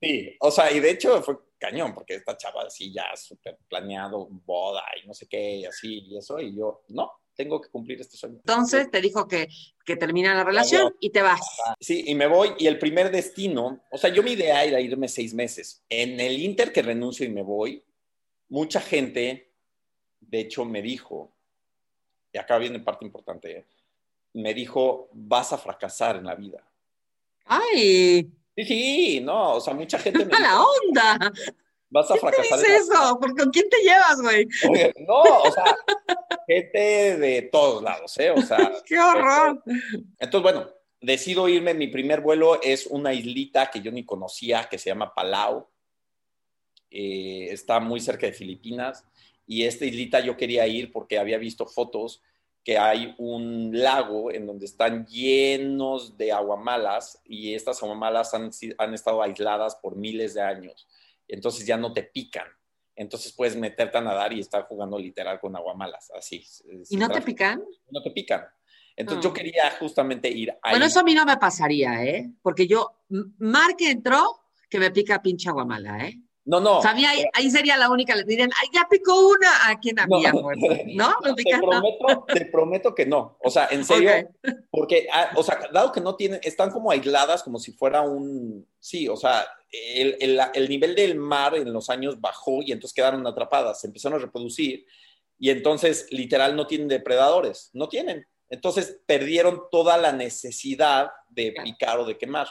sí, 0.00 0.36
o 0.40 0.50
sea, 0.50 0.72
y 0.72 0.80
de 0.80 0.90
hecho 0.90 1.22
fue 1.22 1.36
cañón, 1.58 1.92
porque 1.92 2.14
esta 2.14 2.36
chava 2.36 2.62
así 2.62 2.92
ya 2.92 3.14
súper 3.14 3.58
planeado, 3.68 4.26
boda 4.30 4.82
y 5.02 5.06
no 5.06 5.12
sé 5.12 5.28
qué, 5.28 5.56
y 5.56 5.64
así, 5.66 6.06
y 6.06 6.16
eso, 6.16 6.40
y 6.40 6.56
yo, 6.56 6.84
no, 6.88 7.19
tengo 7.40 7.58
que 7.58 7.70
cumplir 7.70 7.98
este 7.98 8.18
sueño. 8.18 8.36
Entonces 8.36 8.90
te 8.90 9.00
dijo 9.00 9.26
que, 9.26 9.48
que 9.82 9.96
termina 9.96 10.34
la 10.34 10.44
relación 10.44 10.94
y 11.00 11.08
te 11.08 11.22
vas. 11.22 11.40
Sí, 11.80 12.04
y 12.06 12.14
me 12.14 12.26
voy. 12.26 12.52
Y 12.58 12.66
el 12.66 12.78
primer 12.78 13.10
destino, 13.10 13.82
o 13.90 13.96
sea, 13.96 14.10
yo 14.10 14.22
mi 14.22 14.32
idea 14.32 14.62
era 14.62 14.78
irme 14.78 15.08
seis 15.08 15.32
meses. 15.32 15.82
En 15.88 16.20
el 16.20 16.38
Inter 16.38 16.70
que 16.70 16.82
renuncio 16.82 17.24
y 17.24 17.30
me 17.30 17.42
voy, 17.42 17.82
mucha 18.50 18.78
gente, 18.82 19.54
de 20.20 20.40
hecho, 20.40 20.66
me 20.66 20.82
dijo, 20.82 21.32
y 22.30 22.36
acá 22.36 22.58
viene 22.58 22.80
parte 22.80 23.06
importante, 23.06 23.50
¿eh? 23.50 23.66
me 24.34 24.52
dijo, 24.52 25.08
vas 25.14 25.54
a 25.54 25.58
fracasar 25.58 26.16
en 26.16 26.26
la 26.26 26.34
vida. 26.34 26.62
¡Ay! 27.46 28.30
Sí, 28.54 28.64
sí, 28.64 29.20
no, 29.22 29.54
o 29.54 29.60
sea, 29.62 29.72
mucha 29.72 29.98
gente 29.98 30.26
me... 30.26 30.36
¡A 30.36 30.40
la 30.40 30.62
onda! 30.62 31.32
Vas 31.90 32.08
a 32.10 32.16
fracasar. 32.16 32.58
¿Qué 32.60 32.70
dices 32.72 32.88
eso? 32.88 33.18
¿Con 33.18 33.34
quién 33.50 33.68
te 33.68 33.82
llevas, 33.82 34.22
güey? 34.22 34.46
no, 35.06 35.22
o 35.22 35.50
sea, 35.50 35.76
gente 36.46 37.18
de 37.18 37.42
todos 37.42 37.82
lados, 37.82 38.16
¿eh? 38.18 38.30
O 38.30 38.40
sea. 38.40 38.58
¡Qué 38.86 38.96
horror! 38.96 39.62
Entonces, 40.18 40.42
bueno, 40.42 40.70
decido 41.00 41.48
irme. 41.48 41.74
Mi 41.74 41.88
primer 41.88 42.20
vuelo 42.20 42.60
es 42.62 42.86
una 42.86 43.12
islita 43.12 43.70
que 43.70 43.80
yo 43.80 43.90
ni 43.90 44.04
conocía, 44.04 44.68
que 44.70 44.78
se 44.78 44.90
llama 44.90 45.12
Palau. 45.12 45.68
Eh, 46.92 47.48
está 47.50 47.80
muy 47.80 48.00
cerca 48.00 48.26
de 48.26 48.32
Filipinas. 48.32 49.04
Y 49.44 49.64
esta 49.64 49.84
islita 49.84 50.20
yo 50.20 50.36
quería 50.36 50.68
ir 50.68 50.92
porque 50.92 51.18
había 51.18 51.38
visto 51.38 51.66
fotos 51.66 52.22
que 52.62 52.78
hay 52.78 53.16
un 53.18 53.70
lago 53.72 54.30
en 54.30 54.46
donde 54.46 54.66
están 54.66 55.06
llenos 55.06 56.16
de 56.16 56.30
aguamalas 56.30 57.20
y 57.24 57.54
estas 57.54 57.82
aguamalas 57.82 58.32
han, 58.34 58.50
han 58.78 58.94
estado 58.94 59.22
aisladas 59.22 59.74
por 59.76 59.96
miles 59.96 60.34
de 60.34 60.42
años 60.42 60.86
entonces 61.34 61.66
ya 61.66 61.76
no 61.76 61.92
te 61.92 62.02
pican. 62.02 62.46
Entonces 62.94 63.32
puedes 63.32 63.56
meterte 63.56 63.98
a 63.98 64.02
nadar 64.02 64.32
y 64.32 64.40
estar 64.40 64.64
jugando 64.66 64.98
literal 64.98 65.40
con 65.40 65.56
aguamalas, 65.56 66.10
así. 66.10 66.44
¿Y 66.90 66.96
no 66.96 67.08
te 67.08 67.22
pican? 67.22 67.62
No 67.90 68.02
te 68.02 68.10
pican. 68.10 68.44
Entonces 68.96 69.24
yo 69.24 69.32
quería 69.32 69.70
justamente 69.78 70.28
ir 70.28 70.50
ahí. 70.62 70.72
Bueno, 70.72 70.84
eso 70.84 71.00
a 71.00 71.04
mí 71.04 71.14
no 71.14 71.24
me 71.24 71.38
pasaría, 71.38 72.04
¿eh? 72.04 72.30
Porque 72.42 72.66
yo, 72.66 73.04
mar 73.38 73.76
que 73.76 73.90
entró, 73.90 74.40
que 74.68 74.78
me 74.78 74.90
pica 74.90 75.22
pinche 75.22 75.48
aguamala, 75.48 76.06
¿eh? 76.06 76.20
No, 76.50 76.58
no. 76.58 76.78
O 76.78 76.82
sea, 76.82 76.96
ahí, 77.32 77.48
sería 77.48 77.76
la 77.76 77.88
única, 77.88 78.16
le 78.16 78.24
dirían, 78.24 78.50
ay, 78.60 78.68
ya 78.74 78.88
picó 78.90 79.28
una, 79.28 79.70
a 79.70 79.78
quien 79.78 80.00
había 80.00 80.32
no, 80.32 80.42
muerto. 80.42 80.66
¿No? 80.94 81.14
¿No 81.24 81.34
te, 81.36 81.44
prometo, 81.44 82.24
te 82.26 82.44
prometo 82.46 82.92
que 82.92 83.06
no. 83.06 83.36
O 83.40 83.50
sea, 83.50 83.68
en 83.70 83.84
serio, 83.84 84.28
porque, 84.68 85.06
ah, 85.12 85.30
o 85.36 85.44
sea, 85.44 85.60
dado 85.72 85.92
que 85.92 86.00
no 86.00 86.16
tienen, 86.16 86.40
están 86.42 86.72
como 86.72 86.90
aisladas 86.90 87.44
como 87.44 87.60
si 87.60 87.70
fuera 87.70 88.00
un, 88.00 88.66
sí, 88.80 89.08
o 89.08 89.16
sea, 89.16 89.46
el, 89.94 90.16
el, 90.18 90.40
el, 90.52 90.68
nivel 90.68 90.96
del 90.96 91.14
mar 91.14 91.54
en 91.54 91.72
los 91.72 91.88
años 91.88 92.20
bajó 92.20 92.62
y 92.62 92.72
entonces 92.72 92.94
quedaron 92.94 93.24
atrapadas, 93.28 93.80
se 93.80 93.86
empezaron 93.86 94.18
a 94.18 94.22
reproducir 94.24 94.84
y 95.38 95.50
entonces 95.50 96.08
literal 96.10 96.56
no 96.56 96.66
tienen 96.66 96.88
depredadores, 96.88 97.70
no 97.74 97.88
tienen. 97.88 98.26
Entonces 98.48 98.98
perdieron 99.06 99.62
toda 99.70 99.96
la 99.98 100.10
necesidad 100.10 101.12
de 101.28 101.54
picar 101.62 102.00
o 102.00 102.04
de 102.04 102.18
quemar. 102.18 102.48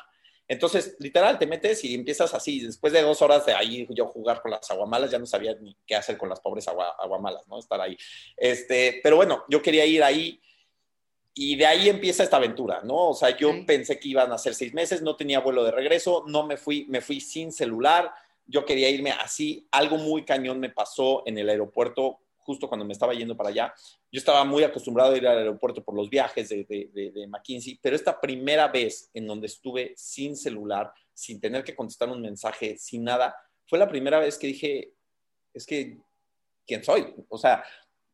Entonces, 0.50 0.96
literal, 0.98 1.38
te 1.38 1.46
metes 1.46 1.84
y 1.84 1.94
empiezas 1.94 2.34
así. 2.34 2.60
Después 2.60 2.92
de 2.92 3.04
dos 3.04 3.22
horas 3.22 3.46
de 3.46 3.54
ahí 3.54 3.88
yo 3.92 4.08
jugar 4.08 4.42
con 4.42 4.50
las 4.50 4.70
aguamalas, 4.72 5.12
ya 5.12 5.20
no 5.20 5.28
sabía 5.28 5.54
ni 5.62 5.78
qué 5.86 5.96
hacer 5.96 6.18
con 6.18 6.28
las 6.28 6.40
pobres 6.40 6.68
aguamalas, 6.68 7.48
¿no? 7.48 7.60
Estar 7.60 7.80
ahí. 7.80 7.96
Este, 8.36 9.00
pero 9.04 9.16
bueno, 9.16 9.46
yo 9.48 9.62
quería 9.62 9.86
ir 9.86 10.04
ahí 10.04 10.42
y 11.36 11.56
de 11.56 11.68
ahí 11.68 11.88
empieza 11.88 12.24
esta 12.24 12.38
aventura, 12.38 12.82
¿no? 12.84 13.10
O 13.10 13.14
sea, 13.14 13.38
yo 13.38 13.52
pensé 13.68 14.00
que 14.00 14.10
iban 14.10 14.32
a 14.32 14.40
ser 14.40 14.56
seis 14.56 14.74
meses, 14.74 15.04
no 15.04 15.16
tenía 15.16 15.40
vuelo 15.40 15.64
de 15.64 15.70
regreso, 15.70 16.24
no 16.28 16.48
me 16.48 16.58
fui, 16.58 16.88
me 16.90 17.00
fui 17.00 17.22
sin 17.22 17.52
celular. 17.52 18.12
Yo 18.48 18.66
quería 18.66 18.90
irme 18.90 19.12
así. 19.12 19.68
Algo 19.70 19.98
muy 19.98 20.26
cañón 20.26 20.60
me 20.60 20.72
pasó 20.72 21.22
en 21.28 21.38
el 21.38 21.48
aeropuerto 21.48 22.22
justo 22.50 22.68
cuando 22.68 22.84
me 22.84 22.94
estaba 22.94 23.14
yendo 23.14 23.38
para 23.38 23.50
allá. 23.50 23.72
Yo 24.12 24.18
estaba 24.18 24.44
muy 24.44 24.64
acostumbrado 24.64 25.14
a 25.14 25.18
ir 25.18 25.28
al 25.28 25.38
aeropuerto 25.38 25.84
por 25.84 25.94
los 25.94 26.10
viajes 26.10 26.50
de, 26.50 26.66
de, 26.66 27.28
McKinsey, 27.28 27.80
pero 27.80 27.96
esta 27.96 28.20
primera 28.20 28.68
vez 28.70 29.12
en 29.14 29.28
donde 29.28 29.46
estuve 29.46 29.94
sin 29.96 30.36
celular, 30.36 30.92
sin 31.14 31.40
tener 31.40 31.64
que 31.64 31.76
contestar 31.76 32.10
un 32.10 32.24
mensaje, 32.24 32.76
sin 32.80 33.04
nada, 33.04 33.36
fue 33.68 33.78
la 33.78 33.88
primera 33.88 34.18
vez 34.18 34.40
que 34.40 34.48
dije, 34.48 34.94
es 35.54 35.68
que, 35.68 36.00
¿quién 36.66 36.84
soy? 36.84 37.14
O 37.30 37.38
sea, 37.38 37.64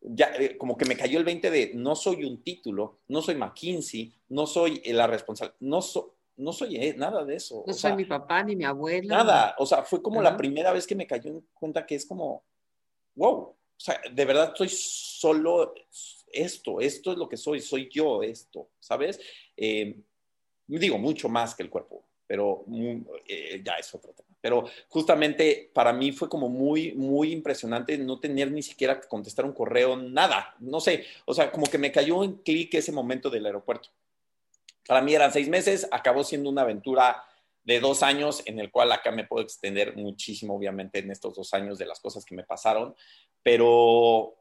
ya 0.02 0.34
eh, 0.36 0.58
como 0.58 0.76
que 0.76 0.84
me 0.84 0.98
cayó 0.98 1.18
el 1.18 1.24
20 1.24 1.50
de 1.50 1.72
no 1.74 1.96
soy 1.96 2.26
un 2.26 2.44
título, 2.44 3.00
no 3.08 3.22
soy 3.22 3.36
McKinsey, 3.36 4.14
no 4.28 4.48
soy 4.48 4.82
la 4.88 5.08
responsable, 5.08 5.54
no, 5.62 5.80
no 6.36 6.52
soy 6.52 6.76
eh, 6.76 6.94
nada 6.98 7.24
de 7.24 7.36
eso. 7.36 7.64
No 7.66 7.74
soy 7.74 7.96
mi 7.96 8.04
papá 8.04 8.44
ni 8.44 8.58
mi 8.58 8.66
abuela. 8.66 9.16
Nada, 9.16 9.56
o 9.60 9.66
sea, 9.66 9.84
fue 9.84 10.02
como 10.02 10.22
la 10.22 10.36
primera 10.36 10.74
vez 10.74 10.86
que 10.86 10.96
me 10.96 11.08
cayó 11.08 11.32
en 11.32 11.48
cuenta 11.54 11.86
que 11.86 11.96
es 11.96 12.06
como, 12.06 12.44
wow, 13.16 13.56
o 13.78 13.80
sea, 13.80 14.00
de 14.12 14.26
verdad 14.26 14.54
soy 14.56 14.70
solo 14.70 15.74
esto, 16.32 16.80
esto 16.80 17.12
es 17.12 17.18
lo 17.18 17.28
que 17.30 17.38
soy, 17.38 17.62
soy 17.62 17.90
yo 17.92 18.24
esto, 18.24 18.70
¿sabes? 18.80 19.20
Eh, 19.56 19.96
digo, 20.68 20.98
mucho 20.98 21.30
más 21.30 21.56
que 21.56 21.64
el 21.64 21.70
cuerpo, 21.70 22.04
pero 22.28 22.66
eh, 23.28 23.62
ya 23.64 23.76
es 23.76 23.94
otro 23.94 24.14
tema. 24.14 24.30
Pero 24.42 24.66
justamente 24.90 25.72
para 25.74 25.92
mí 25.92 26.12
fue 26.12 26.30
como 26.30 26.50
muy, 26.50 26.94
muy 26.94 27.32
impresionante 27.32 27.98
no 27.98 28.20
tener 28.20 28.52
ni 28.52 28.62
siquiera 28.62 29.00
que 29.00 29.08
contestar 29.08 29.46
un 29.46 29.54
correo, 29.54 29.96
nada, 29.98 30.56
no 30.60 30.80
sé, 30.80 31.06
o 31.26 31.34
sea, 31.34 31.52
como 31.52 31.66
que 31.66 31.78
me 31.78 31.92
cayó 31.92 32.24
en 32.24 32.34
clic 32.36 32.74
ese 32.76 32.92
momento 32.92 33.30
del 33.30 33.46
aeropuerto. 33.46 33.90
Para 34.88 35.02
mí 35.02 35.16
eran 35.16 35.34
seis 35.34 35.50
meses, 35.50 35.88
acabó 35.92 36.24
siendo 36.24 36.50
una 36.50 36.62
aventura 36.62 37.24
de 37.64 37.80
dos 37.80 38.04
años 38.04 38.44
en 38.46 38.60
el 38.60 38.70
cual 38.70 38.92
acá 38.92 39.12
me 39.12 39.26
puedo 39.26 39.44
extender 39.44 39.96
muchísimo, 39.96 40.56
obviamente, 40.56 41.00
en 41.00 41.10
estos 41.10 41.34
dos 41.34 41.52
años 41.56 41.80
de 41.80 41.88
las 41.88 42.00
cosas 42.00 42.24
que 42.24 42.36
me 42.36 42.44
pasaron, 42.44 42.96
pero 43.46 44.34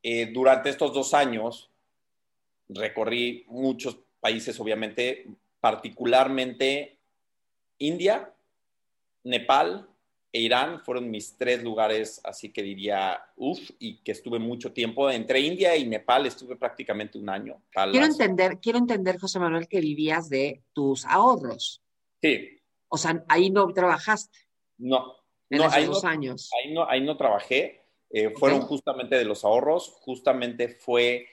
eh, 0.00 0.26
durante 0.26 0.70
estos 0.70 0.94
dos 0.94 1.12
años 1.12 1.72
recorrí 2.68 3.44
muchos 3.48 3.98
países, 4.20 4.60
obviamente, 4.60 5.26
particularmente 5.58 6.98
India, 7.78 8.32
Nepal 9.24 9.88
e 10.30 10.40
Irán 10.40 10.78
fueron 10.84 11.10
mis 11.10 11.36
tres 11.36 11.64
lugares, 11.64 12.20
así 12.22 12.50
que 12.50 12.62
diría, 12.62 13.20
uff, 13.34 13.58
y 13.80 13.96
que 14.04 14.12
estuve 14.12 14.38
mucho 14.38 14.72
tiempo. 14.72 15.10
Entre 15.10 15.40
India 15.40 15.76
y 15.76 15.84
Nepal 15.84 16.24
estuve 16.24 16.54
prácticamente 16.54 17.18
un 17.18 17.28
año. 17.28 17.60
Quiero 17.72 18.06
entender, 18.06 18.60
quiero 18.60 18.78
entender, 18.78 19.18
José 19.18 19.40
Manuel, 19.40 19.66
que 19.66 19.80
vivías 19.80 20.28
de 20.28 20.62
tus 20.72 21.04
ahorros. 21.06 21.82
Sí. 22.22 22.60
O 22.86 22.96
sea, 22.96 23.24
ahí 23.28 23.50
no 23.50 23.66
trabajaste. 23.72 24.38
No. 24.78 25.16
En 25.50 25.58
no, 25.58 25.66
esos 25.66 25.86
dos 25.86 26.04
años. 26.04 26.50
Ahí 26.62 26.72
no, 26.72 26.88
ahí 26.88 27.00
no 27.00 27.16
trabajé. 27.16 27.81
Eh, 28.12 28.30
fueron 28.38 28.60
justamente 28.60 29.16
de 29.16 29.24
los 29.24 29.44
ahorros. 29.44 29.94
Justamente 30.00 30.68
fue. 30.68 31.26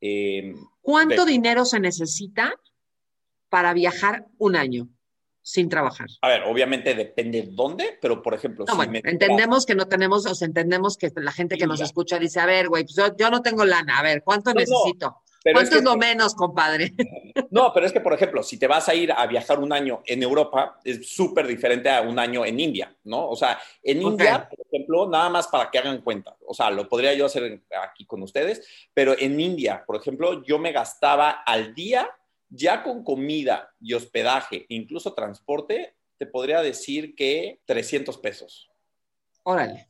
Eh, 0.00 0.54
¿Cuánto 0.80 1.24
dinero 1.24 1.64
se 1.64 1.80
necesita 1.80 2.54
para 3.48 3.74
viajar 3.74 4.26
un 4.38 4.56
año 4.56 4.88
sin 5.42 5.68
trabajar? 5.68 6.06
A 6.22 6.28
ver, 6.28 6.42
obviamente 6.44 6.94
depende 6.94 7.48
dónde, 7.50 7.98
pero 8.00 8.22
por 8.22 8.32
ejemplo, 8.34 8.64
no, 8.66 8.76
bueno, 8.76 9.00
entendemos 9.04 9.66
que 9.66 9.74
no 9.74 9.88
tenemos, 9.88 10.24
o 10.26 10.34
sea, 10.34 10.46
entendemos 10.46 10.96
que 10.96 11.10
la 11.16 11.32
gente 11.32 11.58
que 11.58 11.66
nos 11.66 11.80
escucha 11.80 12.18
dice, 12.18 12.40
a 12.40 12.46
ver, 12.46 12.68
güey, 12.68 12.84
pues 12.84 12.96
yo, 13.18 13.30
no 13.30 13.42
tengo 13.42 13.64
lana, 13.64 13.98
a 13.98 14.02
ver, 14.02 14.22
¿cuánto 14.22 14.54
necesito? 14.54 15.22
¿Cuánto 15.42 15.76
es, 15.76 15.82
lo 15.82 15.96
menos, 15.96 16.34
compadre? 16.34 16.92
No, 17.50 17.72
pero 17.72 17.86
es 17.86 17.92
que, 17.92 18.00
por 18.00 18.12
ejemplo, 18.12 18.42
si 18.42 18.58
te 18.58 18.66
vas 18.66 18.88
a 18.88 18.94
ir 18.94 19.10
a 19.12 19.26
viajar 19.26 19.58
un 19.58 19.72
año 19.72 20.02
en 20.06 20.22
Europa, 20.22 20.78
es 20.84 21.10
súper 21.10 21.46
diferente 21.46 21.88
a 21.88 22.02
un 22.02 22.18
año 22.18 22.44
en 22.44 22.60
India, 22.60 22.94
¿no? 23.04 23.28
O 23.28 23.34
sea, 23.34 23.58
en 23.82 24.02
India, 24.02 24.48
por 24.48 24.66
ejemplo, 24.66 25.08
nada 25.08 25.28
más 25.30 25.48
para 25.48 25.70
que 25.70 25.78
hagan 25.78 26.02
cuenta, 26.02 26.36
o 26.46 26.54
sea, 26.54 26.70
lo 26.70 26.88
podría 26.88 27.14
yo 27.14 27.26
hacer 27.26 27.62
aquí 27.82 28.04
con 28.04 28.22
ustedes, 28.22 28.66
pero 28.92 29.16
en 29.18 29.40
India, 29.40 29.82
por 29.86 29.96
ejemplo, 29.96 30.44
yo 30.44 30.58
me 30.58 30.72
gastaba 30.72 31.30
al 31.30 31.74
día 31.74 32.08
ya 32.48 32.82
con 32.82 33.02
comida 33.02 33.72
y 33.80 33.94
hospedaje, 33.94 34.66
incluso 34.68 35.14
transporte, 35.14 35.96
te 36.18 36.26
podría 36.26 36.62
decir 36.62 37.14
que 37.14 37.60
300 37.64 38.18
pesos. 38.18 38.70
Órale. 39.44 39.89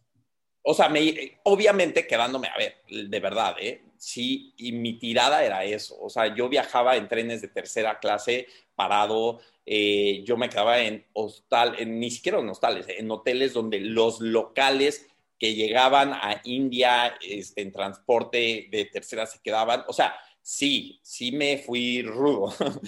O 0.63 0.75
sea, 0.75 0.89
me, 0.89 1.39
obviamente 1.45 2.07
quedándome, 2.07 2.49
a 2.49 2.57
ver, 2.59 2.77
de 2.89 3.21
verdad, 3.21 3.57
¿eh? 3.61 3.83
Sí, 3.97 4.55
y 4.57 4.73
mi 4.73 4.99
tirada 4.99 5.45
era 5.45 5.65
eso. 5.65 5.99
O 6.01 6.09
sea, 6.09 6.35
yo 6.35 6.49
viajaba 6.49 6.97
en 6.97 7.09
trenes 7.09 7.43
de 7.43 7.49
tercera 7.49 7.99
clase, 7.99 8.47
parado, 8.75 9.41
eh, 9.67 10.23
yo 10.25 10.37
me 10.37 10.49
quedaba 10.49 10.81
en 10.81 11.07
hostal, 11.13 11.77
en, 11.79 12.01
ni 12.01 12.11
siquiera 12.11 12.39
en 12.39 12.49
hostales, 12.49 12.87
en 12.89 13.11
hoteles 13.11 13.53
donde 13.53 13.81
los 13.81 14.21
locales 14.21 15.07
que 15.39 15.55
llegaban 15.55 16.13
a 16.13 16.41
India 16.45 17.17
este, 17.21 17.63
en 17.63 17.73
transporte 17.73 18.69
de 18.71 18.85
tercera 18.87 19.27
se 19.27 19.41
quedaban. 19.41 19.85
O 19.89 19.93
sea, 19.93 20.15
sí, 20.43 21.01
sí 21.03 21.33
me 21.33 21.59
fui 21.59 22.03
rudo. 22.03 22.55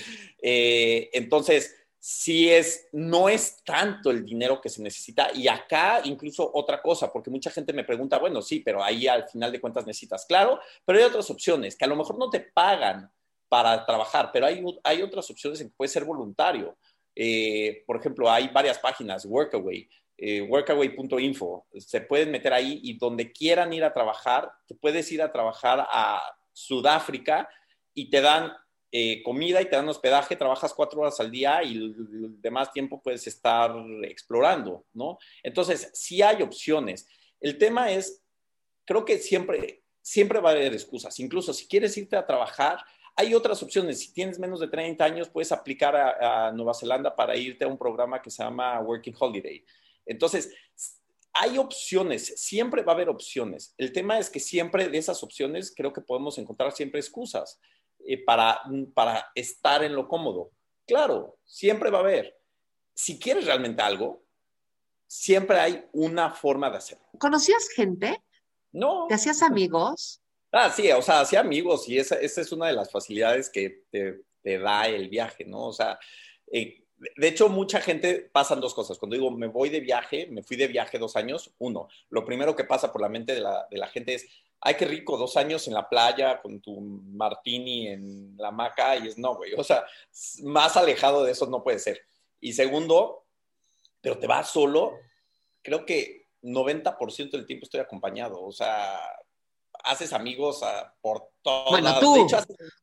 Eh, 0.44 1.08
entonces, 1.12 1.72
sí 2.04 2.50
es, 2.50 2.88
no 2.90 3.28
es 3.28 3.62
tanto 3.62 4.10
el 4.10 4.24
dinero 4.24 4.60
que 4.60 4.68
se 4.68 4.82
necesita. 4.82 5.30
Y 5.32 5.46
acá 5.46 6.00
incluso 6.02 6.50
otra 6.52 6.82
cosa, 6.82 7.12
porque 7.12 7.30
mucha 7.30 7.48
gente 7.48 7.72
me 7.72 7.84
pregunta, 7.84 8.18
bueno, 8.18 8.42
sí, 8.42 8.58
pero 8.58 8.82
ahí 8.82 9.06
al 9.06 9.28
final 9.28 9.52
de 9.52 9.60
cuentas 9.60 9.86
necesitas, 9.86 10.26
claro, 10.26 10.58
pero 10.84 10.98
hay 10.98 11.04
otras 11.04 11.30
opciones 11.30 11.76
que 11.76 11.84
a 11.84 11.88
lo 11.88 11.94
mejor 11.94 12.18
no 12.18 12.28
te 12.28 12.40
pagan 12.40 13.08
para 13.48 13.86
trabajar, 13.86 14.30
pero 14.32 14.46
hay, 14.46 14.64
hay 14.82 15.00
otras 15.00 15.30
opciones 15.30 15.60
en 15.60 15.68
que 15.68 15.76
puedes 15.76 15.92
ser 15.92 16.04
voluntario. 16.04 16.76
Eh, 17.14 17.84
por 17.86 17.98
ejemplo, 17.98 18.28
hay 18.28 18.48
varias 18.48 18.80
páginas, 18.80 19.24
Workaway, 19.24 19.88
eh, 20.18 20.42
workaway.info, 20.42 21.66
se 21.78 22.00
pueden 22.00 22.32
meter 22.32 22.52
ahí 22.52 22.80
y 22.82 22.98
donde 22.98 23.30
quieran 23.30 23.72
ir 23.72 23.84
a 23.84 23.94
trabajar, 23.94 24.50
te 24.66 24.74
puedes 24.74 25.12
ir 25.12 25.22
a 25.22 25.30
trabajar 25.30 25.86
a 25.88 26.20
Sudáfrica 26.52 27.48
y 27.94 28.10
te 28.10 28.20
dan 28.20 28.52
eh, 28.94 29.22
comida 29.22 29.62
y 29.62 29.64
te 29.64 29.74
dan 29.74 29.88
hospedaje, 29.88 30.36
trabajas 30.36 30.74
cuatro 30.74 31.00
horas 31.00 31.18
al 31.18 31.30
día 31.30 31.62
y 31.62 31.78
el, 31.78 32.42
demás 32.42 32.70
tiempo 32.70 33.00
puedes 33.00 33.26
estar 33.26 33.74
explorando, 34.02 34.84
¿no? 34.92 35.16
Entonces, 35.42 35.90
sí 35.94 36.20
hay 36.20 36.42
opciones. 36.42 37.08
El 37.40 37.56
tema 37.56 37.90
es, 37.90 38.22
creo 38.84 39.06
que 39.06 39.16
siempre, 39.16 39.82
siempre 40.02 40.40
va 40.40 40.50
a 40.50 40.52
haber 40.52 40.74
excusas. 40.74 41.18
Incluso 41.20 41.54
si 41.54 41.66
quieres 41.66 41.96
irte 41.96 42.16
a 42.16 42.26
trabajar, 42.26 42.84
hay 43.16 43.32
otras 43.32 43.62
opciones. 43.62 43.98
Si 43.98 44.12
tienes 44.12 44.38
menos 44.38 44.60
de 44.60 44.68
30 44.68 45.02
años, 45.02 45.30
puedes 45.30 45.52
aplicar 45.52 45.96
a, 45.96 46.48
a 46.48 46.52
Nueva 46.52 46.74
Zelanda 46.74 47.16
para 47.16 47.34
irte 47.34 47.64
a 47.64 47.68
un 47.68 47.78
programa 47.78 48.20
que 48.20 48.30
se 48.30 48.42
llama 48.42 48.78
Working 48.80 49.14
Holiday. 49.18 49.64
Entonces, 50.04 50.54
hay 51.32 51.56
opciones, 51.56 52.26
siempre 52.42 52.82
va 52.82 52.92
a 52.92 52.94
haber 52.94 53.08
opciones. 53.08 53.74
El 53.78 53.90
tema 53.90 54.18
es 54.18 54.28
que 54.28 54.38
siempre 54.38 54.90
de 54.90 54.98
esas 54.98 55.22
opciones 55.22 55.72
creo 55.74 55.94
que 55.94 56.02
podemos 56.02 56.36
encontrar 56.36 56.72
siempre 56.72 57.00
excusas 57.00 57.58
eh, 58.06 58.22
para, 58.24 58.62
para 58.94 59.30
estar 59.34 59.82
en 59.84 59.94
lo 59.94 60.08
cómodo. 60.08 60.50
Claro, 60.86 61.38
siempre 61.44 61.90
va 61.90 61.98
a 61.98 62.02
haber. 62.02 62.38
Si 62.94 63.18
quieres 63.18 63.46
realmente 63.46 63.82
algo, 63.82 64.24
siempre 65.06 65.58
hay 65.58 65.84
una 65.92 66.30
forma 66.30 66.70
de 66.70 66.78
hacerlo. 66.78 67.06
¿Conocías 67.18 67.68
gente? 67.68 68.22
No. 68.72 69.06
¿Te 69.08 69.14
hacías 69.14 69.42
amigos? 69.42 70.20
Ah, 70.50 70.70
sí, 70.70 70.90
o 70.90 71.02
sea, 71.02 71.20
hacía 71.20 71.40
amigos 71.40 71.88
y 71.88 71.98
esa, 71.98 72.16
esa 72.16 72.40
es 72.40 72.52
una 72.52 72.66
de 72.66 72.74
las 72.74 72.90
facilidades 72.90 73.48
que 73.48 73.84
te, 73.90 74.22
te 74.42 74.58
da 74.58 74.86
el 74.86 75.08
viaje, 75.08 75.44
¿no? 75.44 75.68
O 75.68 75.72
sea, 75.72 75.98
eh, 76.50 76.84
de 77.16 77.28
hecho, 77.28 77.48
mucha 77.48 77.80
gente 77.80 78.30
pasan 78.32 78.60
dos 78.60 78.74
cosas. 78.74 78.98
Cuando 78.98 79.16
digo 79.16 79.30
me 79.30 79.48
voy 79.48 79.70
de 79.70 79.80
viaje, 79.80 80.26
me 80.30 80.42
fui 80.42 80.56
de 80.56 80.68
viaje 80.68 80.98
dos 80.98 81.16
años, 81.16 81.52
uno, 81.58 81.88
lo 82.10 82.24
primero 82.24 82.54
que 82.54 82.64
pasa 82.64 82.92
por 82.92 83.00
la 83.00 83.08
mente 83.08 83.34
de 83.34 83.40
la, 83.40 83.66
de 83.70 83.78
la 83.78 83.88
gente 83.88 84.14
es, 84.14 84.26
ay, 84.64 84.74
qué 84.76 84.84
rico, 84.84 85.16
dos 85.16 85.36
años 85.36 85.66
en 85.66 85.74
la 85.74 85.88
playa 85.88 86.40
con 86.40 86.60
tu 86.60 86.80
martini 86.80 87.88
en 87.88 88.36
la 88.36 88.48
hamaca 88.48 88.96
y 88.96 89.08
es 89.08 89.18
no, 89.18 89.34
güey. 89.34 89.54
O 89.54 89.64
sea, 89.64 89.84
más 90.42 90.76
alejado 90.76 91.24
de 91.24 91.32
eso 91.32 91.46
no 91.46 91.64
puede 91.64 91.80
ser. 91.80 92.00
Y 92.40 92.52
segundo, 92.52 93.24
pero 94.00 94.18
te 94.18 94.28
vas 94.28 94.50
solo, 94.50 94.92
creo 95.62 95.84
que 95.84 96.28
90% 96.42 97.30
del 97.32 97.46
tiempo 97.46 97.64
estoy 97.64 97.80
acompañado. 97.80 98.40
O 98.40 98.52
sea, 98.52 99.00
haces 99.84 100.12
amigos 100.12 100.62
ah, 100.62 100.94
por 101.00 101.30
todo. 101.42 101.70
Bueno, 101.70 101.98
tú, 101.98 102.28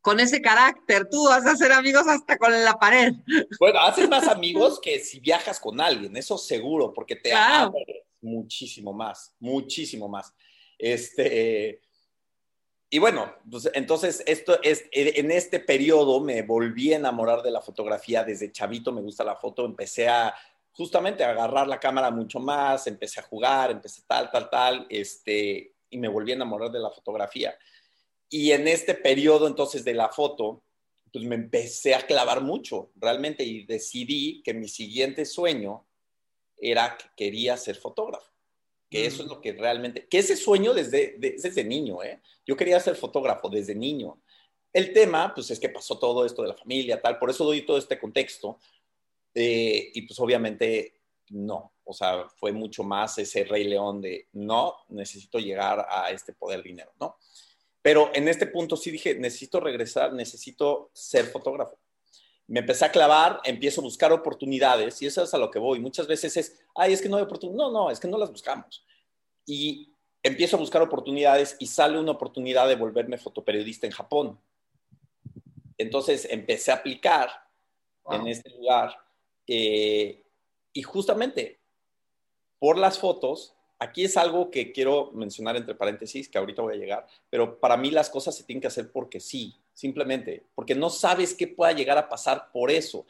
con 0.01 0.19
ese 0.19 0.41
carácter, 0.41 1.07
tú 1.09 1.29
vas 1.29 1.45
a 1.45 1.51
hacer 1.51 1.71
amigos 1.71 2.05
hasta 2.07 2.37
con 2.37 2.51
la 2.51 2.73
pared. 2.73 3.13
Bueno, 3.57 3.79
haces 3.79 4.09
más 4.09 4.27
amigos 4.27 4.81
que 4.81 4.99
si 4.99 5.21
viajas 5.21 5.61
con 5.61 5.79
alguien, 5.79 6.15
eso 6.17 6.37
seguro, 6.37 6.93
porque 6.93 7.15
te 7.15 7.29
claro. 7.29 7.71
muchísimo 8.19 8.91
más, 8.91 9.33
muchísimo 9.39 10.09
más. 10.09 10.33
Este, 10.79 11.81
y 12.89 12.97
bueno, 12.97 13.35
pues 13.51 13.69
entonces 13.73 14.23
esto 14.25 14.59
es, 14.63 14.85
en 14.91 15.29
este 15.29 15.59
periodo 15.59 16.21
me 16.21 16.41
volví 16.41 16.93
a 16.93 16.95
enamorar 16.95 17.43
de 17.43 17.51
la 17.51 17.61
fotografía, 17.61 18.23
desde 18.23 18.51
chavito 18.51 18.91
me 18.91 19.01
gusta 19.01 19.23
la 19.23 19.35
foto, 19.35 19.65
empecé 19.65 20.07
a 20.07 20.33
justamente 20.71 21.23
a 21.23 21.31
agarrar 21.31 21.67
la 21.67 21.79
cámara 21.79 22.09
mucho 22.09 22.39
más, 22.39 22.87
empecé 22.87 23.19
a 23.19 23.23
jugar, 23.23 23.69
empecé 23.69 24.01
tal, 24.07 24.31
tal, 24.31 24.49
tal, 24.49 24.87
este, 24.89 25.75
y 25.89 25.97
me 25.97 26.07
volví 26.07 26.31
a 26.31 26.35
enamorar 26.35 26.71
de 26.71 26.79
la 26.79 26.89
fotografía. 26.89 27.53
Y 28.29 28.51
en 28.51 28.67
este 28.67 28.95
periodo 28.95 29.47
entonces 29.47 29.83
de 29.83 29.93
la 29.93 30.09
foto, 30.09 30.63
pues 31.11 31.25
me 31.25 31.35
empecé 31.35 31.95
a 31.95 32.05
clavar 32.05 32.41
mucho 32.41 32.91
realmente 32.95 33.43
y 33.43 33.65
decidí 33.65 34.41
que 34.41 34.53
mi 34.53 34.67
siguiente 34.67 35.25
sueño 35.25 35.85
era 36.57 36.97
que 36.97 37.05
quería 37.15 37.57
ser 37.57 37.75
fotógrafo. 37.75 38.31
Que 38.89 39.05
eso 39.05 39.23
es 39.23 39.29
lo 39.29 39.39
que 39.39 39.53
realmente, 39.53 40.07
que 40.07 40.17
ese 40.17 40.35
sueño 40.35 40.73
desde, 40.73 41.15
desde 41.19 41.63
niño, 41.63 42.01
¿eh? 42.03 42.21
Yo 42.45 42.57
quería 42.57 42.79
ser 42.79 42.95
fotógrafo 42.95 43.47
desde 43.49 43.75
niño. 43.75 44.19
El 44.73 44.93
tema, 44.93 45.33
pues 45.33 45.51
es 45.51 45.59
que 45.59 45.69
pasó 45.69 45.99
todo 45.99 46.25
esto 46.25 46.41
de 46.41 46.49
la 46.49 46.55
familia, 46.55 47.01
tal, 47.01 47.19
por 47.19 47.29
eso 47.29 47.45
doy 47.45 47.61
todo 47.61 47.77
este 47.77 47.99
contexto. 47.99 48.59
Eh, 49.33 49.91
y 49.93 50.01
pues 50.01 50.19
obviamente 50.19 50.99
no, 51.29 51.73
o 51.83 51.93
sea, 51.93 52.27
fue 52.39 52.51
mucho 52.51 52.83
más 52.83 53.17
ese 53.19 53.43
rey 53.43 53.63
león 53.63 54.01
de, 54.01 54.27
no, 54.33 54.75
necesito 54.89 55.39
llegar 55.39 55.85
a 55.89 56.09
este 56.11 56.33
poder 56.33 56.63
dinero, 56.63 56.91
¿no? 56.99 57.17
Pero 57.81 58.11
en 58.13 58.27
este 58.27 58.47
punto 58.47 58.75
sí 58.75 58.91
dije, 58.91 59.15
necesito 59.15 59.59
regresar, 59.59 60.13
necesito 60.13 60.89
ser 60.93 61.25
fotógrafo. 61.25 61.77
Me 62.49 62.59
empecé 62.59 62.83
a 62.83 62.91
clavar, 62.91 63.39
empiezo 63.45 63.79
a 63.79 63.83
buscar 63.83 64.11
oportunidades 64.11 65.01
y 65.01 65.05
eso 65.05 65.23
es 65.23 65.33
a 65.33 65.37
lo 65.37 65.49
que 65.49 65.59
voy. 65.59 65.79
Muchas 65.79 66.07
veces 66.07 66.35
es, 66.35 66.59
ay, 66.75 66.93
es 66.93 67.01
que 67.01 67.07
no 67.07 67.17
hay 67.17 67.23
oportunidades. 67.23 67.57
No, 67.57 67.71
no, 67.71 67.91
es 67.91 67.99
que 67.99 68.07
no 68.07 68.17
las 68.17 68.31
buscamos. 68.31 68.83
Y 69.45 69.93
empiezo 70.23 70.57
a 70.57 70.59
buscar 70.59 70.81
oportunidades 70.81 71.55
y 71.59 71.67
sale 71.67 71.99
una 71.99 72.11
oportunidad 72.11 72.67
de 72.67 72.75
volverme 72.75 73.17
fotoperiodista 73.17 73.85
en 73.87 73.93
Japón. 73.93 74.39
Entonces 75.77 76.27
empecé 76.29 76.71
a 76.71 76.75
aplicar 76.75 77.29
en 78.11 78.27
este 78.27 78.49
lugar 78.49 78.97
Eh, 79.51 80.21
y 80.73 80.83
justamente 80.83 81.57
por 82.59 82.77
las 82.77 82.99
fotos, 82.99 83.55
aquí 83.79 84.03
es 84.03 84.15
algo 84.15 84.51
que 84.51 84.71
quiero 84.71 85.11
mencionar 85.13 85.55
entre 85.55 85.73
paréntesis, 85.73 86.29
que 86.29 86.37
ahorita 86.37 86.61
voy 86.61 86.75
a 86.75 86.77
llegar, 86.77 87.07
pero 87.31 87.59
para 87.59 87.75
mí 87.75 87.89
las 87.89 88.11
cosas 88.11 88.35
se 88.37 88.43
tienen 88.43 88.61
que 88.61 88.67
hacer 88.67 88.91
porque 88.91 89.19
sí, 89.19 89.55
simplemente, 89.79 90.45
porque 90.55 90.75
no 90.75 90.89
sabes 90.89 91.33
qué 91.33 91.47
pueda 91.47 91.71
llegar 91.71 91.97
a 91.97 92.09
pasar 92.09 92.51
por 92.51 92.69
eso. 92.69 93.05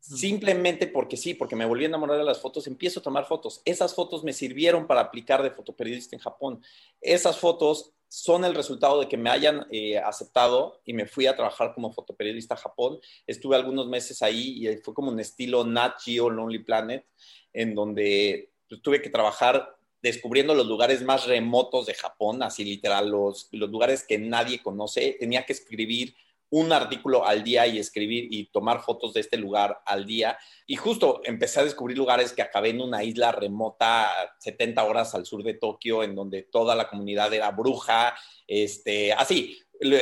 Simplemente 0.00 0.86
porque 0.86 1.18
sí, 1.18 1.34
porque 1.34 1.54
me 1.54 1.66
volví 1.66 1.84
a 1.84 1.88
enamorar 1.88 2.16
de 2.16 2.24
las 2.24 2.40
fotos, 2.40 2.66
empiezo 2.66 3.00
a 3.00 3.02
tomar 3.02 3.26
fotos. 3.26 3.60
Esas 3.66 3.94
fotos 3.94 4.24
me 4.24 4.32
sirvieron 4.32 4.86
para 4.86 5.02
aplicar 5.02 5.42
de 5.42 5.50
fotoperiodista 5.50 6.16
en 6.16 6.22
Japón. 6.22 6.62
Esas 7.02 7.36
fotos 7.36 7.92
son 8.08 8.46
el 8.46 8.54
resultado 8.54 8.98
de 8.98 9.08
que 9.08 9.18
me 9.18 9.28
hayan 9.28 9.66
eh, 9.70 9.98
aceptado 9.98 10.80
y 10.86 10.94
me 10.94 11.04
fui 11.04 11.26
a 11.26 11.36
trabajar 11.36 11.74
como 11.74 11.92
fotoperiodista 11.92 12.54
a 12.54 12.56
Japón. 12.56 12.98
Estuve 13.26 13.56
algunos 13.56 13.86
meses 13.86 14.22
ahí 14.22 14.66
y 14.66 14.76
fue 14.78 14.94
como 14.94 15.10
un 15.10 15.20
estilo 15.20 15.64
Nat 15.64 16.00
Geo 16.00 16.30
Lonely 16.30 16.60
Planet, 16.60 17.06
en 17.52 17.74
donde 17.74 18.52
pues, 18.70 18.80
tuve 18.80 19.02
que 19.02 19.10
trabajar 19.10 19.76
descubriendo 20.02 20.54
los 20.54 20.66
lugares 20.66 21.02
más 21.02 21.26
remotos 21.26 21.86
de 21.86 21.94
Japón, 21.94 22.42
así 22.42 22.64
literal, 22.64 23.10
los, 23.10 23.48
los 23.52 23.70
lugares 23.70 24.04
que 24.04 24.18
nadie 24.18 24.62
conoce. 24.62 25.16
Tenía 25.18 25.44
que 25.44 25.52
escribir 25.52 26.14
un 26.50 26.72
artículo 26.72 27.24
al 27.24 27.44
día 27.44 27.66
y 27.66 27.78
escribir 27.78 28.26
y 28.30 28.46
tomar 28.46 28.82
fotos 28.82 29.14
de 29.14 29.20
este 29.20 29.36
lugar 29.36 29.80
al 29.86 30.04
día. 30.04 30.36
Y 30.66 30.76
justo 30.76 31.20
empecé 31.24 31.60
a 31.60 31.64
descubrir 31.64 31.96
lugares 31.96 32.32
que 32.32 32.42
acabé 32.42 32.70
en 32.70 32.80
una 32.80 33.04
isla 33.04 33.32
remota 33.32 34.10
70 34.38 34.82
horas 34.84 35.14
al 35.14 35.26
sur 35.26 35.42
de 35.44 35.54
Tokio, 35.54 36.02
en 36.02 36.14
donde 36.14 36.42
toda 36.42 36.74
la 36.74 36.88
comunidad 36.88 37.32
era 37.32 37.50
bruja, 37.52 38.14
este, 38.48 39.12
así, 39.12 39.58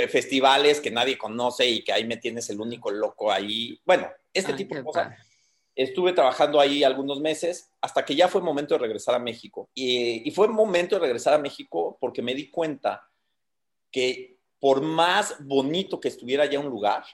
festivales 0.08 0.80
que 0.80 0.90
nadie 0.90 1.18
conoce 1.18 1.68
y 1.68 1.84
que 1.84 1.92
ahí 1.92 2.04
me 2.04 2.16
tienes 2.16 2.48
el 2.50 2.60
único 2.60 2.90
loco 2.90 3.30
ahí. 3.30 3.78
Bueno, 3.84 4.08
este 4.32 4.54
tipo 4.54 4.74
de 4.74 4.84
cosas. 4.84 5.14
Estuve 5.78 6.12
trabajando 6.12 6.58
ahí 6.58 6.82
algunos 6.82 7.20
meses 7.20 7.70
hasta 7.80 8.04
que 8.04 8.16
ya 8.16 8.26
fue 8.26 8.42
momento 8.42 8.74
de 8.74 8.80
regresar 8.80 9.14
a 9.14 9.20
México. 9.20 9.70
Y, 9.74 10.28
y 10.28 10.30
fue 10.32 10.48
momento 10.48 10.96
de 10.96 11.02
regresar 11.02 11.34
a 11.34 11.38
México 11.38 11.96
porque 12.00 12.20
me 12.20 12.34
di 12.34 12.50
cuenta 12.50 13.08
que 13.92 14.38
por 14.58 14.80
más 14.80 15.36
bonito 15.40 16.00
que 16.00 16.08
estuviera 16.08 16.46
ya 16.46 16.58
un 16.58 16.66
lugar, 16.66 17.04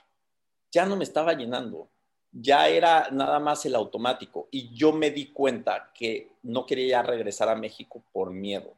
ya 0.71 0.85
no 0.85 0.95
me 0.95 1.03
estaba 1.03 1.33
llenando. 1.33 1.91
Ya 2.31 2.67
era 2.67 3.09
nada 3.11 3.39
más 3.39 3.65
el 3.65 3.75
automático. 3.75 4.49
Y 4.51 4.75
yo 4.75 4.91
me 4.91 5.11
di 5.11 5.31
cuenta 5.31 5.91
que 5.93 6.31
no 6.43 6.65
quería 6.65 6.87
ya 6.87 7.03
regresar 7.03 7.49
a 7.49 7.55
México 7.55 8.03
por 8.11 8.31
miedo 8.31 8.75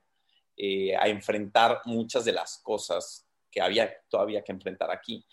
eh, 0.58 0.96
a 0.96 1.08
enfrentar 1.08 1.82
muchas 1.86 2.26
de 2.26 2.34
las 2.34 2.58
cosas 2.58 3.26
que 3.50 3.62
había 3.62 3.92
todavía 4.10 4.44
que 4.44 4.52
enfrentar 4.52 4.92
aquí. 4.92 5.26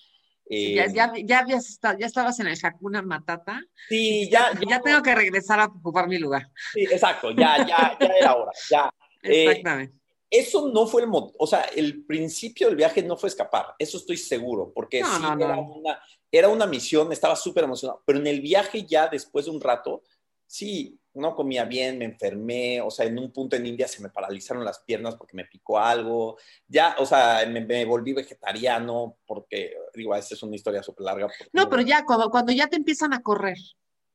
Ya, 0.49 0.87
ya, 0.87 1.13
ya, 1.17 1.47
ya, 1.47 2.07
estabas 2.07 2.39
en 2.41 2.49
el 2.49 2.59
Hakuna 2.63 3.03
Matata. 3.03 3.61
Sí, 3.89 4.29
ya. 4.31 4.53
Ya, 4.69 4.81
tengo 4.81 5.03
que 5.03 5.15
regresar 5.15 5.61
a 5.61 5.67
ocupar 5.67 6.09
mi 6.09 6.19
lugar. 6.19 6.51
Sí, 6.73 6.83
exacto, 6.83 7.31
ya, 7.31 7.59
ya, 7.67 7.97
ya 7.99 8.07
era 8.07 8.35
hora, 8.35 8.53
ya. 8.71 8.91
Eh, 9.27 9.47
Exactamente 9.49 10.05
eso 10.37 10.69
no 10.69 10.87
fue 10.87 11.03
el, 11.03 11.09
o 11.13 11.47
sea, 11.47 11.63
el 11.77 12.05
principio 12.05 12.67
del 12.67 12.77
viaje 12.77 13.03
no 13.03 13.17
fue 13.17 13.29
escapar, 13.29 13.75
eso 13.79 13.99
estoy 13.99 14.17
seguro, 14.17 14.73
porque 14.75 14.99
sí 14.99 15.23
era, 15.39 15.57
Una, 15.59 16.01
era, 16.31 16.49
una, 16.49 16.67
misión, 16.67 17.13
estaba 17.13 17.37
súper 17.37 17.65
emocionado, 17.65 18.03
pero 18.05 18.19
en 18.19 18.27
el 18.27 18.41
viaje 18.41 18.85
ya 18.85 19.07
después 19.07 19.45
de 19.45 19.53
un 19.53 19.61
rato, 19.61 20.03
sí, 20.47 20.99
no 21.15 21.35
comía 21.35 21.65
bien, 21.65 21.99
me 21.99 22.05
enfermé, 22.05 22.81
o 22.81 22.91
sea, 22.91 23.07
en 23.07 23.19
un 23.19 23.33
punto 23.33 23.57
en 23.57 23.67
India 23.67 23.87
se 23.87 24.03
me 24.03 24.09
paralizaron 24.09 24.65
las 24.65 24.81
piernas 24.81 25.17
porque 25.17 25.37
me 25.37 25.45
picó 25.45 25.79
algo, 25.79 26.39
ya, 26.67 26.97
o 26.99 27.07
sea, 27.07 27.47
me, 27.47 27.85
volví 27.85 28.13
vegetariano 28.13 29.19
porque, 29.27 29.77
digo, 29.95 30.15
esta 30.15 30.35
es 30.35 30.43
una 30.43 30.57
historia 30.57 30.83
súper 30.83 31.05
larga. 31.05 31.29
No, 31.53 31.69
pero 31.69 31.83
ya, 31.83 32.05
cuando, 32.05 32.31
cuando 32.31 32.53
ya 32.53 32.67
te 32.69 32.77
empiezan 32.77 33.13
a 33.13 33.23
correr. 33.23 33.59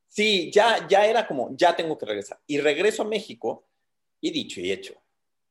Sí, 0.08 0.50
ya, 0.52 0.86
ya 0.88 1.06
era 1.06 1.26
como, 1.26 1.56
ya 1.56 1.74
tengo 1.74 1.96
que 1.96 2.06
regresar. 2.06 2.40
Y 2.46 2.58
regreso 2.58 3.02
a 3.02 3.06
México 3.06 3.68
y 4.20 4.30
dicho 4.30 4.60
y 4.60 4.72
hecho 4.72 5.00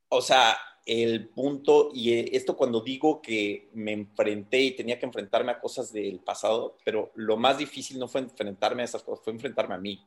o 0.10 0.22
sea, 0.22 0.58
el 0.86 1.30
punto, 1.30 1.92
y 1.94 2.14
eh, 2.14 2.30
esto 2.34 2.58
cuando 2.58 2.82
digo 2.82 3.22
que 3.22 3.70
me 3.74 3.94
enfrenté 3.94 4.60
y 4.60 4.76
tenía 4.76 5.00
que 5.00 5.06
enfrentarme 5.06 5.52
a 5.52 5.60
cosas 5.60 5.94
del 5.94 6.20
pasado, 6.20 6.78
pero 6.84 7.12
lo 7.16 7.38
más 7.38 7.58
difícil 7.58 8.00
no 8.00 8.08
fue 8.08 8.22
enfrentarme 8.22 8.82
a 8.82 8.86
esas 8.86 9.04
cosas, 9.04 9.24
fue 9.24 9.34
enfrentarme 9.34 9.76
a 9.76 9.80
mí. 9.80 10.04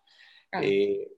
Eh, 0.60 1.10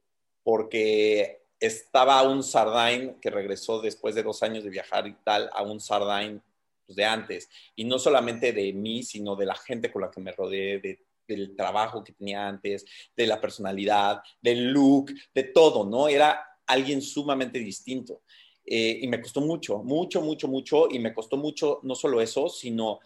porque 0.42 1.42
estaba 1.58 2.22
un 2.22 2.42
Sardain 2.42 3.18
que 3.20 3.30
regresó 3.30 3.80
después 3.80 4.14
de 4.14 4.22
dos 4.22 4.42
años 4.42 4.64
de 4.64 4.70
viajar 4.70 5.06
y 5.06 5.14
tal, 5.24 5.50
a 5.52 5.62
un 5.62 5.80
Sardain 5.80 6.42
pues, 6.86 6.96
de 6.96 7.04
antes. 7.04 7.48
Y 7.74 7.84
no 7.84 7.98
solamente 7.98 8.52
de 8.52 8.72
mí, 8.72 9.02
sino 9.02 9.34
de 9.34 9.46
la 9.46 9.54
gente 9.54 9.90
con 9.90 10.02
la 10.02 10.10
que 10.10 10.20
me 10.20 10.32
rodeé, 10.32 10.98
del 11.26 11.56
trabajo 11.56 12.04
que 12.04 12.12
tenía 12.12 12.46
antes, 12.46 12.84
de 13.16 13.26
la 13.26 13.40
personalidad, 13.40 14.22
del 14.40 14.70
look, 14.70 15.12
de 15.34 15.44
todo, 15.44 15.84
¿no? 15.86 16.08
Era 16.08 16.46
alguien 16.66 17.00
sumamente 17.00 17.58
distinto. 17.58 18.22
Eh, 18.66 19.00
y 19.02 19.08
me 19.08 19.20
costó 19.20 19.40
mucho, 19.40 19.78
mucho, 19.78 20.20
mucho, 20.20 20.48
mucho, 20.48 20.88
y 20.90 20.98
me 20.98 21.14
costó 21.14 21.36
mucho 21.36 21.80
no 21.82 21.94
solo 21.94 22.20
eso, 22.20 22.48
sino 22.48 23.00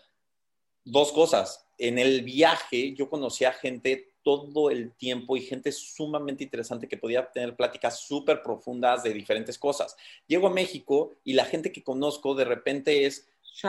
dos 0.84 1.12
cosas. 1.12 1.66
En 1.76 1.98
el 1.98 2.22
viaje 2.22 2.94
yo 2.94 3.08
conocí 3.08 3.44
a 3.44 3.52
gente 3.52 4.14
todo 4.28 4.68
el 4.68 4.92
tiempo 4.92 5.38
y 5.38 5.40
gente 5.40 5.72
sumamente 5.72 6.44
interesante 6.44 6.86
que 6.86 6.98
podía 6.98 7.32
tener 7.32 7.56
pláticas 7.56 8.00
súper 8.00 8.42
profundas 8.42 9.02
de 9.02 9.14
diferentes 9.14 9.56
cosas. 9.56 9.96
Llego 10.26 10.48
a 10.48 10.50
México 10.50 11.14
y 11.24 11.32
la 11.32 11.46
gente 11.46 11.72
que 11.72 11.82
conozco 11.82 12.34
de 12.34 12.44
repente 12.44 13.06
es, 13.06 13.26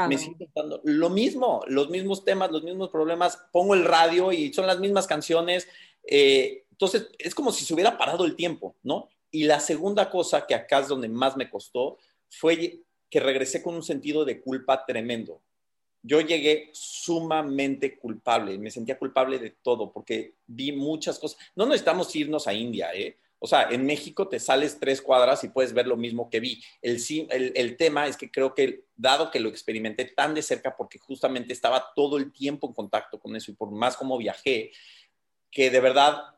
me 0.10 0.18
siento 0.18 0.48
dando 0.54 0.82
lo 0.84 1.10
mismo, 1.10 1.62
los 1.68 1.90
mismos 1.90 2.26
temas, 2.26 2.52
los 2.52 2.64
mismos 2.64 2.90
problemas, 2.90 3.42
pongo 3.54 3.74
el 3.74 3.86
radio 3.86 4.34
y 4.34 4.54
son 4.54 4.68
las 4.68 4.82
mismas 4.82 5.08
canciones. 5.08 5.66
Eh, 6.04 6.66
entonces, 6.72 7.10
es 7.18 7.34
como 7.34 7.54
si 7.54 7.64
se 7.64 7.74
hubiera 7.74 7.98
parado 7.98 8.26
el 8.26 8.36
tiempo, 8.36 8.76
¿no? 8.84 9.08
Y 9.32 9.46
la 9.46 9.62
segunda 9.62 10.10
cosa, 10.10 10.46
que 10.46 10.56
acá 10.56 10.80
es 10.80 10.90
donde 10.90 11.08
más 11.08 11.38
me 11.38 11.50
costó, 11.50 12.00
fue 12.30 12.82
que 13.10 13.20
regresé 13.22 13.64
con 13.64 13.76
un 13.76 13.84
sentido 13.84 14.26
de 14.26 14.42
culpa 14.42 14.86
tremendo. 14.86 15.42
Yo 16.02 16.22
llegué 16.22 16.70
sumamente 16.74 17.98
culpable, 17.98 18.58
me 18.58 18.72
sentía 18.72 18.98
culpable 18.98 19.38
de 19.40 19.52
todo, 19.52 19.92
porque 19.92 20.36
vi 20.48 20.72
muchas 20.72 21.20
cosas. 21.20 21.40
No 21.56 21.66
necesitamos 21.66 22.16
irnos 22.16 22.48
a 22.48 22.54
India, 22.54 22.94
¿eh? 22.94 23.18
O 23.42 23.48
sea, 23.48 23.70
en 23.72 23.86
México 23.86 24.28
te 24.28 24.40
sales 24.40 24.80
tres 24.80 25.02
cuadras 25.02 25.44
y 25.46 25.50
puedes 25.50 25.74
ver 25.74 25.88
lo 25.88 25.96
mismo 25.96 26.30
que 26.30 26.42
vi. 26.42 26.62
El, 26.82 27.02
el, 27.30 27.54
el, 27.56 27.78
tema 27.78 28.06
es 28.06 28.18
que 28.18 28.30
creo 28.30 28.54
que, 28.54 28.84
dado 28.98 29.32
que 29.32 29.40
lo 29.40 29.48
experimenté 29.48 30.06
tan 30.06 30.34
de 30.34 30.42
cerca, 30.42 30.76
porque 30.76 31.00
justamente 31.00 31.54
estaba 31.54 31.94
todo 31.96 32.18
el 32.18 32.34
tiempo 32.34 32.68
en 32.68 32.74
contacto 32.74 33.18
con 33.18 33.36
eso 33.38 33.52
y 33.52 33.56
por 33.56 33.72
más 33.72 33.96
como 33.96 34.18
viajé, 34.18 34.72
que 35.50 35.70
de 35.70 35.80
verdad 35.80 36.36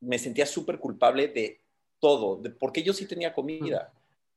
me 0.00 0.18
sentía 0.18 0.46
súper 0.46 0.78
culpable 0.78 1.28
de 1.28 1.60
todo, 2.00 2.42
porque 2.58 2.82
yo 2.82 2.92
sí 2.92 3.06
tenía 3.06 3.32
comida. 3.32 3.92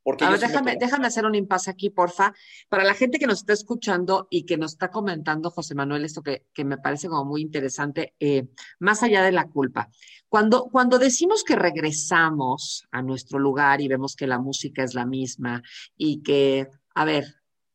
Porque 0.06 0.24
déjame, 0.40 0.78
déjame 0.80 1.08
hacer 1.08 1.26
un 1.26 1.34
impasse 1.34 1.72
aquí, 1.72 1.90
porfa. 1.90 2.32
Para 2.70 2.84
la 2.84 2.94
gente 2.94 3.18
que 3.18 3.26
nos 3.26 3.40
está 3.40 3.54
escuchando 3.54 4.28
y 4.30 4.46
que 4.46 4.56
nos 4.56 4.74
está 4.74 4.92
comentando, 4.92 5.50
José 5.50 5.74
Manuel, 5.74 6.06
esto 6.06 6.22
que, 6.22 6.46
que 6.54 6.64
me 6.64 6.78
parece 6.78 7.08
como 7.08 7.26
muy 7.26 7.42
interesante, 7.42 8.14
eh, 8.20 8.48
más 8.78 9.02
allá 9.02 9.24
de 9.24 9.32
la 9.32 9.48
culpa. 9.48 9.90
Cuando, 10.30 10.66
cuando 10.66 11.00
decimos 11.00 11.44
que 11.44 11.56
regresamos 11.56 12.86
a 12.92 13.02
nuestro 13.02 13.40
lugar 13.40 13.82
y 13.82 13.88
vemos 13.88 14.16
que 14.16 14.28
la 14.28 14.38
música 14.38 14.84
es 14.84 14.94
la 14.94 15.08
misma 15.08 15.64
y 15.98 16.22
que, 16.22 16.68
a 16.94 17.04
ver, 17.04 17.26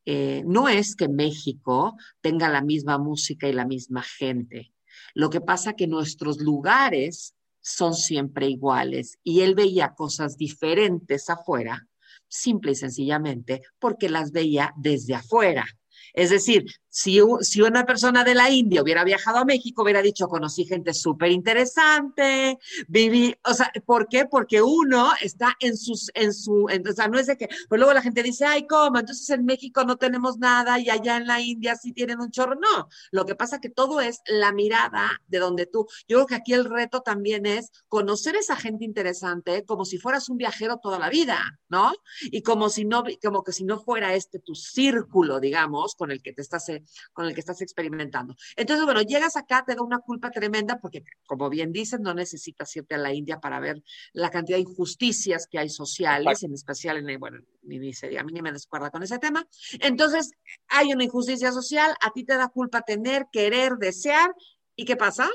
eh, 0.04 0.44
no 0.46 0.68
es 0.68 0.94
que 0.94 1.08
México 1.08 1.96
tenga 2.20 2.48
la 2.48 2.62
misma 2.62 2.96
música 2.96 3.48
y 3.48 3.52
la 3.52 3.66
misma 3.66 4.04
gente. 4.04 4.72
Lo 5.14 5.30
que 5.30 5.40
pasa 5.40 5.72
que 5.72 5.88
nuestros 5.88 6.38
lugares 6.38 7.34
son 7.60 7.94
siempre 7.94 8.48
iguales 8.48 9.18
y 9.24 9.40
él 9.40 9.56
veía 9.56 9.94
cosas 9.96 10.36
diferentes 10.36 11.28
afuera, 11.28 11.88
simple 12.30 12.72
y 12.72 12.76
sencillamente 12.76 13.60
porque 13.78 14.08
las 14.08 14.32
veía 14.32 14.72
desde 14.78 15.14
afuera. 15.14 15.66
Es 16.14 16.30
decir, 16.30 16.64
si, 16.90 17.20
si, 17.40 17.62
una 17.62 17.86
persona 17.86 18.24
de 18.24 18.34
la 18.34 18.50
India 18.50 18.82
hubiera 18.82 19.04
viajado 19.04 19.38
a 19.38 19.44
México, 19.44 19.82
hubiera 19.82 20.02
dicho, 20.02 20.28
conocí 20.28 20.64
gente 20.64 20.92
súper 20.92 21.30
interesante, 21.30 22.58
viví, 22.88 23.34
o 23.44 23.54
sea, 23.54 23.70
¿por 23.86 24.08
qué? 24.08 24.26
Porque 24.26 24.60
uno 24.60 25.12
está 25.22 25.56
en 25.60 25.76
sus, 25.76 26.10
en 26.14 26.34
su, 26.34 26.64
o 26.64 26.92
sea, 26.92 27.06
no 27.06 27.18
es 27.18 27.28
de 27.28 27.36
que, 27.36 27.48
pues 27.68 27.78
luego 27.78 27.94
la 27.94 28.02
gente 28.02 28.22
dice, 28.22 28.44
ay, 28.44 28.66
¿cómo? 28.66 28.98
Entonces 28.98 29.30
en 29.30 29.44
México 29.44 29.84
no 29.84 29.96
tenemos 29.96 30.38
nada 30.38 30.80
y 30.80 30.90
allá 30.90 31.16
en 31.16 31.28
la 31.28 31.40
India 31.40 31.76
sí 31.76 31.92
tienen 31.92 32.20
un 32.20 32.30
chorro. 32.30 32.56
No, 32.56 32.88
lo 33.12 33.24
que 33.24 33.36
pasa 33.36 33.60
que 33.60 33.70
todo 33.70 34.00
es 34.00 34.20
la 34.26 34.52
mirada 34.52 35.22
de 35.28 35.38
donde 35.38 35.66
tú, 35.66 35.86
yo 36.08 36.16
creo 36.16 36.26
que 36.26 36.34
aquí 36.34 36.52
el 36.54 36.64
reto 36.64 37.02
también 37.02 37.46
es 37.46 37.70
conocer 37.86 38.34
esa 38.34 38.56
gente 38.56 38.84
interesante 38.84 39.64
como 39.64 39.84
si 39.84 39.98
fueras 39.98 40.28
un 40.28 40.36
viajero 40.36 40.78
toda 40.78 40.98
la 40.98 41.08
vida, 41.08 41.60
¿no? 41.68 41.92
Y 42.22 42.42
como 42.42 42.68
si 42.68 42.84
no, 42.84 43.04
como 43.22 43.44
que 43.44 43.52
si 43.52 43.64
no 43.64 43.78
fuera 43.78 44.14
este 44.14 44.40
tu 44.40 44.54
círculo, 44.56 45.38
digamos, 45.38 45.94
con 46.00 46.10
el 46.10 46.22
que 46.22 46.32
te 46.32 46.40
estás 46.40 46.64
con 47.12 47.26
el 47.26 47.34
que 47.34 47.40
estás 47.40 47.60
experimentando. 47.60 48.34
Entonces, 48.56 48.86
bueno, 48.86 49.02
llegas 49.02 49.36
acá, 49.36 49.64
te 49.66 49.74
da 49.74 49.82
una 49.82 49.98
culpa 49.98 50.30
tremenda 50.30 50.78
porque, 50.80 51.04
como 51.26 51.50
bien 51.50 51.72
dicen, 51.72 52.00
no 52.00 52.14
necesitas 52.14 52.74
irte 52.74 52.94
a 52.94 52.98
la 52.98 53.12
India 53.12 53.38
para 53.38 53.60
ver 53.60 53.82
la 54.14 54.30
cantidad 54.30 54.56
de 54.56 54.62
injusticias 54.62 55.46
que 55.46 55.58
hay 55.58 55.68
sociales, 55.68 56.42
en 56.42 56.54
especial 56.54 56.96
en, 56.96 57.20
bueno, 57.20 57.40
ni, 57.64 57.78
ni 57.78 57.92
a 58.16 58.24
mí 58.24 58.32
ni 58.32 58.40
me 58.40 58.50
descuerda 58.50 58.90
con 58.90 59.02
ese 59.02 59.18
tema. 59.18 59.46
Entonces, 59.80 60.30
hay 60.68 60.94
una 60.94 61.04
injusticia 61.04 61.52
social, 61.52 61.94
a 62.00 62.10
ti 62.12 62.24
te 62.24 62.34
da 62.34 62.48
culpa 62.48 62.80
tener, 62.80 63.26
querer, 63.30 63.74
desear, 63.76 64.34
¿Y 64.80 64.84
qué 64.86 64.96
pasa? 64.96 65.28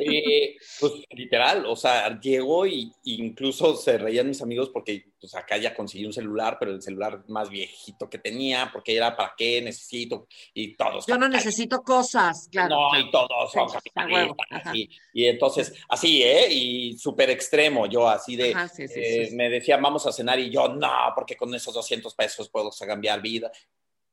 Eh, 0.00 0.56
pues 0.80 0.92
literal, 1.10 1.66
o 1.66 1.76
sea, 1.76 2.18
llegó 2.18 2.66
y, 2.66 2.90
incluso 3.04 3.76
se 3.76 3.98
reían 3.98 4.26
mis 4.26 4.40
amigos 4.40 4.70
porque 4.70 5.12
pues 5.20 5.34
acá 5.34 5.58
ya 5.58 5.74
conseguí 5.74 6.06
un 6.06 6.14
celular, 6.14 6.56
pero 6.58 6.72
el 6.72 6.80
celular 6.80 7.22
más 7.28 7.50
viejito 7.50 8.08
que 8.08 8.16
tenía, 8.16 8.70
porque 8.72 8.96
era 8.96 9.14
para 9.14 9.34
qué 9.36 9.60
necesito 9.60 10.28
y 10.54 10.74
todos. 10.76 11.04
Yo 11.06 11.18
no 11.18 11.28
necesito 11.28 11.82
cosas, 11.82 12.48
claro. 12.50 12.74
No, 12.74 12.98
y 12.98 13.10
todos 13.10 13.52
son 13.52 13.68
capitalistas. 13.68 14.74
Y, 15.12 15.26
entonces, 15.26 15.74
así, 15.90 16.22
¿eh? 16.22 16.50
Y 16.50 16.96
súper 16.96 17.28
extremo, 17.28 17.84
yo 17.84 18.08
así 18.08 18.36
de, 18.36 18.56
eh, 18.78 19.28
me 19.34 19.50
decía, 19.50 19.76
vamos 19.76 20.06
a 20.06 20.12
cenar 20.12 20.40
y 20.40 20.48
yo, 20.48 20.68
no, 20.68 21.12
porque 21.14 21.36
con 21.36 21.54
esos 21.54 21.74
200 21.74 22.14
pesos 22.14 22.48
puedo 22.48 22.70
cambiar 22.70 23.20
vida. 23.20 23.52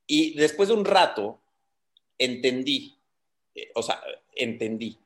Y 0.06 0.34
después 0.34 0.68
de 0.68 0.76
un 0.76 0.84
rato, 0.84 1.40
entendí, 2.18 3.01
eh, 3.56 3.72
o 3.76 3.84
sea, 3.84 4.02
entendí 4.36 4.98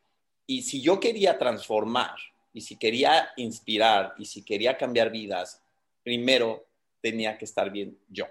y 0.47 0.61
si 0.61 0.81
yo 0.81 0.99
quería 0.99 1.37
transformar, 1.37 2.15
y 2.53 2.61
si 2.61 2.77
quería 2.77 3.29
inspirar, 3.37 4.13
y 4.17 4.25
si 4.25 4.43
quería 4.43 4.77
cambiar 4.77 5.11
vidas, 5.11 5.61
primero 6.03 6.67
tenía 7.01 7.37
que 7.37 7.45
estar 7.45 7.69
bien 7.69 7.97
yo. 8.09 8.27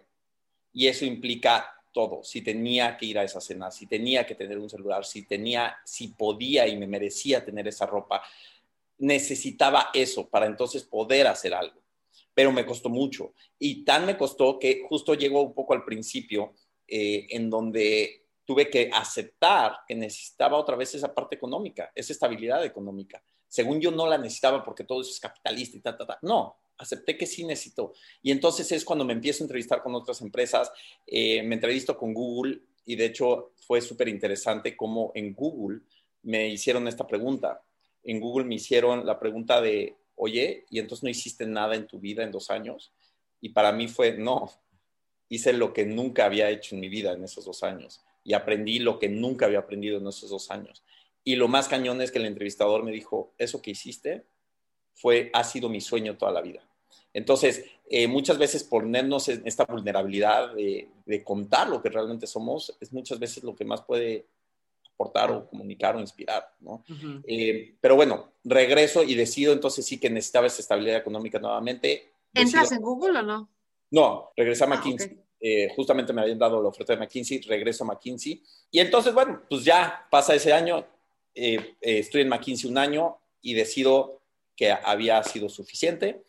Y 0.72 0.86
eso 0.86 1.04
implica 1.04 1.82
todo. 1.92 2.22
Si 2.24 2.40
tenía 2.40 2.96
que 2.96 3.06
ir 3.06 3.18
a 3.18 3.24
esa 3.24 3.40
cena, 3.40 3.70
si 3.70 3.86
tenía 3.86 4.24
que 4.24 4.34
tener 4.34 4.58
un 4.58 4.70
celular, 4.70 5.04
si 5.04 5.22
tenía, 5.26 5.76
si 5.84 6.08
podía 6.08 6.66
y 6.66 6.76
me 6.76 6.86
merecía 6.86 7.44
tener 7.44 7.68
esa 7.68 7.86
ropa, 7.86 8.22
necesitaba 8.98 9.90
eso 9.92 10.28
para 10.28 10.46
entonces 10.46 10.84
poder 10.84 11.26
hacer 11.26 11.52
algo. 11.52 11.80
Pero 12.32 12.50
me 12.50 12.64
costó 12.64 12.88
mucho. 12.88 13.34
Y 13.58 13.84
tan 13.84 14.06
me 14.06 14.16
costó 14.16 14.58
que 14.58 14.82
justo 14.88 15.14
llegó 15.14 15.42
un 15.42 15.52
poco 15.52 15.74
al 15.74 15.84
principio, 15.84 16.54
eh, 16.88 17.26
en 17.30 17.50
donde 17.50 18.23
tuve 18.44 18.68
que 18.68 18.90
aceptar 18.92 19.78
que 19.86 19.94
necesitaba 19.94 20.58
otra 20.58 20.76
vez 20.76 20.94
esa 20.94 21.14
parte 21.14 21.36
económica, 21.36 21.90
esa 21.94 22.12
estabilidad 22.12 22.64
económica. 22.64 23.22
Según 23.48 23.80
yo 23.80 23.90
no 23.90 24.06
la 24.06 24.18
necesitaba 24.18 24.62
porque 24.62 24.84
todo 24.84 25.00
eso 25.00 25.10
es 25.10 25.20
capitalista 25.20 25.76
y 25.76 25.80
ta, 25.80 25.96
ta, 25.96 26.06
ta. 26.06 26.18
No, 26.22 26.56
acepté 26.76 27.16
que 27.16 27.26
sí 27.26 27.44
necesito. 27.44 27.92
Y 28.22 28.30
entonces 28.30 28.70
es 28.72 28.84
cuando 28.84 29.04
me 29.04 29.12
empiezo 29.12 29.42
a 29.42 29.46
entrevistar 29.46 29.82
con 29.82 29.94
otras 29.94 30.20
empresas, 30.20 30.72
eh, 31.06 31.42
me 31.42 31.54
entrevisto 31.54 31.96
con 31.96 32.12
Google 32.12 32.60
y 32.84 32.96
de 32.96 33.06
hecho 33.06 33.52
fue 33.66 33.80
súper 33.80 34.08
interesante 34.08 34.76
cómo 34.76 35.12
en 35.14 35.34
Google 35.34 35.80
me 36.22 36.48
hicieron 36.48 36.86
esta 36.88 37.06
pregunta. 37.06 37.62
En 38.02 38.20
Google 38.20 38.44
me 38.44 38.56
hicieron 38.56 39.06
la 39.06 39.18
pregunta 39.18 39.60
de, 39.60 39.96
oye, 40.16 40.66
¿y 40.68 40.78
entonces 40.78 41.02
no 41.04 41.08
hiciste 41.08 41.46
nada 41.46 41.76
en 41.76 41.86
tu 41.86 41.98
vida 41.98 42.22
en 42.22 42.30
dos 42.30 42.50
años? 42.50 42.92
Y 43.40 43.50
para 43.50 43.72
mí 43.72 43.88
fue, 43.88 44.18
no, 44.18 44.50
hice 45.28 45.52
lo 45.52 45.72
que 45.72 45.86
nunca 45.86 46.26
había 46.26 46.50
hecho 46.50 46.74
en 46.74 46.80
mi 46.80 46.88
vida 46.88 47.12
en 47.12 47.24
esos 47.24 47.44
dos 47.44 47.62
años 47.62 48.04
y 48.24 48.32
aprendí 48.32 48.78
lo 48.78 48.98
que 48.98 49.08
nunca 49.08 49.46
había 49.46 49.60
aprendido 49.60 49.98
en 49.98 50.08
esos 50.08 50.30
dos 50.30 50.50
años. 50.50 50.82
Y 51.22 51.36
lo 51.36 51.46
más 51.46 51.68
cañón 51.68 52.00
es 52.02 52.10
que 52.10 52.18
el 52.18 52.26
entrevistador 52.26 52.82
me 52.82 52.90
dijo, 52.90 53.32
eso 53.38 53.62
que 53.62 53.70
hiciste 53.70 54.24
fue, 54.94 55.30
ha 55.32 55.44
sido 55.44 55.68
mi 55.68 55.80
sueño 55.80 56.16
toda 56.16 56.32
la 56.32 56.40
vida. 56.40 56.66
Entonces, 57.12 57.64
eh, 57.88 58.08
muchas 58.08 58.38
veces 58.38 58.64
ponernos 58.64 59.28
en 59.28 59.46
esta 59.46 59.64
vulnerabilidad 59.64 60.54
de, 60.54 60.88
contar 61.24 61.68
lo 61.68 61.80
que 61.80 61.88
realmente 61.88 62.26
somos 62.26 62.76
es 62.80 62.92
muchas 62.92 63.18
veces 63.18 63.44
lo 63.44 63.54
que 63.54 63.64
más 63.64 63.82
puede 63.82 64.26
aportar 64.94 65.30
o 65.30 65.46
comunicar 65.46 65.96
o 65.96 66.00
inspirar, 66.00 66.52
¿no? 66.60 66.84
Eh, 67.26 67.74
pero 67.80 67.96
bueno, 67.96 68.32
regreso 68.42 69.02
y 69.02 69.14
decido 69.14 69.52
entonces 69.52 69.84
sí 69.86 69.98
que 69.98 70.10
necesitaba 70.10 70.46
esa 70.46 70.62
estabilidad 70.62 70.98
económica 70.98 71.38
nuevamente. 71.38 72.12
¿Entras 72.32 72.72
en 72.72 72.80
Google 72.80 73.18
o 73.18 73.22
no? 73.22 73.48
No, 73.90 74.30
regresé 74.36 74.64
a 74.64 74.66
ah, 74.66 74.70
McKinsey. 74.70 75.23
Eh, 75.46 75.68
justamente 75.76 76.14
me 76.14 76.22
habían 76.22 76.38
dado 76.38 76.62
la 76.62 76.70
oferta 76.70 76.94
de 76.94 76.98
McKinsey, 76.98 77.42
regreso 77.42 77.84
a 77.84 77.88
McKinsey. 77.88 78.42
Y 78.70 78.78
entonces, 78.80 79.12
bueno, 79.12 79.42
pues 79.46 79.62
ya 79.62 80.06
pasa 80.10 80.34
ese 80.34 80.54
año, 80.54 80.86
eh, 81.34 81.76
eh, 81.82 81.98
estoy 81.98 82.22
en 82.22 82.30
McKinsey 82.30 82.70
un 82.70 82.78
año 82.78 83.18
y 83.42 83.52
decido 83.52 84.22
que 84.56 84.72
había 84.72 85.22
sido 85.22 85.50
suficiente. 85.50 86.22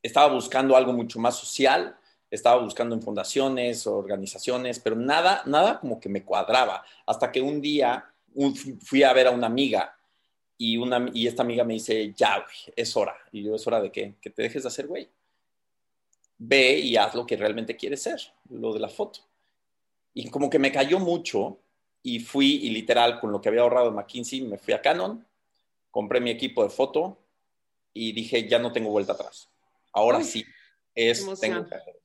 Estaba 0.00 0.32
buscando 0.32 0.76
algo 0.76 0.92
mucho 0.92 1.18
más 1.18 1.36
social, 1.36 1.96
estaba 2.30 2.62
buscando 2.62 2.94
en 2.94 3.02
fundaciones, 3.02 3.88
organizaciones, 3.88 4.78
pero 4.78 4.94
nada, 4.94 5.42
nada 5.46 5.80
como 5.80 5.98
que 5.98 6.08
me 6.08 6.24
cuadraba. 6.24 6.84
Hasta 7.06 7.32
que 7.32 7.40
un 7.40 7.60
día 7.60 8.04
fui 8.84 9.02
a 9.02 9.12
ver 9.12 9.26
a 9.26 9.32
una 9.32 9.48
amiga 9.48 9.98
y, 10.56 10.76
una, 10.76 11.10
y 11.12 11.26
esta 11.26 11.42
amiga 11.42 11.64
me 11.64 11.74
dice, 11.74 12.14
ya, 12.16 12.36
güey, 12.36 12.74
es 12.76 12.96
hora. 12.96 13.16
Y 13.32 13.42
yo, 13.42 13.56
¿es 13.56 13.66
hora 13.66 13.82
de 13.82 13.90
qué? 13.90 14.14
Que 14.20 14.30
te 14.30 14.42
dejes 14.42 14.62
de 14.62 14.68
hacer, 14.68 14.86
güey 14.86 15.10
ve 16.40 16.78
y 16.78 16.96
haz 16.96 17.14
lo 17.14 17.26
que 17.26 17.36
realmente 17.36 17.76
quieres 17.76 18.02
ser, 18.02 18.20
lo 18.48 18.72
de 18.72 18.80
la 18.80 18.88
foto. 18.88 19.20
Y 20.14 20.28
como 20.30 20.48
que 20.48 20.58
me 20.58 20.72
cayó 20.72 20.98
mucho 20.98 21.58
y 22.02 22.18
fui 22.18 22.56
y 22.62 22.70
literal 22.70 23.20
con 23.20 23.30
lo 23.30 23.40
que 23.40 23.50
había 23.50 23.60
ahorrado 23.60 23.88
en 23.88 23.94
McKinsey 23.94 24.40
me 24.40 24.58
fui 24.58 24.72
a 24.72 24.80
Canon, 24.80 25.24
compré 25.90 26.20
mi 26.20 26.30
equipo 26.30 26.64
de 26.64 26.70
foto 26.70 27.18
y 27.92 28.12
dije, 28.12 28.48
ya 28.48 28.58
no 28.58 28.72
tengo 28.72 28.90
vuelta 28.90 29.12
atrás. 29.12 29.50
Ahora 29.92 30.24
sí, 30.24 30.44
es, 30.94 31.26
tengo 31.40 31.66
que 31.66 31.74
hacer 31.74 32.00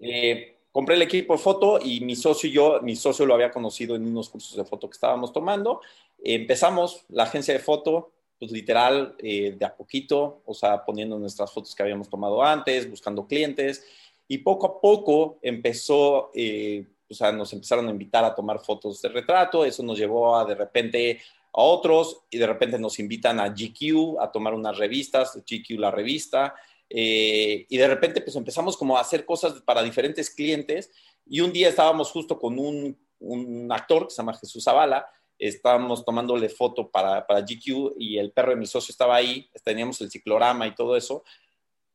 eh, 0.00 0.56
compré 0.72 0.94
el 0.94 1.02
equipo 1.02 1.34
de 1.34 1.38
foto 1.38 1.78
y 1.82 2.00
mi 2.00 2.16
socio 2.16 2.48
y 2.48 2.52
yo, 2.52 2.80
mi 2.80 2.96
socio 2.96 3.26
lo 3.26 3.34
había 3.34 3.50
conocido 3.50 3.96
en 3.96 4.06
unos 4.06 4.30
cursos 4.30 4.56
de 4.56 4.64
foto 4.64 4.88
que 4.88 4.94
estábamos 4.94 5.32
tomando. 5.32 5.82
empezamos 6.22 7.04
la 7.08 7.24
agencia 7.24 7.52
de 7.52 7.60
foto, 7.60 8.12
pues 8.40 8.52
literal, 8.52 9.14
eh, 9.18 9.54
de 9.56 9.66
a 9.66 9.76
poquito, 9.76 10.40
o 10.46 10.54
sea, 10.54 10.82
poniendo 10.82 11.18
nuestras 11.18 11.52
fotos 11.52 11.74
que 11.74 11.82
habíamos 11.82 12.08
tomado 12.08 12.42
antes, 12.42 12.88
buscando 12.88 13.26
clientes, 13.26 13.84
y 14.26 14.38
poco 14.38 14.66
a 14.66 14.80
poco 14.80 15.38
empezó, 15.42 16.30
eh, 16.34 16.86
o 17.08 17.12
sea, 17.12 17.32
nos 17.32 17.52
empezaron 17.52 17.86
a 17.86 17.90
invitar 17.90 18.24
a 18.24 18.34
tomar 18.34 18.58
fotos 18.58 19.02
de 19.02 19.10
retrato, 19.10 19.62
eso 19.66 19.82
nos 19.82 19.98
llevó 19.98 20.38
a 20.38 20.46
de 20.46 20.54
repente 20.54 21.20
a 21.52 21.60
otros, 21.60 22.22
y 22.30 22.38
de 22.38 22.46
repente 22.46 22.78
nos 22.78 22.98
invitan 22.98 23.38
a 23.40 23.50
GQ 23.50 24.18
a 24.18 24.32
tomar 24.32 24.54
unas 24.54 24.78
revistas, 24.78 25.36
GQ 25.36 25.78
la 25.78 25.90
revista, 25.90 26.54
eh, 26.88 27.66
y 27.68 27.76
de 27.76 27.88
repente 27.88 28.22
pues 28.22 28.36
empezamos 28.36 28.74
como 28.74 28.96
a 28.96 29.02
hacer 29.02 29.26
cosas 29.26 29.60
para 29.60 29.82
diferentes 29.82 30.30
clientes, 30.30 30.90
y 31.26 31.40
un 31.40 31.52
día 31.52 31.68
estábamos 31.68 32.10
justo 32.10 32.38
con 32.38 32.58
un, 32.58 32.96
un 33.18 33.70
actor 33.70 34.06
que 34.06 34.14
se 34.14 34.22
llama 34.22 34.32
Jesús 34.32 34.64
Zavala, 34.64 35.06
estábamos 35.48 36.04
tomándole 36.04 36.48
foto 36.48 36.88
para, 36.88 37.26
para 37.26 37.40
GQ 37.40 37.94
y 37.98 38.18
el 38.18 38.30
perro 38.30 38.50
de 38.50 38.56
mi 38.56 38.66
socio 38.66 38.92
estaba 38.92 39.16
ahí, 39.16 39.48
teníamos 39.64 40.00
el 40.02 40.10
ciclorama 40.10 40.66
y 40.66 40.74
todo 40.74 40.96
eso, 40.96 41.24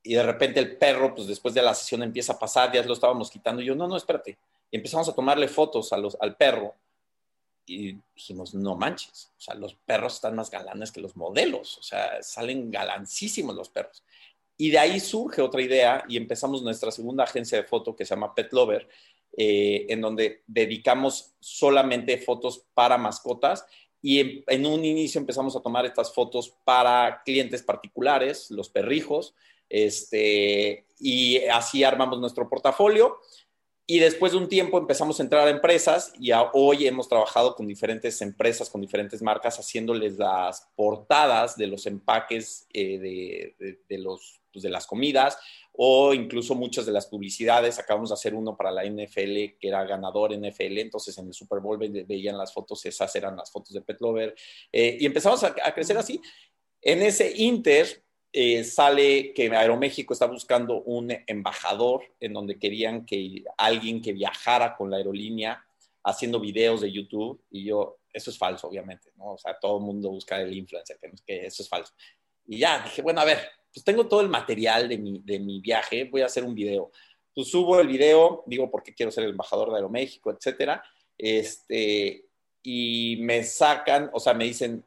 y 0.03 0.15
de 0.15 0.23
repente 0.23 0.59
el 0.59 0.77
perro, 0.77 1.13
pues 1.15 1.27
después 1.27 1.53
de 1.53 1.61
la 1.61 1.73
sesión 1.73 2.03
empieza 2.03 2.33
a 2.33 2.39
pasar, 2.39 2.71
ya 2.71 2.83
lo 2.83 2.93
estábamos 2.93 3.29
quitando, 3.29 3.61
y 3.61 3.65
yo, 3.65 3.75
no, 3.75 3.87
no, 3.87 3.97
espérate, 3.97 4.37
y 4.71 4.77
empezamos 4.77 5.07
a 5.09 5.13
tomarle 5.13 5.47
fotos 5.47 5.93
a 5.93 5.97
los, 5.97 6.17
al 6.19 6.35
perro, 6.35 6.73
y 7.67 7.97
dijimos, 8.15 8.53
no 8.53 8.75
manches, 8.75 9.31
o 9.37 9.41
sea, 9.41 9.55
los 9.55 9.73
perros 9.73 10.15
están 10.15 10.35
más 10.35 10.51
galanes 10.51 10.91
que 10.91 11.01
los 11.01 11.15
modelos, 11.15 11.77
o 11.77 11.83
sea, 11.83 12.21
salen 12.21 12.69
galancísimos 12.69 13.55
los 13.55 13.69
perros. 13.69 14.03
Y 14.57 14.69
de 14.69 14.79
ahí 14.79 14.99
surge 14.99 15.41
otra 15.41 15.61
idea 15.61 16.05
y 16.07 16.15
empezamos 16.15 16.61
nuestra 16.61 16.91
segunda 16.91 17.25
agencia 17.25 17.57
de 17.57 17.67
foto 17.67 17.95
que 17.95 18.05
se 18.05 18.15
llama 18.15 18.33
Pet 18.33 18.53
Lover, 18.53 18.87
eh, 19.37 19.85
en 19.89 20.01
donde 20.01 20.43
dedicamos 20.47 21.35
solamente 21.39 22.17
fotos 22.17 22.65
para 22.73 22.97
mascotas 22.97 23.65
y 24.07 24.43
en, 24.45 24.65
un 24.67 24.85
inicio 24.85 25.19
empezamos 25.19 25.55
a 25.55 25.61
tomar 25.61 25.83
estas 25.83 26.13
fotos 26.13 26.55
para 26.63 27.23
clientes 27.25 27.63
particulares, 27.63 28.51
los 28.51 28.69
perrijos, 28.69 29.33
este, 29.67 30.85
y 30.99 31.37
así 31.45 31.83
armamos 31.83 32.19
nuestro 32.19 32.47
portafolio. 32.47 33.17
Y 33.87 33.97
después 33.97 34.33
de 34.33 34.37
un 34.37 34.47
tiempo 34.47 34.77
empezamos 34.77 35.19
a 35.19 35.23
entrar 35.23 35.47
a 35.47 35.49
empresas 35.49 36.13
y 36.19 36.29
hoy 36.53 36.85
hemos 36.85 37.09
trabajado 37.09 37.55
con 37.55 37.65
diferentes 37.65 38.21
empresas, 38.21 38.69
con 38.69 38.79
diferentes 38.81 39.23
marcas, 39.23 39.57
haciéndoles 39.57 40.19
las 40.19 40.67
portadas 40.75 41.57
de 41.57 41.65
los 41.65 41.87
empaques 41.87 42.67
eh, 42.73 43.55
de, 43.89 43.97
los, 43.97 44.39
pues, 44.53 44.61
de 44.61 44.69
las 44.69 44.85
comidas 44.85 45.39
o 45.77 46.13
incluso 46.13 46.55
muchas 46.55 46.85
de 46.85 46.91
las 46.91 47.07
publicidades. 47.07 47.79
Acabamos 47.79 48.09
de 48.09 48.13
hacer 48.13 48.33
uno 48.33 48.55
para 48.55 48.71
la 48.71 48.83
NFL 48.85 49.57
que 49.59 49.67
era 49.67 49.83
ganador 49.85 50.33
NFL, 50.33 50.79
entonces 50.79 51.17
en 51.17 51.27
el 51.27 51.33
Super 51.33 51.59
Bowl 51.59 51.77
veían 51.77 52.37
las 52.37 52.53
fotos, 52.53 52.85
esas 52.85 53.15
eran 53.15 53.35
las 53.35 53.51
fotos 53.51 53.73
de 53.73 53.81
Pet 53.81 53.99
Lover, 54.01 54.35
eh, 54.71 54.97
y 54.99 55.05
empezamos 55.05 55.43
a, 55.43 55.53
crecer 55.73 55.97
así. 55.97 56.21
En 56.81 57.01
ese 57.01 57.33
Inter 57.37 58.03
eh, 58.31 58.63
sale 58.63 59.33
que 59.33 59.49
Aeroméxico 59.49 60.13
está 60.13 60.27
buscando 60.27 60.81
un 60.83 61.11
embajador 61.27 62.03
en 62.19 62.33
donde 62.33 62.59
querían 62.59 63.05
que 63.05 63.43
alguien 63.57 64.01
que 64.01 64.13
viajara 64.13 64.75
con 64.75 64.89
la 64.91 64.97
aerolínea 64.97 65.63
haciendo 66.03 66.39
videos 66.39 66.81
de 66.81 66.91
YouTube, 66.91 67.43
y 67.49 67.65
yo, 67.65 67.97
eso 68.13 68.29
es 68.29 68.37
falso, 68.37 68.67
obviamente, 68.67 69.11
¿no? 69.15 69.33
O 69.33 69.37
sea, 69.37 69.57
todo 69.59 69.79
el 69.79 69.83
mundo 69.83 70.11
busca 70.11 70.39
el 70.39 70.55
influencer, 70.55 70.99
que 71.25 71.47
eso 71.47 71.63
es 71.63 71.69
falso. 71.69 71.93
Y 72.45 72.59
ya, 72.59 72.83
dije, 72.83 73.01
bueno, 73.01 73.21
a 73.21 73.25
ver, 73.25 73.39
pues 73.75 73.83
tengo 73.83 74.07
todo 74.07 74.21
el 74.21 74.29
material 74.29 74.87
de 74.87 74.97
mi, 74.97 75.19
de 75.19 75.37
mi 75.37 75.59
viaje, 75.59 76.05
voy 76.05 76.21
a 76.21 76.27
hacer 76.27 76.45
un 76.45 76.55
video. 76.55 76.91
Pues 77.33 77.49
subo 77.49 77.77
el 77.81 77.89
video, 77.89 78.41
digo 78.45 78.71
porque 78.71 78.93
quiero 78.93 79.11
ser 79.11 79.25
el 79.25 79.31
embajador 79.31 79.69
de 79.69 79.75
Aeroméxico, 79.75 80.31
etcétera. 80.31 80.81
Este, 81.17 82.25
y 82.63 83.17
me 83.19 83.43
sacan, 83.43 84.09
o 84.13 84.19
sea, 84.21 84.33
me 84.33 84.45
dicen, 84.45 84.81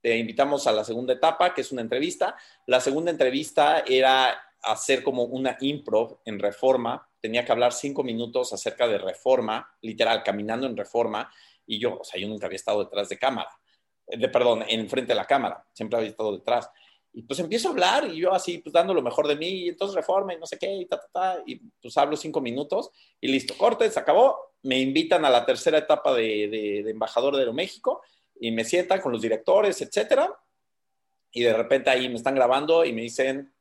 te 0.00 0.16
invitamos 0.16 0.66
a 0.66 0.72
la 0.72 0.84
segunda 0.84 1.12
etapa, 1.12 1.52
que 1.52 1.60
es 1.60 1.70
una 1.70 1.82
entrevista. 1.82 2.34
La 2.64 2.80
segunda 2.80 3.10
entrevista 3.10 3.84
era 3.86 4.34
hacer 4.62 5.02
como 5.02 5.24
una 5.24 5.58
improv 5.60 6.20
en 6.24 6.38
reforma. 6.38 7.06
Tenía 7.20 7.44
que 7.44 7.52
hablar 7.52 7.74
cinco 7.74 8.02
minutos 8.02 8.54
acerca 8.54 8.88
de 8.88 8.96
reforma, 8.96 9.70
literal, 9.82 10.22
caminando 10.22 10.66
en 10.66 10.78
reforma. 10.78 11.30
Y 11.66 11.78
yo, 11.78 11.98
o 11.98 12.04
sea, 12.04 12.18
yo 12.18 12.26
nunca 12.26 12.46
había 12.46 12.56
estado 12.56 12.84
detrás 12.84 13.10
de 13.10 13.18
cámara. 13.18 13.50
de, 14.06 14.28
perdón, 14.30 14.64
enfrente 14.66 15.12
de 15.12 15.16
la 15.16 15.26
cámara, 15.26 15.62
siempre 15.74 15.98
había 15.98 16.08
estado 16.08 16.32
detrás. 16.32 16.70
Y 17.12 17.22
pues 17.22 17.40
empiezo 17.40 17.68
a 17.68 17.70
hablar 17.72 18.08
y 18.08 18.18
yo 18.18 18.32
así, 18.32 18.58
pues 18.58 18.72
dando 18.72 18.94
lo 18.94 19.02
mejor 19.02 19.26
de 19.26 19.36
mí, 19.36 19.48
y 19.48 19.68
entonces 19.70 19.96
reforma 19.96 20.32
y 20.32 20.38
no 20.38 20.46
sé 20.46 20.58
qué, 20.58 20.72
y 20.72 20.86
ta, 20.86 20.98
ta, 20.98 21.08
ta, 21.12 21.42
y 21.44 21.56
pues 21.56 21.96
hablo 21.96 22.16
cinco 22.16 22.40
minutos 22.40 22.90
y 23.20 23.28
listo, 23.28 23.56
corte, 23.56 23.90
se 23.90 23.98
acabó, 23.98 24.54
me 24.62 24.78
invitan 24.78 25.24
a 25.24 25.30
la 25.30 25.44
tercera 25.44 25.78
etapa 25.78 26.14
de, 26.14 26.48
de, 26.48 26.82
de 26.84 26.90
embajador 26.90 27.34
de 27.34 27.40
Aeroméxico 27.40 28.02
y 28.38 28.52
me 28.52 28.64
sientan 28.64 29.00
con 29.00 29.10
los 29.10 29.22
directores, 29.22 29.80
etcétera, 29.82 30.32
y 31.32 31.42
de 31.42 31.52
repente 31.52 31.90
ahí 31.90 32.08
me 32.08 32.16
están 32.16 32.34
grabando 32.34 32.84
y 32.84 32.92
me 32.92 33.02
dicen, 33.02 33.52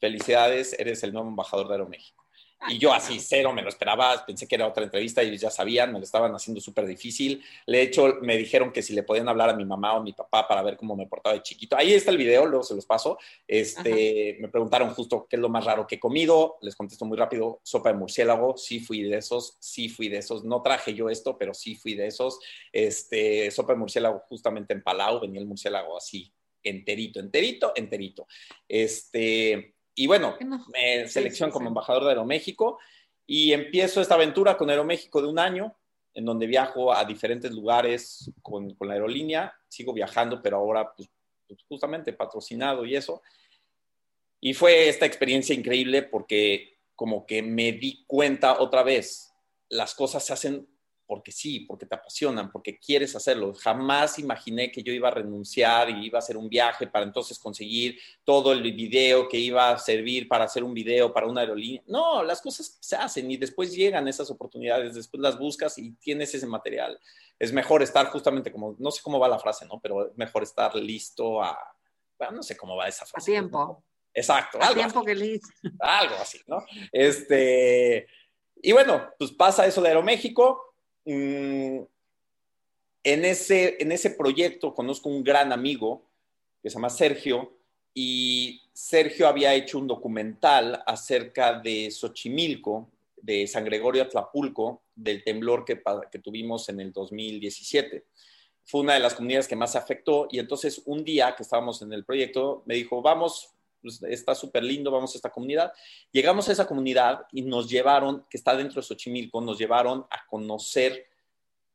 felicidades, 0.00 0.78
eres 0.78 1.02
el 1.02 1.12
nuevo 1.12 1.28
embajador 1.28 1.68
de 1.68 1.74
Aeroméxico. 1.74 2.19
Y 2.68 2.78
yo 2.78 2.92
así, 2.92 3.18
cero, 3.20 3.52
me 3.52 3.62
lo 3.62 3.70
esperaba, 3.70 4.24
pensé 4.26 4.46
que 4.46 4.54
era 4.54 4.66
otra 4.66 4.84
entrevista 4.84 5.22
y 5.22 5.28
ellos 5.28 5.40
ya 5.40 5.50
sabían, 5.50 5.92
me 5.92 5.98
lo 5.98 6.04
estaban 6.04 6.34
haciendo 6.34 6.60
súper 6.60 6.86
difícil. 6.86 7.42
De 7.66 7.80
hecho, 7.80 8.18
me 8.20 8.36
dijeron 8.36 8.70
que 8.70 8.82
si 8.82 8.92
le 8.92 9.02
podían 9.02 9.28
hablar 9.28 9.48
a 9.48 9.54
mi 9.54 9.64
mamá 9.64 9.94
o 9.94 10.00
a 10.00 10.02
mi 10.02 10.12
papá 10.12 10.46
para 10.46 10.62
ver 10.62 10.76
cómo 10.76 10.94
me 10.94 11.06
portaba 11.06 11.34
de 11.34 11.42
chiquito. 11.42 11.76
Ahí 11.76 11.94
está 11.94 12.10
el 12.10 12.18
video, 12.18 12.44
luego 12.44 12.62
se 12.62 12.74
los 12.74 12.84
paso. 12.84 13.18
Este, 13.48 14.36
me 14.40 14.48
preguntaron 14.48 14.90
justo 14.90 15.26
qué 15.28 15.36
es 15.36 15.42
lo 15.42 15.48
más 15.48 15.64
raro 15.64 15.86
que 15.86 15.94
he 15.94 16.00
comido. 16.00 16.58
Les 16.60 16.76
contesto 16.76 17.04
muy 17.06 17.16
rápido, 17.16 17.60
sopa 17.62 17.92
de 17.92 17.98
murciélago, 17.98 18.56
sí 18.56 18.80
fui 18.80 19.02
de 19.02 19.16
esos, 19.16 19.56
sí 19.58 19.88
fui 19.88 20.08
de 20.08 20.18
esos. 20.18 20.44
No 20.44 20.60
traje 20.60 20.92
yo 20.94 21.08
esto, 21.08 21.38
pero 21.38 21.54
sí 21.54 21.76
fui 21.76 21.94
de 21.94 22.08
esos. 22.08 22.40
Este, 22.72 23.50
sopa 23.50 23.72
de 23.72 23.78
murciélago 23.78 24.20
justamente 24.28 24.74
en 24.74 24.82
Palau, 24.82 25.20
venía 25.20 25.40
el 25.40 25.46
murciélago 25.46 25.96
así, 25.96 26.30
enterito, 26.62 27.20
enterito, 27.20 27.72
enterito. 27.74 28.26
Este, 28.68 29.74
y 30.00 30.06
bueno, 30.06 30.34
me 30.72 31.06
selecciono 31.08 31.52
como 31.52 31.68
embajador 31.68 32.04
de 32.04 32.08
Aeroméxico 32.08 32.78
y 33.26 33.52
empiezo 33.52 34.00
esta 34.00 34.14
aventura 34.14 34.56
con 34.56 34.70
Aeroméxico 34.70 35.20
de 35.20 35.28
un 35.28 35.38
año, 35.38 35.76
en 36.14 36.24
donde 36.24 36.46
viajo 36.46 36.94
a 36.94 37.04
diferentes 37.04 37.52
lugares 37.52 38.32
con, 38.40 38.74
la 38.80 38.94
aerolínea. 38.94 39.52
Sigo 39.68 39.92
viajando, 39.92 40.40
pero 40.40 40.56
ahora 40.56 40.90
pues, 40.96 41.06
pues, 41.46 41.60
justamente 41.68 42.14
patrocinado 42.14 42.86
y 42.86 42.96
eso. 42.96 43.20
Y 44.40 44.54
fue 44.54 44.88
esta 44.88 45.04
experiencia 45.04 45.54
increíble 45.54 46.02
porque 46.02 46.78
como 46.96 47.26
que 47.26 47.42
me 47.42 47.72
di 47.72 48.06
cuenta 48.06 48.58
otra 48.58 48.82
vez, 48.82 49.30
las 49.68 49.94
cosas 49.94 50.24
se 50.24 50.32
hacen 50.32 50.66
porque 51.10 51.32
sí, 51.32 51.58
porque 51.58 51.86
te 51.86 51.96
apasionan, 51.96 52.52
porque 52.52 52.78
quieres 52.78 53.16
hacerlo. 53.16 53.52
Jamás 53.52 54.20
imaginé 54.20 54.70
que 54.70 54.80
yo 54.80 54.92
iba 54.92 55.08
a 55.08 55.10
renunciar 55.10 55.90
y 55.90 56.06
iba 56.06 56.18
a 56.18 56.20
hacer 56.20 56.36
un 56.36 56.48
viaje 56.48 56.86
para 56.86 57.04
entonces 57.04 57.36
conseguir 57.36 57.98
todo 58.22 58.52
el 58.52 58.62
video 58.62 59.28
que 59.28 59.36
iba 59.36 59.70
a 59.70 59.78
servir 59.80 60.28
para 60.28 60.44
hacer 60.44 60.62
un 60.62 60.72
video 60.72 61.12
para 61.12 61.26
una 61.26 61.40
aerolínea. 61.40 61.82
No, 61.88 62.22
las 62.22 62.40
cosas 62.40 62.78
se 62.78 62.94
hacen 62.94 63.28
y 63.28 63.36
después 63.36 63.74
llegan 63.74 64.06
esas 64.06 64.30
oportunidades, 64.30 64.94
después 64.94 65.20
las 65.20 65.36
buscas 65.36 65.76
y 65.78 65.90
tienes 65.96 66.32
ese 66.32 66.46
material. 66.46 66.96
Es 67.40 67.52
mejor 67.52 67.82
estar 67.82 68.06
justamente 68.06 68.52
como, 68.52 68.76
no 68.78 68.92
sé 68.92 69.02
cómo 69.02 69.18
va 69.18 69.26
la 69.26 69.40
frase, 69.40 69.66
¿no? 69.66 69.80
Pero 69.80 70.06
es 70.06 70.16
mejor 70.16 70.44
estar 70.44 70.76
listo 70.76 71.42
a, 71.42 71.58
bueno, 72.18 72.34
no 72.36 72.42
sé 72.44 72.56
cómo 72.56 72.76
va 72.76 72.86
esa 72.86 73.04
frase. 73.04 73.32
A 73.32 73.34
tiempo. 73.34 73.82
Exacto. 74.14 74.60
A 74.62 74.72
tiempo 74.72 75.04
que 75.04 75.16
listo. 75.16 75.48
Algo 75.80 76.14
así, 76.22 76.38
¿no? 76.46 76.64
Este, 76.92 78.06
y 78.62 78.70
bueno, 78.70 79.10
pues 79.18 79.32
pasa 79.32 79.66
eso 79.66 79.82
de 79.82 79.88
Aeroméxico 79.88 80.69
en, 81.04 81.88
ese, 83.04 83.76
en 83.82 83.92
ese 83.92 84.10
proyecto 84.10 84.74
conozco 84.74 85.08
un 85.08 85.24
gran 85.24 85.52
amigo 85.52 86.02
que 86.62 86.70
se 86.70 86.74
llama 86.74 86.90
Sergio 86.90 87.52
y 87.94 88.62
Sergio 88.72 89.26
había 89.26 89.54
hecho 89.54 89.78
un 89.78 89.86
documental 89.86 90.82
acerca 90.86 91.58
de 91.58 91.90
Xochimilco, 91.90 92.88
de 93.16 93.46
San 93.46 93.64
Gregorio 93.64 94.02
Atlapulco, 94.02 94.82
del 94.94 95.24
temblor 95.24 95.64
que, 95.64 95.82
que 96.10 96.18
tuvimos 96.18 96.68
en 96.68 96.80
el 96.80 96.92
2017 96.92 98.04
fue 98.70 98.82
una 98.82 98.94
de 98.94 99.00
las 99.00 99.14
comunidades 99.14 99.48
que 99.48 99.56
más 99.56 99.74
afectó 99.74 100.28
y 100.30 100.38
entonces 100.38 100.82
un 100.84 101.02
día 101.02 101.34
que 101.34 101.42
estábamos 101.42 101.82
en 101.82 101.92
el 101.92 102.04
proyecto 102.04 102.62
me 102.66 102.76
dijo, 102.76 103.02
vamos, 103.02 103.50
pues, 103.80 104.02
está 104.02 104.34
súper 104.34 104.64
lindo, 104.64 104.90
vamos 104.90 105.14
a 105.14 105.18
esta 105.18 105.30
comunidad. 105.30 105.72
Llegamos 106.12 106.48
a 106.48 106.52
esa 106.52 106.66
comunidad 106.66 107.26
y 107.32 107.42
nos 107.42 107.68
llevaron, 107.68 108.26
que 108.28 108.36
está 108.36 108.56
dentro 108.56 108.80
de 108.80 108.86
Xochimilco, 108.86 109.40
nos 109.40 109.58
llevaron 109.58 110.06
a 110.10 110.26
conocer 110.26 111.06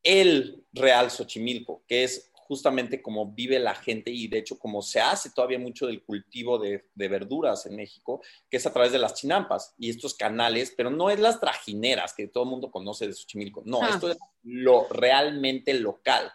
el 0.04 0.64
real 0.72 1.10
Xochimilco, 1.10 1.84
que 1.88 2.04
es 2.04 2.32
justamente 2.48 3.02
como 3.02 3.32
vive 3.32 3.58
la 3.58 3.74
gente 3.74 4.12
y 4.12 4.28
de 4.28 4.38
hecho 4.38 4.60
como 4.60 4.84
se 4.84 5.00
hace 5.02 5.32
todavía 5.32 5.58
mucho 5.58 5.88
del 5.88 6.04
cultivo 6.04 6.60
de, 6.60 6.86
verduras 6.94 7.66
en 7.66 7.76
México, 7.76 8.22
que 8.50 8.58
es 8.58 8.66
a 8.68 8.72
través 8.72 8.92
de 8.92 9.00
las 9.00 9.16
chinampas 9.16 9.74
y 9.80 9.90
estos 9.90 10.14
canales, 10.14 10.72
pero 10.78 10.92
no 10.92 11.10
es 11.10 11.20
las 11.20 11.40
trajineras 11.40 12.14
que 12.14 12.28
todo 12.28 12.44
el 12.44 12.52
mundo 12.52 12.70
conoce 12.70 13.08
de 13.08 13.14
Xochimilco, 13.14 13.64
no, 13.66 13.82
ah. 13.82 13.90
esto 13.90 14.12
es 14.12 14.18
lo 14.44 14.88
realmente 14.90 15.74
local. 15.74 16.32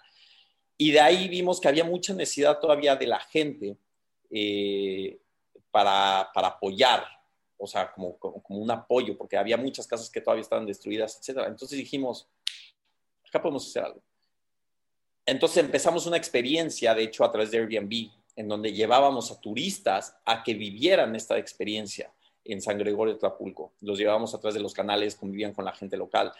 Y 0.76 0.90
de 0.90 1.00
ahí 1.00 1.28
vimos 1.28 1.60
que 1.60 1.68
había 1.68 1.84
mucha 1.84 2.12
necesidad 2.12 2.58
todavía 2.58 2.96
de 2.96 3.06
la 3.06 3.20
gente 3.20 3.76
eh, 4.30 5.20
para, 5.70 6.20
apoyar, 6.34 7.04
o 7.56 7.66
sea, 7.66 7.92
como, 7.92 8.18
como, 8.18 8.60
un 8.60 8.70
apoyo, 8.70 9.16
porque 9.16 9.36
había 9.36 9.56
muchas 9.56 9.86
casas 9.86 10.10
que 10.10 10.20
todavía 10.20 10.42
estaban 10.42 10.66
destruidas, 10.66 11.16
etc. 11.16 11.44
Entonces 11.46 11.78
dijimos, 11.78 12.28
acá 13.26 13.40
podemos 13.40 13.66
hacer 13.66 13.84
algo. 13.84 14.02
Entonces 15.26 15.58
empezamos 15.58 16.06
una 16.06 16.16
experiencia, 16.16 16.94
de 16.94 17.04
hecho, 17.04 17.24
a 17.24 17.30
través 17.30 17.50
de 17.50 17.58
Airbnb, 17.58 18.10
en 18.36 18.48
donde 18.48 18.72
llevábamos 18.72 19.30
a 19.30 19.40
turistas 19.40 20.16
a 20.24 20.42
que 20.42 20.54
vivieran 20.54 21.14
esta 21.14 21.38
experiencia 21.38 22.12
en 22.44 22.60
San 22.60 22.78
Gregorio 22.78 23.14
de 23.14 23.20
Tlapulco. 23.20 23.72
Los 23.80 23.98
llevábamos 23.98 24.34
a 24.34 24.40
través 24.40 24.54
de 24.54 24.60
los 24.60 24.74
canales, 24.74 25.14
convivían 25.14 25.52
con 25.52 25.64
la 25.64 25.72
gente 25.72 25.96
local. 25.96 26.32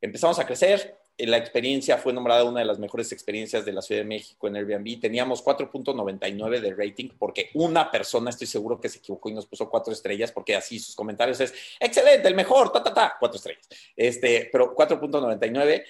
Empezamos 0.00 0.38
a 0.38 0.46
crecer, 0.46 0.98
la 1.26 1.36
experiencia 1.36 1.98
fue 1.98 2.12
nombrada 2.12 2.44
una 2.44 2.60
de 2.60 2.66
las 2.66 2.78
mejores 2.78 3.12
experiencias 3.12 3.64
de 3.64 3.72
la 3.72 3.82
Ciudad 3.82 4.02
de 4.02 4.06
México 4.06 4.48
en 4.48 4.56
Airbnb. 4.56 5.00
Teníamos 5.00 5.44
4.99 5.44 6.60
de 6.60 6.74
rating 6.74 7.08
porque 7.18 7.50
una 7.54 7.90
persona, 7.90 8.30
estoy 8.30 8.46
seguro 8.46 8.80
que 8.80 8.88
se 8.88 8.98
equivocó 8.98 9.28
y 9.28 9.34
nos 9.34 9.46
puso 9.46 9.68
cuatro 9.68 9.92
estrellas 9.92 10.32
porque 10.32 10.56
así 10.56 10.78
sus 10.78 10.94
comentarios 10.94 11.40
es 11.40 11.54
excelente, 11.78 12.28
el 12.28 12.34
mejor, 12.34 12.72
ta, 12.72 12.82
ta, 12.82 12.94
ta, 12.94 13.16
cuatro 13.18 13.36
estrellas. 13.36 13.68
Este, 13.96 14.48
pero 14.50 14.74
4.99. 14.74 15.84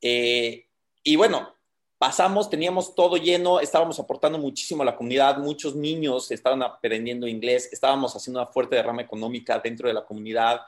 Eh, 0.00 0.66
y 1.02 1.16
bueno, 1.16 1.54
pasamos, 1.98 2.50
teníamos 2.50 2.94
todo 2.94 3.16
lleno, 3.16 3.60
estábamos 3.60 3.98
aportando 3.98 4.38
muchísimo 4.38 4.82
a 4.82 4.86
la 4.86 4.96
comunidad, 4.96 5.38
muchos 5.38 5.74
niños 5.74 6.30
estaban 6.30 6.62
aprendiendo 6.62 7.26
inglés, 7.26 7.68
estábamos 7.72 8.14
haciendo 8.14 8.40
una 8.40 8.50
fuerte 8.50 8.76
derrama 8.76 9.02
económica 9.02 9.58
dentro 9.58 9.88
de 9.88 9.94
la 9.94 10.04
comunidad. 10.04 10.60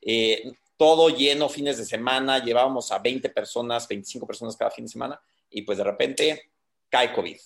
Eh, 0.00 0.52
todo 0.76 1.08
lleno 1.08 1.48
fines 1.48 1.78
de 1.78 1.84
semana, 1.84 2.42
llevábamos 2.42 2.92
a 2.92 2.98
20 2.98 3.30
personas, 3.30 3.88
25 3.88 4.26
personas 4.26 4.56
cada 4.56 4.70
fin 4.70 4.84
de 4.84 4.90
semana, 4.90 5.20
y 5.50 5.62
pues 5.62 5.78
de 5.78 5.84
repente 5.84 6.50
cae 6.88 7.12
COVID. 7.12 7.38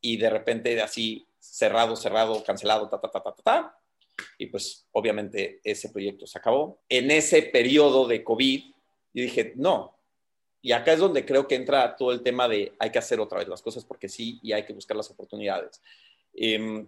Y 0.00 0.16
de 0.16 0.30
repente 0.30 0.80
así 0.80 1.26
cerrado, 1.38 1.96
cerrado, 1.96 2.42
cancelado, 2.44 2.88
ta, 2.88 3.00
ta, 3.00 3.10
ta, 3.10 3.22
ta, 3.22 3.34
ta, 3.34 3.42
ta. 3.42 3.78
Y 4.38 4.46
pues 4.46 4.86
obviamente 4.92 5.60
ese 5.64 5.88
proyecto 5.88 6.26
se 6.26 6.38
acabó. 6.38 6.80
En 6.88 7.10
ese 7.10 7.42
periodo 7.42 8.06
de 8.06 8.22
COVID, 8.22 8.64
yo 9.14 9.22
dije, 9.22 9.52
no. 9.56 9.96
Y 10.60 10.72
acá 10.72 10.92
es 10.92 11.00
donde 11.00 11.26
creo 11.26 11.48
que 11.48 11.56
entra 11.56 11.96
todo 11.96 12.12
el 12.12 12.22
tema 12.22 12.48
de 12.48 12.72
hay 12.78 12.90
que 12.90 12.98
hacer 12.98 13.18
otra 13.18 13.38
vez 13.38 13.48
las 13.48 13.62
cosas 13.62 13.84
porque 13.84 14.08
sí 14.08 14.38
y 14.42 14.52
hay 14.52 14.64
que 14.64 14.72
buscar 14.72 14.96
las 14.96 15.10
oportunidades. 15.10 15.80
Eh, 16.34 16.86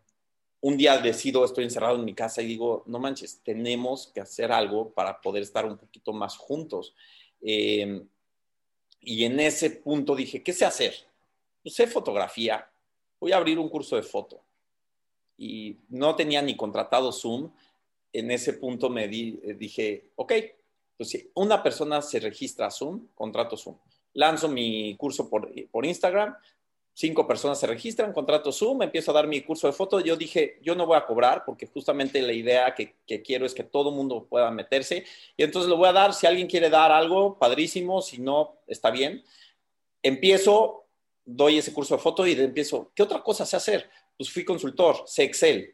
un 0.65 0.79
día 0.79 0.97
decido, 0.97 1.45
estoy 1.45 1.65
encerrado 1.65 1.97
en 1.97 2.07
mi 2.07 2.15
casa 2.15 2.41
y 2.41 2.47
digo, 2.47 2.85
no 2.87 2.99
manches, 2.99 3.43
tenemos 3.45 4.11
que 4.15 4.23
hacer 4.23 4.51
algo 4.51 4.95
para 4.95 5.21
poder 5.21 5.43
estar 5.43 5.67
un 5.67 5.77
poquito 5.77 6.15
más 6.15 6.39
juntos. 6.39 6.95
Em, 7.43 8.09
y 9.03 9.25
en 9.25 9.41
ese 9.41 9.69
punto 9.69 10.17
dije, 10.17 10.43
¿qué 10.43 10.55
sé 10.55 10.65
hacer? 10.65 10.95
Pues 11.63 11.75
sé 11.75 11.87
fotografía, 11.87 12.67
voy 13.21 13.33
a 13.33 13.37
abrir 13.37 13.59
un 13.59 13.69
curso 13.69 13.97
de 13.97 14.03
foto. 14.03 14.41
Y 15.37 15.77
no 15.91 16.17
tenía 16.17 16.41
ni 16.41 16.57
contratado 16.57 17.13
Zoom. 17.13 17.53
En 18.11 18.31
ese 18.31 18.55
punto 18.55 18.89
me 18.89 19.05
eh, 19.05 19.55
dije, 19.59 20.13
ok, 20.17 20.33
pues 20.97 21.11
si 21.11 21.31
una 21.35 21.63
persona 21.63 22.01
se 22.01 22.21
registra 22.21 22.69
a 22.69 22.71
Zoom, 22.71 23.09
contrato 23.15 23.59
Zoom. 23.59 23.77
Lanzo 24.15 24.49
mi 24.49 24.97
curso 24.97 25.29
por, 25.29 25.53
por 25.71 25.85
Instagram, 25.85 26.35
cinco 26.95 27.27
personas 27.27 27.59
se 27.59 27.67
registran, 27.67 28.13
contrato 28.13 28.53
Zoom, 28.53 28.83
empiezo 28.83 29.11
a 29.11 29.15
dar 29.15 29.27
mi 29.27 29.43
curso 29.43 29.67
de 29.67 29.73
foto. 29.73 30.01
Yo 30.01 30.17
dije, 30.17 30.59
yo 30.63 30.75
no 30.75 30.87
voy 30.87 30.97
a 30.97 31.05
cobrar 31.05 31.45
porque 31.45 31.67
justamente 31.67 32.23
la 32.23 32.33
idea 32.33 32.75
que, 32.75 32.95
quiero 33.23 33.45
es 33.45 33.53
que 33.53 33.65
todo 33.65 33.91
mundo 33.91 34.27
pueda 34.31 34.51
meterse. 34.51 35.05
Y 35.37 35.43
entonces 35.43 35.69
lo 35.69 35.77
voy 35.77 35.89
a 35.89 35.93
dar, 35.93 36.15
si 36.15 36.27
alguien 36.27 36.47
quiere 36.47 36.71
dar 36.71 36.93
algo, 36.93 37.39
padrísimo, 37.39 38.01
si 38.01 38.19
no, 38.19 38.61
está 38.67 38.91
bien. 38.91 39.25
Empiezo, 40.03 40.87
doy 41.25 41.59
ese 41.59 41.73
curso 41.73 41.97
de 41.97 42.03
foto 42.03 42.27
y 42.27 42.33
empiezo, 42.33 42.93
¿qué 42.95 43.03
otra 43.03 43.23
cosa 43.23 43.45
sé 43.45 43.57
hacer? 43.57 43.91
Pues 44.17 44.31
fui 44.31 44.45
consultor, 44.45 45.03
sé 45.07 45.25
Excel, 45.25 45.74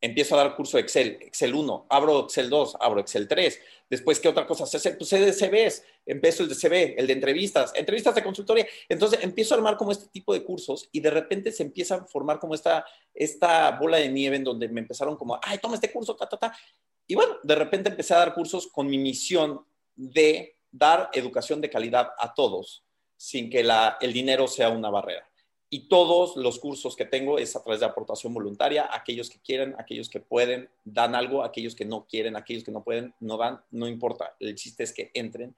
empiezo 0.00 0.34
a 0.34 0.44
dar 0.44 0.56
curso 0.56 0.76
de 0.76 0.82
Excel, 0.82 1.18
Excel 1.20 1.54
1, 1.54 1.86
abro 1.88 2.20
Excel 2.24 2.48
2, 2.48 2.76
abro 2.80 3.00
Excel 3.00 3.26
3. 3.26 3.60
Después, 3.90 4.20
¿qué 4.20 4.28
otra 4.28 4.46
cosa 4.46 4.66
se 4.66 4.76
hace? 4.76 4.92
Pues 4.92 5.08
CVs, 5.08 5.82
empiezo 6.04 6.42
el 6.42 6.48
de 6.48 6.54
CV, 6.54 6.94
el 6.98 7.06
de 7.06 7.12
entrevistas, 7.14 7.72
entrevistas 7.74 8.14
de 8.14 8.22
consultoría. 8.22 8.66
Entonces, 8.88 9.20
empiezo 9.22 9.54
a 9.54 9.58
armar 9.58 9.76
como 9.76 9.92
este 9.92 10.08
tipo 10.08 10.34
de 10.34 10.44
cursos 10.44 10.88
y 10.92 11.00
de 11.00 11.10
repente 11.10 11.50
se 11.52 11.62
empieza 11.62 11.96
a 11.96 12.04
formar 12.04 12.38
como 12.38 12.54
esta, 12.54 12.84
esta 13.14 13.70
bola 13.72 13.96
de 13.96 14.08
nieve 14.08 14.36
en 14.36 14.44
donde 14.44 14.68
me 14.68 14.80
empezaron 14.80 15.16
como, 15.16 15.38
ay, 15.42 15.58
toma 15.58 15.76
este 15.76 15.90
curso, 15.90 16.14
ta, 16.14 16.28
ta, 16.28 16.36
ta. 16.36 16.58
Y 17.06 17.14
bueno, 17.14 17.38
de 17.42 17.54
repente 17.54 17.88
empecé 17.88 18.14
a 18.14 18.18
dar 18.18 18.34
cursos 18.34 18.66
con 18.68 18.86
mi 18.86 18.98
misión 18.98 19.64
de 19.96 20.58
dar 20.70 21.08
educación 21.14 21.60
de 21.60 21.70
calidad 21.70 22.10
a 22.18 22.34
todos 22.34 22.84
sin 23.16 23.50
que 23.50 23.64
la, 23.64 23.96
el 24.00 24.12
dinero 24.12 24.46
sea 24.46 24.68
una 24.68 24.90
barrera. 24.90 25.28
Y 25.70 25.88
todos 25.88 26.36
los 26.36 26.58
cursos 26.58 26.96
que 26.96 27.04
tengo 27.04 27.38
es 27.38 27.54
a 27.54 27.62
través 27.62 27.80
de 27.80 27.86
aportación 27.86 28.32
voluntaria. 28.32 28.88
Aquellos 28.90 29.28
que 29.28 29.38
quieren, 29.38 29.74
aquellos 29.78 30.08
que 30.08 30.20
pueden, 30.20 30.70
dan 30.84 31.14
algo. 31.14 31.44
Aquellos 31.44 31.74
que 31.74 31.84
no 31.84 32.06
quieren, 32.06 32.36
aquellos 32.36 32.64
que 32.64 32.72
no 32.72 32.82
pueden, 32.82 33.14
no 33.20 33.36
dan. 33.36 33.60
No 33.70 33.86
importa. 33.86 34.34
El 34.40 34.54
chiste 34.54 34.84
es 34.84 34.94
que 34.94 35.10
entren. 35.12 35.54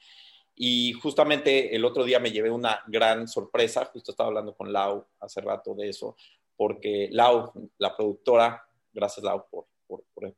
Y 0.56 0.94
justamente 0.94 1.74
el 1.76 1.84
otro 1.84 2.02
día 2.04 2.18
me 2.18 2.32
llevé 2.32 2.50
una 2.50 2.82
gran 2.88 3.28
sorpresa. 3.28 3.84
Justo 3.84 4.10
estaba 4.10 4.28
hablando 4.28 4.54
con 4.54 4.72
Lau 4.72 5.06
hace 5.20 5.40
rato 5.40 5.74
de 5.74 5.90
eso. 5.90 6.16
Porque 6.56 7.08
Lau, 7.12 7.52
la 7.78 7.96
productora, 7.96 8.66
gracias 8.92 9.22
Lau 9.22 9.46
por, 9.48 9.66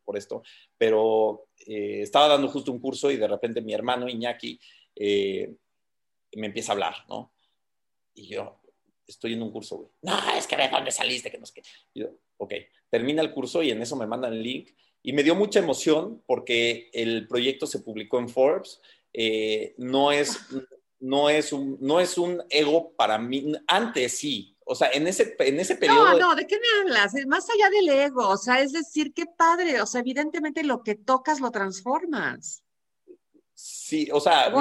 por, 0.05 0.17
esto, 0.17 0.43
pero 0.79 1.49
eh, 1.67 2.01
estaba 2.03 2.29
dando 2.29 2.49
justo 2.49 2.73
un 2.73 2.79
curso 2.79 3.11
y 3.11 3.17
de 3.17 3.29
repente 3.29 3.61
mi 3.61 3.75
hermano 3.75 4.09
Iñaki 4.09 4.59
eh, 4.97 5.55
me 6.35 6.47
empieza 6.47 6.73
a 6.73 6.75
hablar, 6.75 6.95
¿no? 7.09 7.33
Y 8.15 8.29
yo, 8.29 8.62
estoy 9.13 9.35
en 9.35 9.43
un 9.43 9.51
curso, 9.51 9.77
güey. 9.77 9.91
No, 10.03 10.19
es 10.37 10.47
que 10.47 10.57
ve 10.57 10.69
dónde 10.71 10.91
saliste, 10.91 11.31
que 11.31 11.39
no 11.39 11.47
sé 11.47 11.55
qué. 11.55 11.63
yo, 11.95 12.09
ok, 12.39 12.55
termina 12.91 13.23
el 13.23 13.33
curso 13.33 13.63
y 13.63 13.71
en 13.71 13.81
eso 13.83 13.97
me 13.97 14.07
mandan 14.07 14.33
el 14.33 14.43
link. 14.43 14.71
Y 15.03 15.13
me 15.13 15.23
dio 15.23 15.35
mucha 15.35 15.59
emoción 15.59 16.23
porque 16.27 16.91
el 16.93 17.27
proyecto 17.27 17.67
se 17.67 17.81
publicó 17.81 18.19
en 18.19 18.29
Forbes. 18.29 18.81
Eh, 19.13 19.75
no, 19.79 20.13
es, 20.13 20.39
no, 21.01 21.29
es 21.29 21.53
un, 21.53 21.77
no 21.81 22.01
es 22.01 22.17
un 22.19 22.43
ego 22.51 22.93
para 22.93 23.19
mí. 23.19 23.53
Antes 23.67 24.19
sí. 24.19 24.57
O 24.65 24.77
sea, 24.77 24.91
en 24.93 25.09
ese, 25.09 25.35
en 25.41 25.59
ese 25.59 25.75
periodo. 25.75 26.13
No, 26.13 26.19
no, 26.19 26.35
¿de 26.37 26.47
qué 26.47 26.57
me 26.57 26.81
hablas? 26.81 27.15
Más 27.27 27.49
allá 27.51 27.69
del 27.71 27.89
ego. 27.89 28.29
O 28.29 28.37
sea, 28.37 28.61
es 28.61 28.73
decir, 28.73 29.13
qué 29.13 29.27
padre. 29.27 29.83
O 29.83 29.87
sea, 29.87 30.01
evidentemente 30.01 30.63
lo 30.63 30.85
que 30.85 30.95
tocas 30.95 31.41
lo 31.41 31.51
transformas. 31.51 32.63
Sí, 33.65 34.09
o 34.13 34.19
sea, 34.19 34.53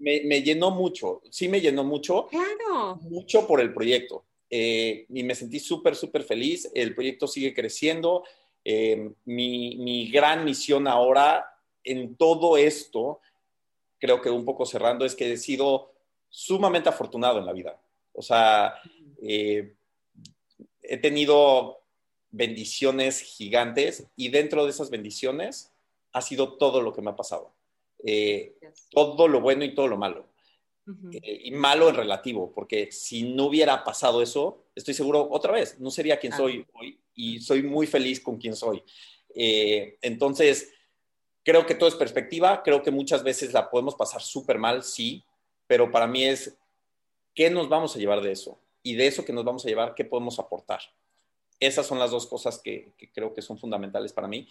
me, 0.00 0.42
llenó 0.42 0.70
mucho, 0.70 1.22
sí 1.30 1.48
me 1.48 1.62
llenó 1.62 1.82
mucho. 1.82 2.26
Claro. 2.26 2.96
Mucho 2.96 3.46
por 3.46 3.58
el 3.58 3.72
proyecto. 3.72 4.26
Eh, 4.50 5.06
y 5.08 5.22
me 5.22 5.34
sentí 5.34 5.58
súper, 5.58 5.96
súper 5.96 6.24
feliz. 6.24 6.70
El 6.74 6.94
proyecto 6.94 7.26
sigue 7.26 7.54
creciendo. 7.54 8.24
Eh, 8.62 9.12
mi, 9.24 10.10
gran 10.10 10.44
misión 10.44 10.86
ahora 10.86 11.58
en 11.82 12.16
todo 12.16 12.58
esto, 12.58 13.20
creo 13.98 14.20
que 14.20 14.28
un 14.28 14.44
poco 14.44 14.66
cerrando, 14.66 15.06
es 15.06 15.14
que 15.14 15.32
he 15.32 15.38
sido 15.38 15.94
sumamente 16.28 16.90
afortunado 16.90 17.38
en 17.38 17.46
la 17.46 17.54
vida. 17.54 17.80
O 18.12 18.20
sea, 18.20 18.74
eh, 19.22 19.72
he 20.82 20.98
tenido 20.98 21.80
bendiciones 22.30 23.22
gigantes 23.22 24.06
y 24.16 24.28
dentro 24.28 24.64
de 24.64 24.70
esas 24.70 24.90
bendiciones 24.90 25.72
ha 26.12 26.20
sido 26.20 26.58
todo 26.58 26.82
lo 26.82 26.92
que 26.92 27.00
me 27.00 27.08
ha 27.08 27.16
pasado. 27.16 27.56
Eh, 28.04 28.56
todo 28.90 29.28
lo 29.28 29.40
bueno 29.40 29.64
y 29.64 29.74
todo 29.74 29.88
lo 29.88 29.96
malo. 29.96 30.28
Eh, 31.12 31.42
y 31.44 31.50
malo 31.50 31.90
en 31.90 31.96
relativo, 31.96 32.50
porque 32.54 32.90
si 32.90 33.22
no 33.22 33.46
hubiera 33.46 33.84
pasado 33.84 34.22
eso, 34.22 34.64
estoy 34.74 34.94
seguro, 34.94 35.28
otra 35.30 35.52
vez, 35.52 35.78
no 35.78 35.90
sería 35.90 36.18
quien 36.18 36.32
soy 36.32 36.64
hoy 36.72 36.98
y 37.14 37.40
soy 37.40 37.62
muy 37.62 37.86
feliz 37.86 38.20
con 38.20 38.38
quien 38.38 38.56
soy. 38.56 38.82
Eh, 39.34 39.98
entonces, 40.00 40.72
creo 41.42 41.66
que 41.66 41.74
todo 41.74 41.90
es 41.90 41.94
perspectiva, 41.94 42.62
creo 42.62 42.82
que 42.82 42.90
muchas 42.90 43.22
veces 43.22 43.52
la 43.52 43.68
podemos 43.68 43.96
pasar 43.96 44.22
súper 44.22 44.58
mal, 44.58 44.82
sí, 44.82 45.22
pero 45.66 45.90
para 45.90 46.06
mí 46.06 46.24
es, 46.24 46.56
¿qué 47.34 47.50
nos 47.50 47.68
vamos 47.68 47.94
a 47.94 47.98
llevar 47.98 48.22
de 48.22 48.32
eso? 48.32 48.58
Y 48.82 48.94
de 48.94 49.08
eso 49.08 49.26
que 49.26 49.34
nos 49.34 49.44
vamos 49.44 49.66
a 49.66 49.68
llevar, 49.68 49.94
¿qué 49.94 50.06
podemos 50.06 50.38
aportar? 50.38 50.80
Esas 51.60 51.86
son 51.86 51.98
las 51.98 52.12
dos 52.12 52.26
cosas 52.26 52.58
que 52.62 52.94
creo 53.12 53.34
que 53.34 53.42
son 53.42 53.58
fundamentales 53.58 54.14
para 54.14 54.28
mí. 54.28 54.48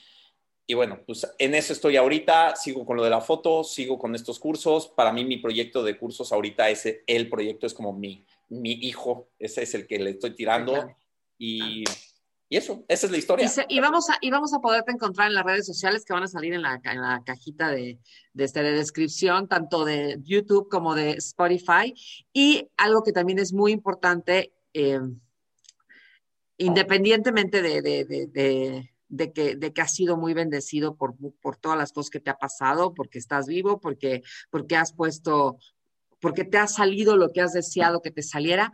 Y 0.70 0.74
bueno, 0.74 1.00
pues 1.06 1.26
en 1.40 1.56
eso 1.56 1.72
estoy 1.72 1.96
ahorita, 1.96 2.58
sigo 2.58 2.86
con 2.86 2.98
lo 2.98 3.04
de 3.06 3.10
la 3.10 3.22
foto, 3.22 3.64
sigo 3.64 3.98
con 3.98 4.14
estos 4.16 4.38
cursos. 4.38 4.90
Para 4.90 5.14
mí 5.14 5.24
mi 5.24 5.38
proyecto 5.38 5.82
de 5.82 5.98
cursos 5.98 6.34
ahorita 6.34 6.70
es 6.70 7.04
el 7.08 7.30
proyecto, 7.30 7.66
es 7.66 7.74
como 7.74 7.94
mi, 7.94 8.26
mi 8.50 8.74
hijo, 8.74 9.30
ese 9.40 9.64
es 9.64 9.74
el 9.76 9.88
que 9.88 9.98
le 9.98 10.10
estoy 10.10 10.36
tirando. 10.36 10.94
Y, 11.38 11.86
y, 12.50 12.58
eso, 12.58 12.84
esa 12.90 13.06
es 13.06 13.12
la 13.14 13.18
historia. 13.18 13.50
Y, 13.70 13.80
vamos 13.80 14.10
a, 14.10 14.18
y 14.20 14.30
vamos 14.30 14.54
a 14.54 14.60
poderte 14.60 14.92
encontrar 14.92 15.30
en 15.30 15.36
las 15.36 15.46
redes 15.46 15.66
sociales 15.66 16.04
que 16.04 16.12
van 16.12 16.24
a 16.24 16.28
salir 16.28 16.54
en 16.54 16.62
la, 16.62 16.82
en 16.84 17.02
la 17.02 17.24
cajita 17.26 17.72
de, 17.72 17.98
de, 18.34 18.44
este, 18.44 18.62
de 18.62 18.74
descripción, 18.74 19.48
tanto 19.48 19.86
de 19.86 20.20
YouTube 20.22 20.68
como 20.70 20.96
de 20.96 21.12
Spotify. 21.12 21.94
Y 22.34 22.68
algo 22.76 23.04
que 23.04 23.14
también 23.14 23.40
es 23.40 23.54
muy 23.54 23.72
importante, 23.72 24.52
eh, 24.74 25.00
independientemente 26.58 27.62
de, 27.62 27.82
de 27.82 28.92
de 29.10 29.32
que, 29.32 29.56
de 29.56 29.74
que 29.74 29.82
has 29.82 29.94
sido 29.94 30.18
muy 30.18 30.34
bendecido 30.34 30.96
por, 30.96 31.16
por 31.42 31.58
todas 31.58 31.78
las 31.78 31.92
cosas 31.92 32.10
que 32.10 32.20
te 32.20 32.30
ha 32.30 32.38
pasado, 32.38 32.94
porque 32.94 33.20
estás 33.20 33.48
vivo, 33.48 33.80
porque, 33.80 34.22
porque 34.50 34.76
has 34.76 34.94
puesto, 34.94 35.58
porque 36.20 36.44
te 36.44 36.58
ha 36.58 36.68
salido 36.68 37.16
lo 37.16 37.32
que 37.32 37.42
has 37.42 37.54
deseado 37.54 38.02
que 38.02 38.12
te 38.12 38.24
saliera. 38.24 38.72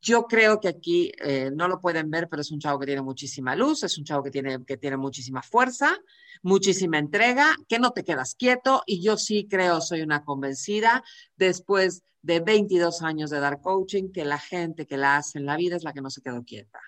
Yo 0.00 0.24
creo 0.24 0.60
que 0.60 0.68
aquí 0.68 1.12
eh, 1.22 1.50
no 1.54 1.66
lo 1.66 1.80
pueden 1.80 2.10
ver, 2.10 2.28
pero 2.28 2.42
es 2.42 2.50
un 2.50 2.60
chavo 2.60 2.78
que 2.78 2.86
tiene 2.86 3.00
muchísima 3.00 3.56
luz, 3.56 3.84
es 3.84 3.96
un 3.96 4.04
chavo 4.04 4.22
que 4.22 4.30
tiene, 4.30 4.62
que 4.64 4.76
tiene 4.76 4.98
muchísima 4.98 5.42
fuerza, 5.42 5.96
muchísima 6.42 6.98
entrega, 6.98 7.56
que 7.68 7.78
no 7.78 7.92
te 7.92 8.04
quedas 8.04 8.34
quieto 8.34 8.82
y 8.86 9.02
yo 9.02 9.16
sí 9.16 9.46
creo, 9.48 9.80
soy 9.80 10.02
una 10.02 10.22
convencida, 10.22 11.02
después 11.36 12.02
de 12.20 12.40
22 12.40 13.02
años 13.02 13.30
de 13.30 13.40
dar 13.40 13.62
coaching, 13.62 14.10
que 14.12 14.26
la 14.26 14.38
gente 14.38 14.86
que 14.86 14.98
la 14.98 15.16
hace 15.16 15.38
en 15.38 15.46
la 15.46 15.56
vida 15.56 15.76
es 15.76 15.84
la 15.84 15.94
que 15.94 16.02
no 16.02 16.10
se 16.10 16.20
quedó 16.20 16.42
quieta. 16.42 16.80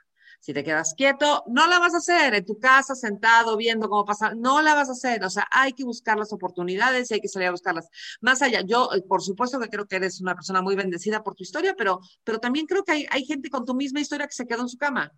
Si 0.47 0.55
te 0.55 0.62
quedas 0.62 0.94
quieto, 0.94 1.42
no 1.49 1.66
la 1.66 1.80
vas 1.80 1.94
a 1.94 1.97
hacer 1.97 2.32
en 2.32 2.44
tu 2.44 2.61
casa, 2.61 2.94
sentado, 2.94 3.57
viendo 3.57 3.88
cómo 3.88 4.05
pasa, 4.05 4.32
no 4.36 4.62
la 4.62 4.76
vas 4.76 4.88
a 4.88 4.92
hacer. 4.92 5.24
O 5.24 5.28
sea, 5.28 5.49
hay 5.51 5.72
que 5.72 5.82
buscar 5.82 6.16
las 6.16 6.32
oportunidades 6.32 7.11
y 7.11 7.14
hay 7.14 7.20
que 7.20 7.26
salir 7.26 7.49
a 7.49 7.51
buscarlas. 7.51 7.88
Más 8.20 8.42
allá, 8.42 8.61
yo, 8.61 8.88
eh, 8.94 9.03
por 9.03 9.22
supuesto 9.22 9.59
que 9.59 9.68
creo 9.68 9.86
que 9.86 9.97
eres 9.97 10.20
una 10.20 10.36
persona 10.36 10.62
muy 10.62 10.76
bendecida 10.76 11.24
por 11.24 11.34
tu 11.34 11.42
historia, 11.42 11.74
pero, 11.76 11.99
pero 12.22 12.38
también 12.38 12.66
creo 12.66 12.84
que 12.84 12.92
hay, 12.92 13.07
hay 13.11 13.24
gente 13.24 13.51
con 13.51 13.64
tu 13.64 13.74
misma 13.74 13.99
historia 13.99 14.28
que 14.28 14.34
se 14.34 14.47
quedó 14.47 14.62
en 14.62 14.68
su 14.68 14.78
cama. 14.78 15.12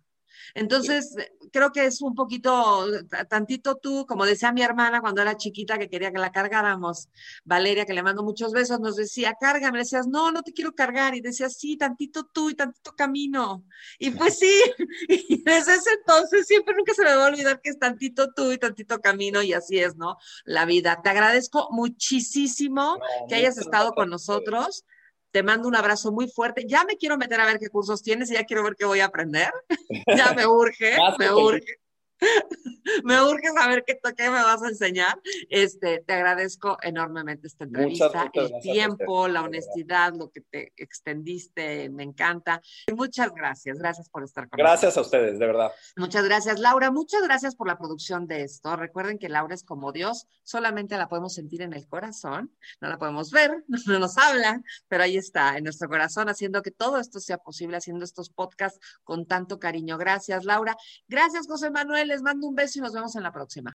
Entonces, 0.53 1.15
creo 1.51 1.71
que 1.71 1.85
es 1.85 2.01
un 2.01 2.15
poquito, 2.15 2.85
tantito 3.29 3.75
tú, 3.75 4.05
como 4.07 4.25
decía 4.25 4.51
mi 4.51 4.61
hermana 4.61 5.01
cuando 5.01 5.21
era 5.21 5.37
chiquita 5.37 5.77
que 5.77 5.89
quería 5.89 6.11
que 6.11 6.19
la 6.19 6.31
cargáramos, 6.31 7.09
Valeria, 7.43 7.85
que 7.85 7.93
le 7.93 8.03
mando 8.03 8.23
muchos 8.23 8.51
besos, 8.51 8.79
nos 8.79 8.95
decía, 8.95 9.35
cárgame, 9.39 9.77
le 9.77 9.83
decías, 9.83 10.07
no, 10.07 10.31
no 10.31 10.43
te 10.43 10.53
quiero 10.53 10.73
cargar, 10.73 11.15
y 11.15 11.21
decías, 11.21 11.57
sí, 11.57 11.77
tantito 11.77 12.25
tú 12.25 12.49
y 12.49 12.55
tantito 12.55 12.95
camino. 12.95 13.63
Y 13.97 14.11
pues 14.11 14.39
sí, 14.39 14.53
y 15.07 15.43
desde 15.43 15.75
ese 15.75 15.91
entonces 15.91 16.47
siempre 16.47 16.75
nunca 16.75 16.93
se 16.93 17.03
me 17.03 17.15
va 17.15 17.25
a 17.25 17.29
olvidar 17.29 17.61
que 17.61 17.69
es 17.69 17.79
tantito 17.79 18.31
tú 18.33 18.51
y 18.51 18.57
tantito 18.57 18.99
camino, 18.99 19.41
y 19.41 19.53
así 19.53 19.79
es, 19.79 19.95
¿no? 19.95 20.17
La 20.45 20.65
vida. 20.65 21.01
Te 21.03 21.09
agradezco 21.09 21.69
muchísimo 21.71 22.99
que 23.27 23.35
hayas 23.35 23.57
estado 23.57 23.93
con 23.93 24.09
nosotros. 24.09 24.85
Te 25.31 25.43
mando 25.43 25.67
un 25.67 25.75
abrazo 25.75 26.11
muy 26.11 26.27
fuerte. 26.27 26.65
Ya 26.67 26.83
me 26.85 26.97
quiero 26.97 27.17
meter 27.17 27.39
a 27.39 27.45
ver 27.45 27.59
qué 27.59 27.69
cursos 27.69 28.01
tienes 28.01 28.31
y 28.31 28.33
ya 28.33 28.43
quiero 28.45 28.63
ver 28.63 28.75
qué 28.75 28.85
voy 28.85 28.99
a 28.99 29.05
aprender. 29.05 29.51
ya 30.15 30.33
me 30.33 30.45
urge, 30.47 30.97
me 31.17 31.31
urge. 31.31 31.79
me 33.03 33.21
urge 33.21 33.49
saber 33.53 33.83
qué, 33.85 33.99
qué 34.15 34.23
me 34.29 34.43
vas 34.43 34.61
a 34.61 34.69
enseñar. 34.69 35.19
Este, 35.49 36.03
te 36.05 36.13
agradezco 36.13 36.77
enormemente 36.81 37.47
esta 37.47 37.65
entrevista, 37.65 38.31
el 38.33 38.51
tiempo, 38.61 39.27
la 39.27 39.43
honestidad, 39.43 40.13
lo 40.15 40.29
que 40.29 40.41
te 40.41 40.73
extendiste, 40.77 41.89
me 41.89 42.03
encanta. 42.03 42.61
Muchas 42.95 43.31
gracias, 43.33 43.77
gracias 43.77 44.09
por 44.09 44.23
estar 44.23 44.49
con 44.49 44.57
nosotros. 44.57 44.81
Gracias 44.81 44.97
a 44.97 45.01
ustedes, 45.01 45.39
de 45.39 45.45
verdad. 45.45 45.71
Muchas 45.95 46.23
gracias, 46.23 46.59
Laura. 46.59 46.91
Muchas 46.91 47.21
gracias 47.23 47.55
por 47.55 47.67
la 47.67 47.77
producción 47.77 48.27
de 48.27 48.43
esto. 48.43 48.75
Recuerden 48.75 49.17
que 49.17 49.29
Laura 49.29 49.55
es 49.55 49.63
como 49.63 49.91
Dios, 49.91 50.27
solamente 50.43 50.97
la 50.97 51.07
podemos 51.07 51.33
sentir 51.33 51.61
en 51.61 51.73
el 51.73 51.87
corazón, 51.87 52.51
no 52.81 52.89
la 52.89 52.97
podemos 52.97 53.31
ver, 53.31 53.63
no 53.87 53.99
nos 53.99 54.17
habla, 54.17 54.61
pero 54.87 55.03
ahí 55.03 55.17
está, 55.17 55.57
en 55.57 55.63
nuestro 55.63 55.87
corazón, 55.87 56.29
haciendo 56.29 56.61
que 56.61 56.71
todo 56.71 56.97
esto 56.97 57.19
sea 57.19 57.37
posible, 57.37 57.77
haciendo 57.77 58.05
estos 58.05 58.29
podcasts 58.29 58.79
con 59.03 59.25
tanto 59.25 59.59
cariño. 59.59 59.97
Gracias, 59.97 60.45
Laura. 60.45 60.75
Gracias, 61.07 61.47
José 61.47 61.69
Manuel 61.69 62.08
les 62.09 62.21
mando 62.21 62.47
un 62.47 62.55
beso 62.55 62.79
y 62.79 62.81
nos 62.81 62.93
vemos 62.93 63.15
en 63.15 63.23
la 63.23 63.31
próxima. 63.31 63.73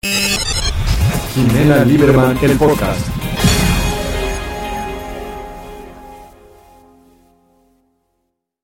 Jimena 1.34 1.86
Lieberman, 1.86 2.38
el 2.42 2.58
podcast. 2.58 3.23